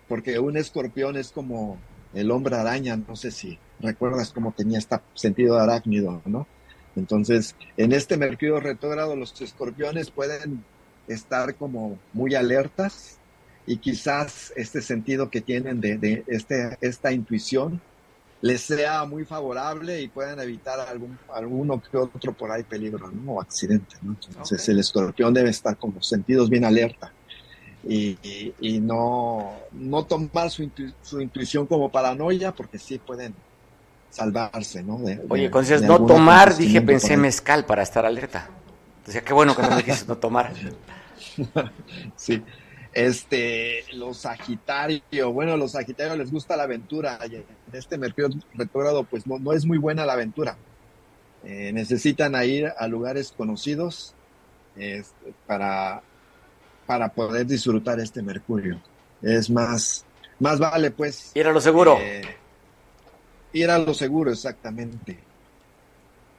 porque 0.08 0.40
un 0.40 0.58
escorpión 0.58 1.16
es 1.16 1.32
como 1.32 1.78
el 2.14 2.32
hombre 2.32 2.56
araña, 2.56 2.98
no 2.98 3.16
sé 3.16 3.32
si 3.32 3.60
recuerdas 3.80 4.32
cómo 4.32 4.52
tenía 4.52 4.80
este 4.80 5.00
sentido 5.14 5.56
de 5.56 5.62
arácnido, 5.62 6.22
¿no? 6.26 6.48
Entonces, 6.96 7.56
en 7.78 7.92
este 7.92 8.18
mercurio 8.18 8.60
retrógrado, 8.60 9.16
los 9.16 9.40
escorpiones 9.42 10.12
pueden 10.12 10.64
estar 11.08 11.56
como 11.56 12.00
muy 12.14 12.36
alertas 12.36 13.18
y 13.68 13.78
quizás 13.78 14.54
este 14.56 14.82
sentido 14.82 15.30
que 15.30 15.42
tienen 15.42 15.82
de, 15.82 16.24
este, 16.28 16.78
esta 16.82 17.12
intuición 17.12 17.82
les 18.42 18.62
sea 18.62 19.06
muy 19.06 19.26
favorable 19.26 20.02
y 20.02 20.08
puedan 20.08 20.40
evitar 20.40 20.80
algún 20.80 21.18
alguno 21.34 21.82
que 21.82 21.98
otro 21.98 22.34
por 22.34 22.52
ahí 22.52 22.64
peligro 22.64 23.10
¿no? 23.10 23.34
o 23.34 23.42
accidente. 23.42 23.96
¿no? 24.02 24.16
Entonces 24.28 24.68
el 24.70 24.80
escorpión 24.80 25.34
debe 25.34 25.50
estar 25.50 25.78
con 25.78 25.94
los 25.96 26.08
sentidos 26.08 26.50
bien 26.50 26.64
alerta 26.64 27.12
y, 27.88 28.18
y, 28.60 28.80
no, 28.80 29.54
no 29.72 30.06
tomar 30.06 30.50
su, 30.50 30.70
su 31.02 31.22
intuición 31.22 31.68
como 31.68 31.92
paranoia 31.92 32.52
porque 32.52 32.80
sí 32.80 32.98
pueden 32.98 33.36
salvarse, 34.16 34.82
¿no? 34.82 35.02
Oye, 35.28 35.52
cuando 35.52 35.80
no 35.82 36.06
tomar, 36.06 36.56
dije, 36.56 36.82
pensé 36.82 37.18
mezcal 37.18 37.66
para 37.66 37.84
estar 37.84 38.06
alerta. 38.06 38.48
Decía, 39.06 39.22
qué 39.22 39.34
bueno 39.34 39.56
que 39.56 39.62
no 39.62 39.70
me 39.72 39.78
dijiste 39.78 40.06
no 40.08 40.18
tomar. 40.18 40.54
sí. 42.16 42.42
Este, 42.94 43.84
los 43.94 44.20
Sagitarios, 44.20 45.04
bueno, 45.34 45.58
los 45.58 45.74
Sagitarios 45.74 46.18
les 46.18 46.32
gusta 46.32 46.56
la 46.56 46.64
aventura. 46.64 47.20
en 47.26 47.44
este 47.74 47.98
Mercurio 47.98 48.30
retrógrado, 48.54 49.04
pues 49.04 49.28
no, 49.28 49.38
no, 49.38 49.52
es 49.52 49.66
muy 49.66 49.78
buena 49.78 50.06
la 50.06 50.14
aventura. 50.14 50.56
Eh, 51.44 51.72
necesitan 51.74 52.42
ir 52.46 52.72
a 52.78 52.88
lugares 52.88 53.34
conocidos 53.36 54.16
este, 54.78 55.34
para, 55.46 56.02
para 56.86 57.10
poder 57.10 57.46
disfrutar 57.46 58.00
este 58.00 58.22
Mercurio. 58.22 58.80
Es 59.22 59.50
más, 59.50 60.06
más 60.40 60.58
vale 60.58 60.90
pues. 60.92 61.32
Ir 61.36 61.48
a 61.48 61.52
lo 61.52 61.60
seguro. 61.60 61.98
Eh, 62.00 62.22
ir 63.56 63.72
a 63.72 63.80
lo 63.80 63.94
seguro, 63.94 64.32
exactamente. 64.32 65.18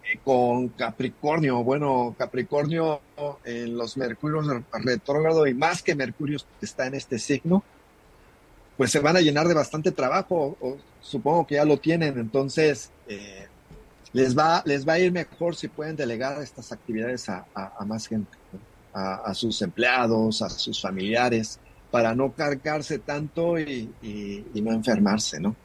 Eh, 0.05 0.19
con 0.23 0.69
Capricornio, 0.69 1.65
bueno, 1.65 2.15
Capricornio 2.17 3.01
en 3.45 3.77
los 3.77 3.97
Mercurios 3.97 4.47
retrógrado 4.73 5.47
y 5.47 5.55
más 5.55 5.83
que 5.83 5.95
Mercurio 5.95 6.39
está 6.61 6.87
en 6.87 6.95
este 6.95 7.19
signo, 7.19 7.65
pues 8.77 8.91
se 8.91 9.01
van 9.01 9.17
a 9.17 9.21
llenar 9.21 9.49
de 9.49 9.55
bastante 9.55 9.91
trabajo, 9.91 10.57
o, 10.61 10.77
supongo 11.01 11.47
que 11.47 11.55
ya 11.55 11.65
lo 11.65 11.79
tienen, 11.79 12.19
entonces 12.19 12.91
eh, 13.09 13.47
les, 14.13 14.37
va, 14.37 14.63
les 14.67 14.87
va 14.87 14.95
a 14.95 14.99
ir 14.99 15.11
mejor 15.11 15.57
si 15.57 15.69
pueden 15.69 15.97
delegar 15.97 16.41
estas 16.43 16.71
actividades 16.73 17.29
a, 17.31 17.47
más 17.87 18.07
gente, 18.07 18.37
a, 18.93 19.33
sus 19.35 19.61
empleados, 19.63 20.43
a 20.43 20.51
sus 20.51 20.81
familiares, 20.81 21.59
para 21.91 22.15
no 22.15 22.33
cargarse 22.33 22.99
tanto 22.99 23.59
y 23.59 23.89
no 24.55 24.73
enfermarse, 24.73 25.41
¿no? 25.41 25.57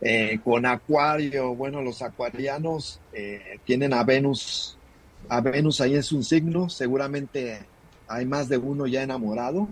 Eh, 0.00 0.38
con 0.44 0.64
Acuario, 0.64 1.54
bueno, 1.56 1.82
los 1.82 2.02
acuarianos 2.02 3.00
eh, 3.12 3.58
tienen 3.64 3.92
a 3.92 4.04
Venus, 4.04 4.78
a 5.28 5.40
Venus 5.40 5.80
ahí 5.80 5.96
es 5.96 6.12
un 6.12 6.22
signo, 6.22 6.68
seguramente 6.68 7.58
hay 8.06 8.24
más 8.24 8.48
de 8.48 8.58
uno 8.58 8.86
ya 8.86 9.02
enamorado, 9.02 9.68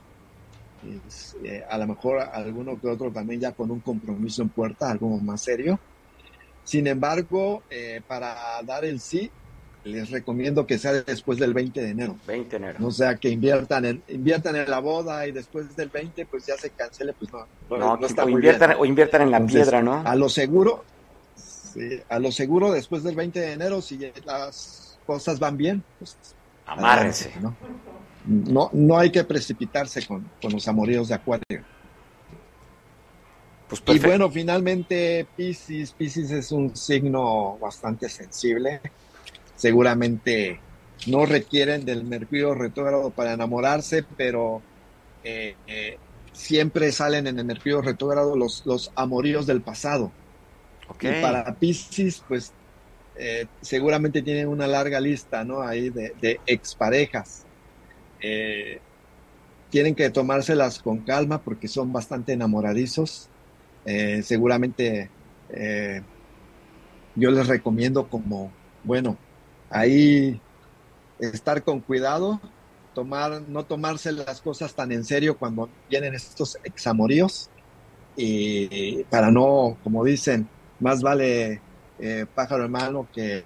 eh, 1.45 1.65
a 1.69 1.79
lo 1.79 1.87
mejor 1.87 2.19
alguno 2.19 2.81
que 2.81 2.89
otro 2.89 3.13
también 3.13 3.41
ya 3.41 3.53
con 3.53 3.71
un 3.71 3.81
compromiso 3.81 4.43
en 4.43 4.49
puerta, 4.49 4.91
algo 4.91 5.17
más 5.19 5.43
serio. 5.43 5.79
Sin 6.65 6.89
embargo, 6.89 7.63
para 8.09 8.61
dar 8.65 8.85
el 8.85 8.99
sí, 8.99 9.31
les 9.87 10.11
recomiendo 10.11 10.67
que 10.67 10.79
sea 10.79 10.93
después 10.93 11.39
del 11.39 11.55
20 11.55 11.81
de 11.81 11.91
enero. 11.91 12.17
20 12.27 12.51
de 12.51 12.57
enero. 12.57 12.87
O 12.87 12.91
sea, 12.91 13.17
que 13.17 13.29
inviertan 13.29 13.85
en, 13.85 14.03
inviertan 14.09 14.57
en 14.57 14.69
la 14.69 14.81
boda 14.81 15.27
y 15.27 15.33
después 15.33 15.75
del 15.77 15.89
20 15.89 16.27
pues 16.27 16.47
ya 16.47 16.57
se 16.57 16.71
cancele, 16.71 17.13
pues 17.13 17.33
no. 17.33 17.47
no, 17.71 17.93
o, 17.95 18.29
inviertan, 18.29 18.75
o 18.79 18.85
inviertan 18.85 19.23
en 19.23 19.31
la 19.31 19.47
piedra, 19.47 19.83
¿no? 19.83 20.03
A 20.05 20.17
lo 20.17 20.29
seguro, 20.29 20.85
sí, 21.37 22.01
a 22.09 22.19
lo 22.19 22.33
seguro 22.33 22.73
después 22.73 23.05
del 23.05 23.15
20 23.15 23.41
de 23.41 23.53
enero, 23.53 23.81
si 23.81 23.99
las 24.25 24.99
cosas 25.07 25.39
van 25.39 25.57
bien, 25.57 25.83
pues 25.99 26.17
amárrense. 26.67 27.33
¿no? 27.41 27.57
No, 28.27 28.71
no 28.73 28.99
hay 28.99 29.11
que 29.11 29.23
precipitarse 29.23 30.05
con, 30.05 30.29
con 30.43 30.53
los 30.53 30.67
amoríos 30.67 31.09
de 31.09 31.15
Acuario. 31.15 31.65
Pues 33.69 33.83
y 33.87 33.99
bueno, 33.99 34.31
finalmente 34.31 35.27
Pisces, 35.37 35.93
Pisces 35.93 36.31
es 36.31 36.53
un 36.53 36.77
signo 36.77 37.59
bastante 37.59 38.09
sensible 38.09 38.81
seguramente 39.57 40.61
no 41.07 41.27
requieren 41.27 41.85
del 41.85 42.05
mercurio 42.05 42.55
retrógrado 42.55 43.11
para 43.11 43.33
enamorarse, 43.33 44.05
pero 44.17 44.63
eh, 45.25 45.55
eh, 45.67 45.99
siempre 46.33 46.93
salen 46.93 47.27
en 47.27 47.39
el 47.39 47.45
mercurio 47.45 47.83
retrógrado 47.83 48.37
los, 48.37 48.65
los 48.67 48.93
amoríos 48.95 49.47
del 49.47 49.61
pasado. 49.61 50.11
Y 51.01 51.21
para 51.21 51.55
Pisces, 51.57 52.23
pues 52.29 52.53
eh, 53.17 53.47
seguramente 53.61 54.23
tienen 54.23 54.49
una 54.49 54.67
larga 54.67 55.01
lista, 55.01 55.45
¿no? 55.45 55.63
Ahí 55.63 55.91
de, 55.91 56.15
de 56.21 56.41
exparejas. 56.47 57.45
tienen 59.71 59.95
que 59.95 60.11
tomárselas 60.11 60.79
con 60.79 60.99
calma 60.99 61.43
porque 61.43 61.69
son 61.69 61.93
bastante 61.93 62.33
enamoradizos. 62.33 63.29
seguramente 64.23 65.11
yo 67.17 67.31
les 67.31 67.47
recomiendo 67.47 68.09
como, 68.09 68.53
bueno, 68.85 69.17
ahí 69.79 70.41
estar 71.19 71.63
con 71.63 71.81
cuidado, 71.81 72.41
tomar, 72.95 73.43
no 73.49 73.65
tomarse 73.65 74.13
las 74.13 74.41
cosas 74.41 74.75
tan 74.75 74.93
en 74.93 75.05
serio 75.05 75.39
cuando 75.39 75.71
vienen 75.89 76.15
estos 76.15 76.57
examoríos 76.65 77.51
y 78.17 79.05
para 79.05 79.31
no, 79.31 79.79
como 79.83 80.05
dicen, 80.05 80.49
más 80.79 81.03
vale 81.03 81.63
eh, 81.99 82.27
pájaro 82.35 82.65
hermano 82.65 83.09
que 83.13 83.45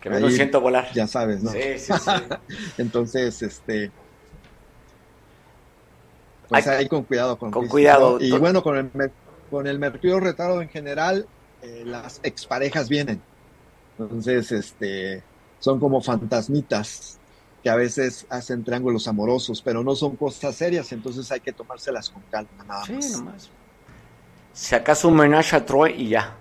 que 0.00 0.10
me 0.10 0.20
lo 0.20 0.30
siento 0.30 0.60
volar. 0.60 0.88
Ya 0.94 1.06
sabes, 1.06 1.42
¿no? 1.42 1.50
Sí, 1.50 1.78
sí, 1.78 1.92
sí. 1.92 2.10
Entonces, 2.78 3.42
este 3.42 3.90
pues 6.48 6.66
ahí 6.66 6.88
con 6.88 7.04
cuidado 7.04 7.38
con, 7.38 7.50
con 7.50 7.68
cuidado. 7.68 8.18
Y 8.20 8.30
bueno, 8.32 8.62
con 8.62 8.76
el 8.76 8.90
con 9.50 9.66
el 9.66 9.78
mercurio 9.78 10.20
retado 10.20 10.62
en 10.62 10.68
general, 10.68 11.26
eh, 11.62 11.82
las 11.84 12.20
exparejas 12.22 12.88
vienen. 12.88 13.22
Entonces, 13.98 14.52
este, 14.52 15.22
son 15.58 15.80
como 15.80 16.00
fantasmitas 16.00 17.18
que 17.62 17.70
a 17.70 17.74
veces 17.74 18.26
hacen 18.30 18.62
triángulos 18.62 19.08
amorosos, 19.08 19.60
pero 19.62 19.82
no 19.82 19.96
son 19.96 20.14
cosas 20.16 20.54
serias, 20.54 20.92
entonces 20.92 21.30
hay 21.32 21.40
que 21.40 21.52
tomárselas 21.52 22.08
con 22.08 22.22
calma, 22.30 22.64
nada 22.66 22.84
Sí, 22.84 22.92
más. 22.92 23.12
nomás. 23.12 23.50
Si 24.52 24.74
acaso 24.74 25.08
un 25.08 25.14
homenaje 25.14 25.56
a 25.56 25.64
Troy 25.66 25.92
y 25.92 26.08
ya. 26.10 26.34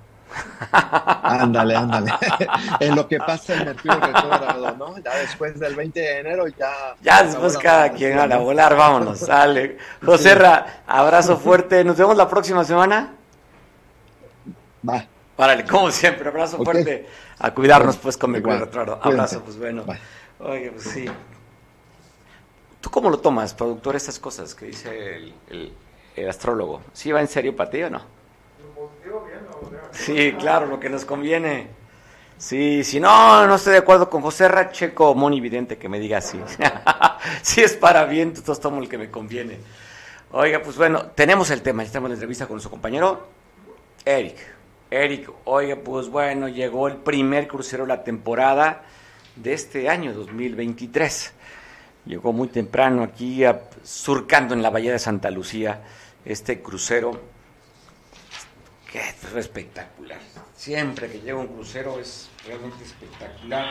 Ándale, 0.72 1.76
ándale. 1.76 2.14
en 2.80 2.95
lo 2.95 3.08
que 3.08 3.18
pasa 3.18 3.53
el 3.53 3.66
Mercurio 3.66 3.99
retrógrado, 3.99 4.76
¿no? 4.76 4.97
Ya 4.99 5.16
después 5.18 5.60
del 5.60 5.76
20 5.76 5.99
de 5.99 6.20
enero 6.20 6.47
ya... 6.47 6.95
Ya 7.01 7.24
después 7.24 7.58
cada 7.58 7.91
quien 7.91 8.20
a 8.20 8.28
la 8.28 8.38
volar, 8.38 8.76
vámonos, 8.76 9.20
sale. 9.20 9.78
José 10.05 10.36
Ra, 10.36 10.84
abrazo 10.86 11.38
fuerte. 11.38 11.84
Nos 11.84 11.97
vemos 11.97 12.16
la 12.18 12.28
próxima 12.30 12.64
semana. 12.64 13.14
Va. 14.88 15.05
Párale, 15.38 15.63
como 15.65 15.89
siempre, 15.91 16.27
abrazo 16.27 16.57
fuerte. 16.63 17.07
A 17.39 17.53
cuidarnos, 17.53 17.95
pues, 17.97 18.17
con 18.17 18.35
Igual. 18.35 18.59
retrógrado. 18.59 18.99
Cuídense. 18.99 19.21
Abrazo, 19.35 19.43
pues 19.43 19.57
bueno. 19.57 19.83
Bye. 19.83 19.99
Oye, 20.39 20.71
pues 20.71 20.83
sí. 20.83 21.05
¿Tú 22.81 22.89
cómo 22.89 23.09
lo 23.09 23.19
tomas, 23.19 23.53
productor, 23.53 23.95
estas 23.95 24.19
cosas 24.19 24.53
que 24.55 24.65
dice 24.65 25.15
el, 25.15 25.33
el- 25.49 25.73
el 26.15 26.29
astrólogo? 26.29 26.81
¿Sí 26.93 27.11
va 27.11 27.21
en 27.21 27.27
serio 27.27 27.55
para 27.55 27.69
ti 27.69 27.83
o 27.83 27.89
no? 27.89 28.01
Sí, 29.91 30.33
claro, 30.39 30.65
lo 30.67 30.79
que 30.79 30.89
nos 30.89 31.05
conviene. 31.05 31.67
Sí, 32.38 32.83
si 32.83 32.99
no, 32.99 33.47
no 33.47 33.55
estoy 33.55 33.73
de 33.73 33.79
acuerdo 33.79 34.09
con 34.09 34.21
José 34.21 34.47
Ra, 34.47 34.71
checo 34.71 35.15
monividente 35.15 35.77
que 35.77 35.89
me 35.89 35.99
diga 35.99 36.19
así. 36.19 36.39
si 37.41 37.61
es 37.61 37.73
para 37.73 38.05
bien, 38.05 38.29
entonces 38.35 38.59
tomo 38.59 38.81
el 38.81 38.88
que 38.89 38.97
me 38.97 39.09
conviene. 39.09 39.57
Oiga, 40.31 40.61
pues 40.61 40.77
bueno, 40.77 41.07
tenemos 41.15 41.49
el 41.49 41.61
tema, 41.63 41.81
ya 41.83 41.88
estamos 41.88 42.07
en 42.07 42.11
la 42.11 42.15
entrevista 42.15 42.45
con 42.45 42.55
nuestro 42.55 42.69
compañero 42.69 43.27
Eric. 44.05 44.35
Eric, 44.89 45.29
oiga, 45.43 45.75
pues 45.75 46.07
bueno, 46.07 46.47
llegó 46.47 46.88
el 46.88 46.95
primer 46.95 47.47
crucero 47.47 47.83
de 47.83 47.89
la 47.89 48.03
temporada 48.03 48.83
de 49.35 49.53
este 49.53 49.89
año 49.89 50.13
2023. 50.13 51.33
Llegó 52.05 52.31
muy 52.31 52.47
temprano 52.47 53.03
aquí, 53.03 53.43
surcando 53.83 54.53
en 54.53 54.61
la 54.61 54.69
bahía 54.69 54.93
de 54.93 54.99
Santa 54.99 55.29
Lucía, 55.29 55.83
este 56.23 56.61
crucero 56.61 57.19
que 58.89 58.99
es 58.99 59.35
espectacular. 59.35 60.19
Siempre 60.55 61.11
que 61.11 61.19
llega 61.19 61.38
un 61.38 61.47
crucero 61.47 61.99
es 61.99 62.29
realmente 62.45 62.85
espectacular. 62.85 63.65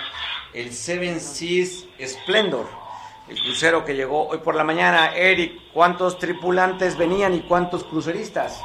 El 0.52 0.70
Seven 0.74 1.18
Seas 1.18 1.86
Splendor, 1.98 2.66
el 3.26 3.40
crucero 3.40 3.86
que 3.86 3.94
llegó 3.94 4.28
hoy 4.28 4.38
por 4.38 4.54
la 4.54 4.64
mañana. 4.64 5.16
Eric, 5.16 5.72
¿cuántos 5.72 6.18
tripulantes 6.18 6.98
venían 6.98 7.32
y 7.32 7.40
cuántos 7.40 7.84
cruceristas? 7.84 8.60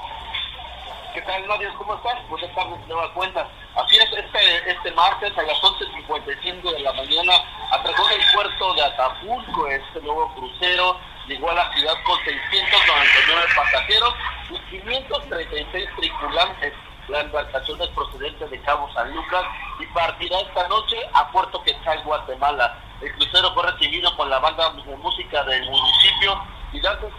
¿Qué 1.13 1.21
tal, 1.23 1.45
Mario? 1.45 1.73
¿Cómo 1.77 1.93
estás? 1.95 2.25
Buenas 2.29 2.55
tardes, 2.55 2.79
de 2.79 2.87
nueva 2.87 3.13
cuenta. 3.13 3.45
Así 3.75 3.97
es, 3.97 4.05
este, 4.13 4.71
este 4.71 4.91
martes 4.91 5.37
a 5.37 5.41
las 5.41 5.57
11.55 5.57 6.71
de 6.71 6.79
la 6.79 6.93
mañana 6.93 7.33
atracó 7.69 8.09
el 8.09 8.21
puerto 8.33 8.73
de 8.75 8.83
Acapulco 8.85 9.67
este 9.67 9.99
nuevo 10.01 10.33
crucero. 10.35 10.97
Llegó 11.27 11.51
a 11.51 11.55
la 11.55 11.73
ciudad 11.73 11.93
con 12.05 12.17
699 12.23 13.45
pasajeros 13.53 14.15
y 14.51 14.59
536 14.79 15.89
tripulantes. 15.97 16.73
La 17.09 17.21
embarcación 17.21 17.81
es 17.81 17.89
procedente 17.89 18.47
de 18.47 18.61
Cabo 18.61 18.89
San 18.93 19.13
Lucas 19.13 19.43
y 19.81 19.85
partirá 19.87 20.39
esta 20.39 20.65
noche 20.69 20.95
a 21.13 21.29
Puerto 21.31 21.61
Quetzal, 21.63 22.01
Guatemala. 22.03 22.79
El 23.01 23.13
crucero 23.15 23.53
fue 23.53 23.69
recibido 23.69 24.15
por 24.15 24.27
la 24.27 24.39
banda 24.39 24.69
de 24.69 24.95
música 24.95 25.43
del 25.43 25.69
municipio 25.69 26.41
y 26.71 26.79
danzas 26.79 27.11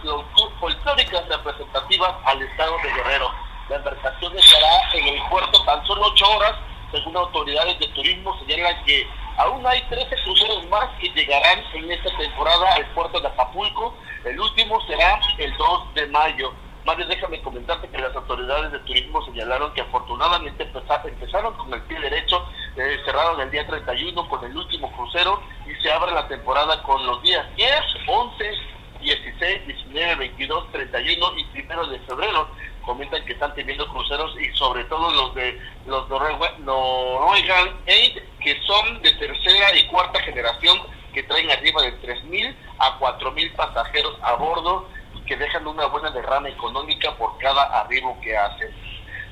folclóricas 0.59 1.27
representativas 1.27 2.15
al 2.25 2.41
estado 2.41 2.75
de 2.81 2.91
Guerrero. 2.91 3.52
La 3.69 3.77
embarcación 3.77 4.37
estará 4.37 4.91
en 4.93 5.07
el 5.07 5.21
puerto 5.29 5.63
tan 5.63 5.85
solo 5.87 6.03
ocho 6.07 6.25
horas, 6.31 6.53
según 6.91 7.15
autoridades 7.17 7.79
de 7.79 7.87
turismo 7.89 8.37
señalan 8.39 8.83
que 8.85 9.07
aún 9.37 9.65
hay 9.65 9.81
13 9.89 10.15
cruceros 10.23 10.67
más 10.67 10.89
que 10.99 11.09
llegarán 11.09 11.63
en 11.73 11.91
esta 11.91 12.15
temporada 12.17 12.73
al 12.75 12.85
puerto 12.93 13.19
de 13.19 13.27
Acapulco. 13.27 13.97
El 14.25 14.39
último 14.39 14.79
será 14.85 15.19
el 15.37 15.55
2 15.57 15.93
de 15.95 16.07
mayo. 16.07 16.53
Mario, 16.85 17.07
déjame 17.07 17.41
comentarte 17.41 17.87
que 17.89 17.97
las 17.97 18.13
autoridades 18.13 18.71
de 18.73 18.79
turismo 18.79 19.23
señalaron 19.25 19.73
que 19.73 19.81
afortunadamente 19.81 20.63
empeza- 20.63 21.01
empezaron 21.05 21.53
con 21.53 21.73
el 21.73 21.81
pie 21.83 21.97
derecho, 21.99 22.45
eh, 22.75 22.99
cerraron 23.05 23.39
el 23.39 23.49
día 23.51 23.65
31 23.65 24.27
con 24.27 24.43
el 24.43 24.55
último 24.55 24.91
crucero 24.91 25.41
y 25.65 25.73
se 25.81 25.89
abre 25.91 26.11
la 26.11 26.27
temporada 26.27 26.83
con 26.83 27.05
los 27.07 27.21
días 27.23 27.45
10, 27.55 27.81
11, 28.05 28.51
16, 28.99 29.65
19, 29.67 30.15
22, 30.15 30.71
31 30.73 31.37
y 31.37 31.45
primero 31.45 31.87
de 31.87 31.99
febrero. 32.01 32.49
Comentan 32.85 33.23
que 33.25 33.33
están 33.33 33.53
teniendo 33.55 33.87
cruceros 33.87 34.35
y 34.39 34.55
sobre 34.57 34.83
todo 34.85 35.09
los 35.11 35.33
de 35.35 35.59
los 35.85 36.07
Norwe- 36.09 36.57
Norwegian 36.59 37.69
Aid, 37.87 38.17
que 38.41 38.61
son 38.67 39.01
de 39.01 39.11
tercera 39.13 39.75
y 39.77 39.87
cuarta 39.87 40.19
generación, 40.21 40.79
que 41.13 41.23
traen 41.23 41.49
arriba 41.51 41.81
de 41.81 41.93
3.000 42.01 42.55
a 42.79 42.99
4.000 42.99 43.55
pasajeros 43.55 44.17
a 44.21 44.33
bordo 44.33 44.87
y 45.15 45.21
que 45.21 45.37
dejan 45.37 45.65
una 45.67 45.85
buena 45.85 46.11
derrama 46.11 46.49
económica 46.49 47.15
por 47.17 47.37
cada 47.37 47.63
arribo 47.81 48.19
que 48.21 48.35
hacen. 48.35 48.69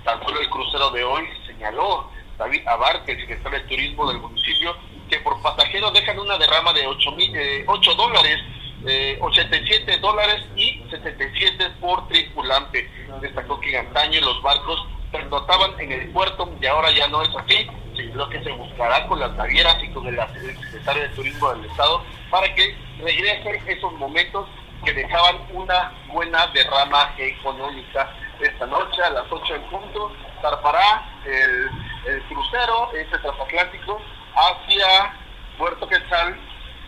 Tan 0.04 0.24
solo 0.24 0.40
el 0.40 0.50
crucero 0.50 0.90
de 0.92 1.04
hoy 1.04 1.28
señaló 1.46 2.10
David 2.38 2.68
Abarque, 2.68 3.12
el 3.12 3.20
secretario 3.22 3.60
de 3.60 3.66
Turismo 3.66 4.08
del 4.10 4.20
municipio, 4.20 4.76
que 5.10 5.18
por 5.20 5.42
pasajero 5.42 5.92
dejan 5.92 6.18
una 6.20 6.38
derrama 6.38 6.72
de 6.74 6.88
8, 6.88 7.12
mil, 7.12 7.36
eh, 7.36 7.66
8 7.68 7.96
dólares, 7.96 8.40
eh, 8.86 9.18
87 9.22 9.98
dólares 10.00 10.46
y 10.56 10.84
77 10.90 11.70
por 11.80 12.08
tripulante. 12.08 12.90
Destacó 13.22 13.60
que 13.60 13.78
antaño 13.78 14.22
los 14.22 14.42
barcos 14.42 14.88
pernotaban 15.12 15.80
en 15.80 15.92
el 15.92 16.10
puerto 16.10 16.50
y 16.60 16.66
ahora 16.66 16.92
ya 16.92 17.08
no 17.08 17.22
es 17.22 17.30
así, 17.36 17.68
sino 17.96 18.30
que 18.30 18.42
se 18.44 18.52
buscará 18.52 19.06
con 19.08 19.20
las 19.20 19.34
navieras 19.34 19.78
y 19.84 19.90
con 19.90 20.08
el 20.08 20.18
el 20.18 20.58
secretario 20.58 21.04
de 21.04 21.10
Turismo 21.10 21.54
del 21.54 21.66
Estado 21.66 22.04
para 22.30 22.54
que 22.56 22.76
regresen 23.00 23.68
esos 23.68 23.94
momentos 23.94 24.48
que 24.86 24.94
dejaban 24.94 25.38
una 25.54 25.94
buena 26.08 26.48
derrama 26.48 27.14
económica. 27.18 28.10
Esta 28.40 28.66
noche 28.66 29.04
a 29.04 29.12
las 29.12 29.26
8 29.30 29.56
en 29.56 29.62
punto 29.64 30.12
zarpará 30.42 31.04
el, 31.26 31.70
el 32.08 32.24
crucero, 32.24 32.92
este 32.94 33.18
transatlántico, 33.20 34.02
hacia 34.34 35.14
Puerto 35.58 35.88
Quetzal 35.88 36.40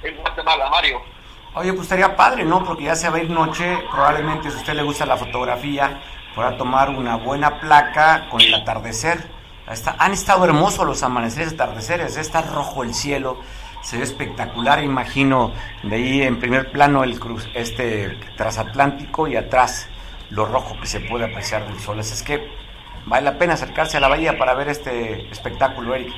en 0.02 0.18
Guatemala, 0.18 0.70
Mario. 0.70 1.13
Oye, 1.56 1.72
pues 1.74 1.84
estaría 1.84 2.16
padre, 2.16 2.46
¿no? 2.46 2.64
Porque 2.64 2.86
ya 2.86 2.96
se 2.96 3.08
va 3.10 3.18
a 3.18 3.22
ir 3.22 3.30
noche, 3.30 3.78
probablemente 3.92 4.50
si 4.50 4.58
a 4.58 4.60
usted 4.60 4.74
le 4.74 4.82
gusta 4.82 5.06
la 5.06 5.18
fotografía, 5.18 6.02
podrá 6.34 6.58
tomar 6.58 6.90
una 6.90 7.18
buena 7.18 7.60
placa 7.60 8.28
con 8.32 8.42
el 8.42 8.56
atardecer. 8.56 9.24
Han 10.00 10.14
estado 10.14 10.46
hermosos 10.46 10.86
los 10.88 11.04
amaneceres, 11.04 11.54
atardeceres, 11.54 12.18
está 12.18 12.42
rojo 12.42 12.84
el 12.84 12.96
cielo, 12.96 13.40
se 13.84 13.98
ve 13.98 14.04
espectacular, 14.04 14.84
imagino, 14.84 15.54
de 15.84 15.96
ahí 15.96 16.22
en 16.24 16.40
primer 16.40 16.72
plano 16.72 17.04
el 17.04 17.20
cruz, 17.20 17.48
este 17.54 18.18
transatlántico 18.36 19.28
y 19.28 19.36
atrás 19.36 19.88
lo 20.32 20.46
rojo 20.46 20.76
que 20.82 20.88
se 20.88 21.02
puede 21.02 21.26
apreciar 21.26 21.68
del 21.68 21.80
sol. 21.80 22.00
Así 22.00 22.14
es 22.14 22.24
que 22.24 22.50
vale 23.06 23.26
la 23.26 23.38
pena 23.38 23.54
acercarse 23.54 23.98
a 23.98 24.00
la 24.00 24.08
bahía 24.08 24.40
para 24.40 24.56
ver 24.56 24.70
este 24.70 25.30
espectáculo, 25.30 25.94
Eric. 25.94 26.12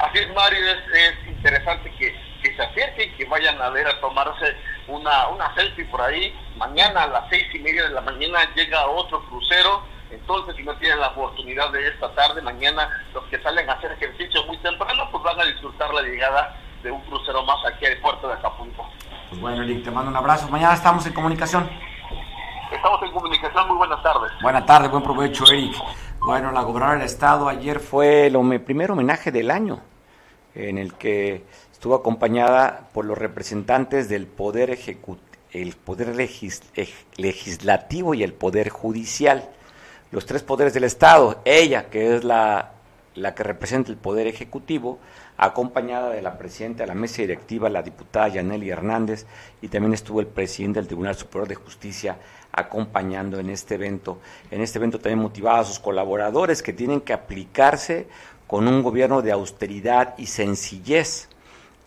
Así 0.00 0.18
es, 0.18 0.34
Mario, 0.34 0.58
es, 0.68 0.78
es 0.92 1.28
interesante 1.28 1.90
que 1.98 2.27
se 2.58 2.64
acerquen, 2.64 3.14
que 3.16 3.24
vayan 3.26 3.60
a 3.62 3.70
ver, 3.70 3.86
a 3.86 4.00
tomarse 4.00 4.56
una, 4.88 5.28
una 5.28 5.54
selfie 5.54 5.84
por 5.84 6.02
ahí. 6.02 6.34
Mañana 6.56 7.04
a 7.04 7.06
las 7.06 7.28
seis 7.30 7.46
y 7.54 7.60
media 7.60 7.84
de 7.84 7.90
la 7.90 8.00
mañana 8.00 8.40
llega 8.56 8.86
otro 8.88 9.24
crucero. 9.26 9.82
Entonces, 10.10 10.56
si 10.56 10.64
no 10.64 10.74
tienen 10.78 10.98
la 11.00 11.08
oportunidad 11.08 11.70
de 11.70 11.86
esta 11.86 12.12
tarde, 12.14 12.42
mañana 12.42 12.88
los 13.14 13.24
que 13.26 13.40
salen 13.42 13.68
a 13.70 13.74
hacer 13.74 13.92
ejercicio 13.92 14.44
muy 14.46 14.56
temprano, 14.58 15.08
pues 15.12 15.22
van 15.22 15.38
a 15.40 15.44
disfrutar 15.44 15.92
la 15.94 16.02
llegada 16.02 16.56
de 16.82 16.90
un 16.90 17.00
crucero 17.02 17.44
más 17.44 17.58
aquí 17.66 17.86
al 17.86 17.96
puerto 17.98 18.26
de 18.26 18.34
Acapulco. 18.34 18.88
Pues 19.28 19.40
bueno, 19.40 19.62
Eric, 19.62 19.84
te 19.84 19.90
mando 19.90 20.10
un 20.10 20.16
abrazo. 20.16 20.48
Mañana 20.48 20.74
estamos 20.74 21.06
en 21.06 21.12
comunicación. 21.12 21.70
Estamos 22.72 23.02
en 23.02 23.12
comunicación, 23.12 23.68
muy 23.68 23.76
buenas 23.76 24.02
tardes. 24.02 24.32
Buenas 24.42 24.66
tardes, 24.66 24.90
buen 24.90 25.02
provecho, 25.02 25.44
Eric. 25.46 25.76
Bueno, 26.20 26.50
la 26.50 26.62
gobernadora 26.62 26.98
del 26.98 27.06
estado 27.06 27.48
ayer 27.48 27.78
fue 27.78 28.26
el 28.26 28.60
primer 28.62 28.90
homenaje 28.90 29.30
del 29.30 29.50
año, 29.50 29.80
en 30.54 30.78
el 30.78 30.94
que 30.94 31.44
estuvo 31.78 31.94
acompañada 31.94 32.88
por 32.92 33.04
los 33.04 33.16
representantes 33.16 34.08
del 34.08 34.26
poder 34.26 34.76
ejecu- 34.76 35.16
el 35.52 35.76
poder 35.76 36.08
legislativo 37.16 38.14
y 38.14 38.24
el 38.24 38.32
poder 38.32 38.68
judicial, 38.68 39.48
los 40.10 40.26
tres 40.26 40.42
poderes 40.42 40.74
del 40.74 40.82
estado. 40.82 41.40
Ella, 41.44 41.88
que 41.88 42.16
es 42.16 42.24
la, 42.24 42.72
la 43.14 43.36
que 43.36 43.44
representa 43.44 43.92
el 43.92 43.96
poder 43.96 44.26
ejecutivo, 44.26 44.98
acompañada 45.36 46.10
de 46.10 46.20
la 46.20 46.36
presidenta 46.36 46.82
de 46.82 46.88
la 46.88 46.94
mesa 46.96 47.22
directiva, 47.22 47.70
la 47.70 47.82
diputada 47.82 48.26
Yaneli 48.26 48.70
Hernández, 48.70 49.24
y 49.62 49.68
también 49.68 49.94
estuvo 49.94 50.18
el 50.18 50.26
presidente 50.26 50.80
del 50.80 50.88
Tribunal 50.88 51.14
Superior 51.14 51.46
de 51.46 51.54
Justicia 51.54 52.18
acompañando 52.50 53.38
en 53.38 53.50
este 53.50 53.76
evento. 53.76 54.18
En 54.50 54.62
este 54.62 54.78
evento 54.78 54.98
también 54.98 55.20
motivaba 55.20 55.60
a 55.60 55.64
sus 55.64 55.78
colaboradores 55.78 56.60
que 56.60 56.72
tienen 56.72 57.02
que 57.02 57.12
aplicarse 57.12 58.08
con 58.48 58.66
un 58.66 58.82
gobierno 58.82 59.22
de 59.22 59.30
austeridad 59.30 60.14
y 60.18 60.26
sencillez, 60.26 61.28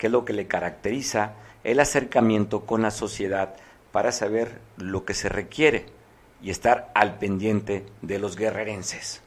que 0.02 0.08
es 0.08 0.12
lo 0.12 0.24
que 0.24 0.32
le 0.32 0.48
caracteriza 0.48 1.34
el 1.62 1.78
acercamiento 1.78 2.62
con 2.62 2.82
la 2.82 2.90
sociedad 2.90 3.54
para 3.92 4.10
saber 4.10 4.58
lo 4.76 5.04
que 5.04 5.14
se 5.14 5.28
requiere 5.28 5.86
y 6.42 6.50
estar 6.50 6.90
al 6.92 7.18
pendiente 7.18 7.86
de 8.00 8.18
los 8.18 8.34
guerrerenses. 8.34 9.22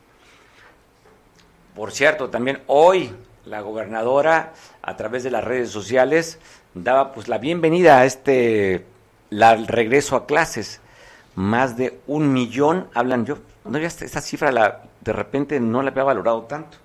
Por 1.75 1.93
cierto, 1.93 2.29
también 2.29 2.61
hoy 2.67 3.15
la 3.45 3.61
gobernadora, 3.61 4.51
a 4.81 4.97
través 4.97 5.23
de 5.23 5.31
las 5.31 5.45
redes 5.45 5.69
sociales, 5.69 6.39
daba 6.73 7.13
pues 7.13 7.29
la 7.29 7.37
bienvenida 7.37 7.99
a 7.99 8.05
este 8.05 8.83
regreso 9.31 10.17
a 10.17 10.25
clases. 10.25 10.81
Más 11.35 11.77
de 11.77 12.01
un 12.05 12.33
millón, 12.33 12.89
hablan 12.93 13.25
yo, 13.25 13.37
no 13.63 13.79
ya 13.79 13.87
esta 13.87 14.19
cifra 14.19 14.51
la, 14.51 14.83
de 14.99 15.13
repente 15.13 15.57
no 15.61 15.81
la 15.81 15.91
había 15.91 16.03
valorado 16.03 16.41
tanto. 16.41 16.79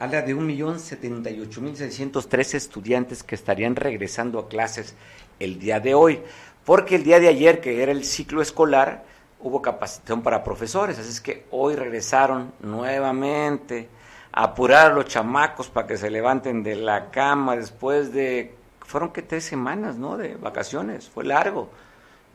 Habla 0.00 0.22
de 0.22 0.32
un 0.32 0.46
millón 0.46 0.80
setenta 0.80 1.28
y 1.28 1.40
ocho 1.40 1.60
mil 1.60 1.76
seiscientos 1.76 2.26
tres 2.26 2.54
estudiantes 2.54 3.22
que 3.22 3.34
estarían 3.34 3.76
regresando 3.76 4.38
a 4.38 4.48
clases 4.48 4.94
el 5.38 5.58
día 5.58 5.78
de 5.78 5.92
hoy. 5.92 6.22
Porque 6.64 6.94
el 6.94 7.04
día 7.04 7.20
de 7.20 7.28
ayer, 7.28 7.60
que 7.60 7.82
era 7.82 7.92
el 7.92 8.04
ciclo 8.04 8.40
escolar, 8.40 9.04
hubo 9.40 9.60
capacitación 9.60 10.22
para 10.22 10.42
profesores. 10.42 10.98
Así 10.98 11.10
es 11.10 11.20
que 11.20 11.44
hoy 11.50 11.74
regresaron 11.74 12.50
nuevamente 12.62 13.90
a 14.32 14.44
apurar 14.44 14.92
a 14.92 14.94
los 14.94 15.04
chamacos 15.04 15.68
para 15.68 15.86
que 15.86 15.98
se 15.98 16.08
levanten 16.08 16.62
de 16.62 16.76
la 16.76 17.10
cama 17.10 17.54
después 17.56 18.10
de 18.10 18.54
fueron 18.80 19.12
que 19.12 19.20
tres 19.20 19.44
semanas, 19.44 19.96
¿no? 19.96 20.16
De 20.16 20.34
vacaciones, 20.34 21.10
fue 21.10 21.24
largo 21.24 21.68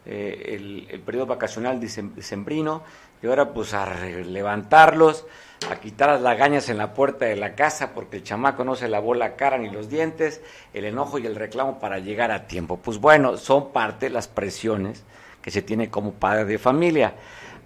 eh, 0.05 0.51
el, 0.53 0.87
el, 0.87 0.99
periodo 1.01 1.25
vacacional 1.25 1.79
decembrino, 1.79 2.83
y 3.23 3.25
ahora 3.25 3.51
pues 3.51 3.73
a 3.73 3.91
levantarlos, 4.05 5.25
a 5.69 5.75
quitar 5.79 6.09
las 6.09 6.21
lagañas 6.21 6.69
en 6.69 6.77
la 6.77 6.93
puerta 6.93 7.25
de 7.25 7.35
la 7.35 7.55
casa 7.55 7.91
porque 7.93 8.17
el 8.17 8.23
chamaco 8.23 8.63
no 8.63 8.75
se 8.75 8.87
lavó 8.87 9.13
la 9.13 9.35
cara 9.35 9.57
ni 9.57 9.69
los 9.69 9.89
dientes, 9.89 10.41
el 10.73 10.85
enojo 10.85 11.17
y 11.17 11.25
el 11.25 11.35
reclamo 11.35 11.79
para 11.79 11.99
llegar 11.99 12.31
a 12.31 12.47
tiempo. 12.47 12.77
Pues 12.77 12.99
bueno, 12.99 13.37
son 13.37 13.71
parte 13.71 14.07
de 14.07 14.11
las 14.11 14.27
presiones 14.27 15.03
que 15.41 15.51
se 15.51 15.61
tiene 15.61 15.89
como 15.89 16.13
padre 16.13 16.45
de 16.45 16.57
familia. 16.57 17.15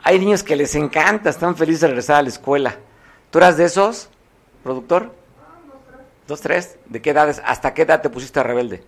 Hay 0.04 0.20
niños 0.20 0.44
que 0.44 0.56
les 0.56 0.76
encanta, 0.76 1.30
están 1.30 1.56
felices 1.56 1.82
de 1.82 1.88
regresar 1.88 2.18
a 2.18 2.22
la 2.22 2.30
escuela. 2.30 2.76
¿Tú 3.32 3.40
eras 3.40 3.58
de 3.58 3.66
esos, 3.66 4.10
productor? 4.64 5.14
¿Dos, 6.28 6.42
tres? 6.42 6.78
¿De 6.86 7.02
qué 7.02 7.10
edades? 7.10 7.42
¿Hasta 7.44 7.74
qué 7.74 7.82
edad 7.82 8.02
te 8.02 8.10
pusiste 8.10 8.42
rebelde? 8.44 8.84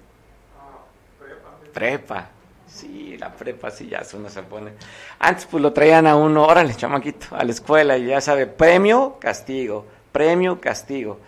prepa. 1.72 2.30
Sí, 2.74 3.18
la 3.18 3.34
prepa, 3.34 3.70
sí, 3.70 3.88
ya 3.88 4.02
uno 4.14 4.30
se 4.30 4.44
pone. 4.44 4.72
Antes 5.20 5.46
pues 5.46 5.62
lo 5.62 5.74
traían 5.74 6.08
a 6.08 6.16
uno, 6.16 6.46
órale, 6.46 6.74
chamaquito, 6.74 7.28
a 7.32 7.44
la 7.44 7.52
escuela 7.52 7.98
y 7.98 8.08
ya 8.08 8.22
sabe, 8.22 8.48
premio, 8.48 9.18
castigo, 9.20 9.86
premio, 10.12 10.60
castigo. 10.62 11.20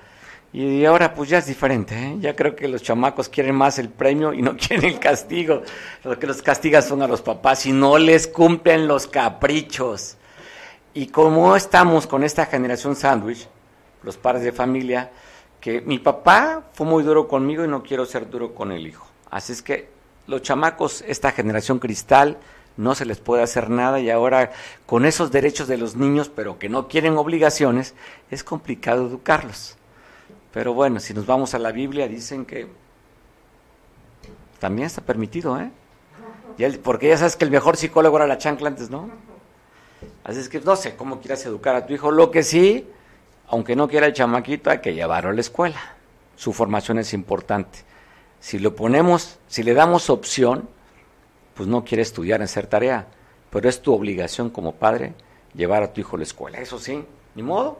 Y 0.54 0.86
ahora 0.86 1.14
pues 1.14 1.30
ya 1.30 1.39
es 1.39 1.48
diferente, 1.48 1.96
¿eh? 1.96 2.18
ya 2.20 2.36
creo 2.36 2.56
que 2.56 2.68
los 2.68 2.84
chamacos 2.84 3.28
quieren 3.28 3.56
más 3.56 3.80
el 3.80 3.89
premio 3.89 4.34
y 4.34 4.41
no 4.41 4.56
quieren 4.58 4.86
el 4.86 5.00
castigo. 5.00 5.64
Lo 6.04 6.18
que 6.18 6.28
los 6.28 6.41
castigan 6.41 6.84
son 6.84 7.02
a 7.02 7.08
los 7.08 7.22
papás 7.22 7.66
y 7.66 7.72
no 7.74 7.98
les 7.98 8.28
cumplen 8.28 8.88
los 8.88 9.08
caprichos. 9.08 10.18
Y 10.94 11.08
como 11.08 11.56
estamos 11.56 12.08
con 12.08 12.24
esta 12.24 12.46
generación 12.46 12.96
sándwich, 12.96 13.48
los 14.04 14.16
padres 14.16 14.44
de 14.44 14.52
familia, 14.52 15.12
que 15.60 15.82
mi 15.82 15.98
papá 15.98 16.64
fue 16.74 16.86
muy 16.86 17.04
duro 17.04 17.28
conmigo 17.28 17.66
y 17.66 17.68
no 17.68 17.82
quiero 17.82 18.06
ser 18.06 18.30
duro 18.30 18.54
con 18.54 18.72
el 18.72 18.86
hijo. 18.86 19.08
Así 19.32 19.54
es 19.54 19.62
que 19.64 19.89
los 20.28 20.41
chamacos, 20.41 21.03
esta 21.07 21.32
generación 21.32 21.80
cristal, 21.80 22.38
no 22.78 22.95
se 22.95 23.05
les 23.05 23.19
puede 23.19 23.43
hacer 23.43 23.69
nada 23.69 23.99
y 23.99 24.09
ahora 24.09 24.51
con 24.86 25.05
esos 25.05 25.32
derechos 25.32 25.67
de 25.67 25.78
los 25.78 25.95
niños, 25.95 26.30
pero 26.30 26.57
que 26.57 26.69
no 26.69 26.88
quieren 26.88 27.17
obligaciones, 27.17 27.93
es 28.32 28.43
complicado 28.43 29.05
educarlos. 29.07 29.76
Pero 30.51 30.74
bueno, 30.74 30.99
si 30.99 31.13
nos 31.13 31.26
vamos 31.26 31.53
a 31.53 31.59
la 31.59 31.71
Biblia, 31.71 32.07
dicen 32.07 32.45
que 32.45 32.67
también 34.59 34.88
está 34.88 35.01
permitido, 35.01 35.59
¿eh? 35.59 35.71
porque 36.84 37.07
ya 37.07 37.17
sabes 37.17 37.36
que 37.36 37.45
el 37.45 37.51
mejor 37.51 37.78
psicólogo 37.78 38.17
era 38.17 38.28
la 38.28 38.38
chancla 38.38 38.69
antes, 38.69 38.89
¿no? 38.89 39.09
Así 40.24 40.39
es 40.39 40.49
que 40.49 40.61
no 40.61 40.76
sé 40.76 40.95
cómo 40.95 41.19
quieras 41.19 41.45
educar 41.45 41.76
a 41.76 41.86
tu 41.86 41.93
hijo. 41.93 42.11
Lo 42.11 42.32
que 42.32 42.43
sí, 42.43 42.88
aunque 43.47 43.76
no 43.76 43.88
quiera 43.88 44.05
el 44.05 44.13
chamaquito, 44.13 44.69
hay 44.69 44.80
que 44.80 44.93
llevarlo 44.93 45.32
a 45.32 45.34
la 45.34 45.41
escuela. 45.41 45.80
Su 46.36 46.53
formación 46.53 46.99
es 46.99 47.13
importante. 47.13 47.80
Si 48.44 48.60
lo 48.60 48.76
ponemos, 48.76 49.39
si 49.48 49.64
le 49.64 49.74
damos 49.74 50.10
opción, 50.10 50.68
pues 51.54 51.70
no 51.70 51.86
quiere 51.86 52.02
estudiar 52.04 52.41
en 52.41 52.50
ser 52.50 52.68
tarea, 52.68 53.08
pero 53.50 53.70
es 53.70 53.82
tu 53.82 53.94
obligación 53.94 54.50
como 54.50 54.76
padre 54.76 55.14
llevar 55.54 55.82
a 55.82 55.94
tu 55.94 56.02
hijo 56.02 56.18
a 56.18 56.20
la 56.20 56.24
escuela. 56.24 56.58
Eso 56.58 56.78
sí, 56.78 57.06
ni 57.36 57.41
modo. 57.41 57.80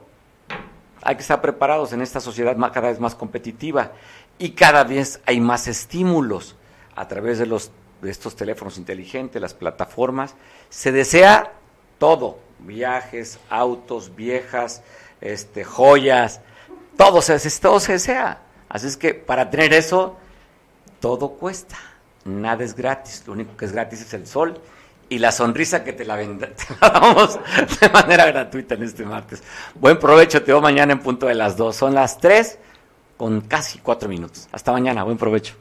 Hay 1.02 1.16
que 1.16 1.22
estar 1.22 1.42
preparados 1.42 1.92
en 1.92 2.02
esta 2.02 2.22
sociedad 2.22 2.56
cada 2.72 2.88
vez 2.88 3.02
más 3.02 3.14
competitiva 3.14 3.92
y 4.40 4.52
cada 4.52 4.86
vez 4.86 5.20
hay 5.26 5.42
más 5.42 5.68
estímulos 5.68 6.56
a 6.96 7.10
través 7.10 7.40
de 7.40 8.10
estos 8.10 8.34
teléfonos 8.38 8.78
inteligentes, 8.78 9.42
las 9.42 9.54
plataformas. 9.54 10.34
Se 10.70 10.94
desea 10.94 11.52
todo, 11.98 12.40
viajes, 12.60 13.38
autos, 13.50 14.16
viejas, 14.16 14.82
este, 15.20 15.66
joyas, 15.66 16.40
todo 16.96 17.22
se 17.22 17.34
desea. 17.34 18.44
Así 18.70 18.88
es 18.88 18.96
que 18.96 19.14
para 19.14 19.50
tener 19.50 19.74
eso, 19.74 20.16
todo 21.04 21.32
cuesta. 21.32 21.76
Nada 22.24 22.64
es 22.64 22.74
gratis. 22.74 23.26
Lo 23.28 23.34
único 23.34 23.58
que 23.58 23.66
es 23.66 23.74
gratis 23.74 24.00
es 24.00 24.14
el 24.14 24.26
sol 24.26 24.58
y 25.10 25.20
la 25.20 25.34
sonrisa 25.34 25.84
que 25.84 25.92
te 25.92 26.06
la, 26.06 26.16
te 26.40 26.56
la 26.80 26.90
damos 26.90 27.38
de 27.82 27.90
manera 27.90 28.26
gratuita 28.28 28.76
en 28.76 28.84
este 28.84 29.04
martes. 29.04 29.44
Buen 29.76 30.00
provecho, 30.00 30.42
te 30.42 30.54
veo 30.54 30.62
mañana 30.62 30.94
en 30.94 31.00
punto 31.00 31.26
de 31.26 31.36
las 31.36 31.58
dos. 31.58 31.76
Son 31.76 31.94
las 31.94 32.20
tres 32.20 32.58
con 33.18 33.42
casi 33.42 33.80
cuatro 33.80 34.08
minutos. 34.08 34.48
Hasta 34.54 34.72
mañana, 34.72 35.04
buen 35.04 35.18
provecho. 35.18 35.56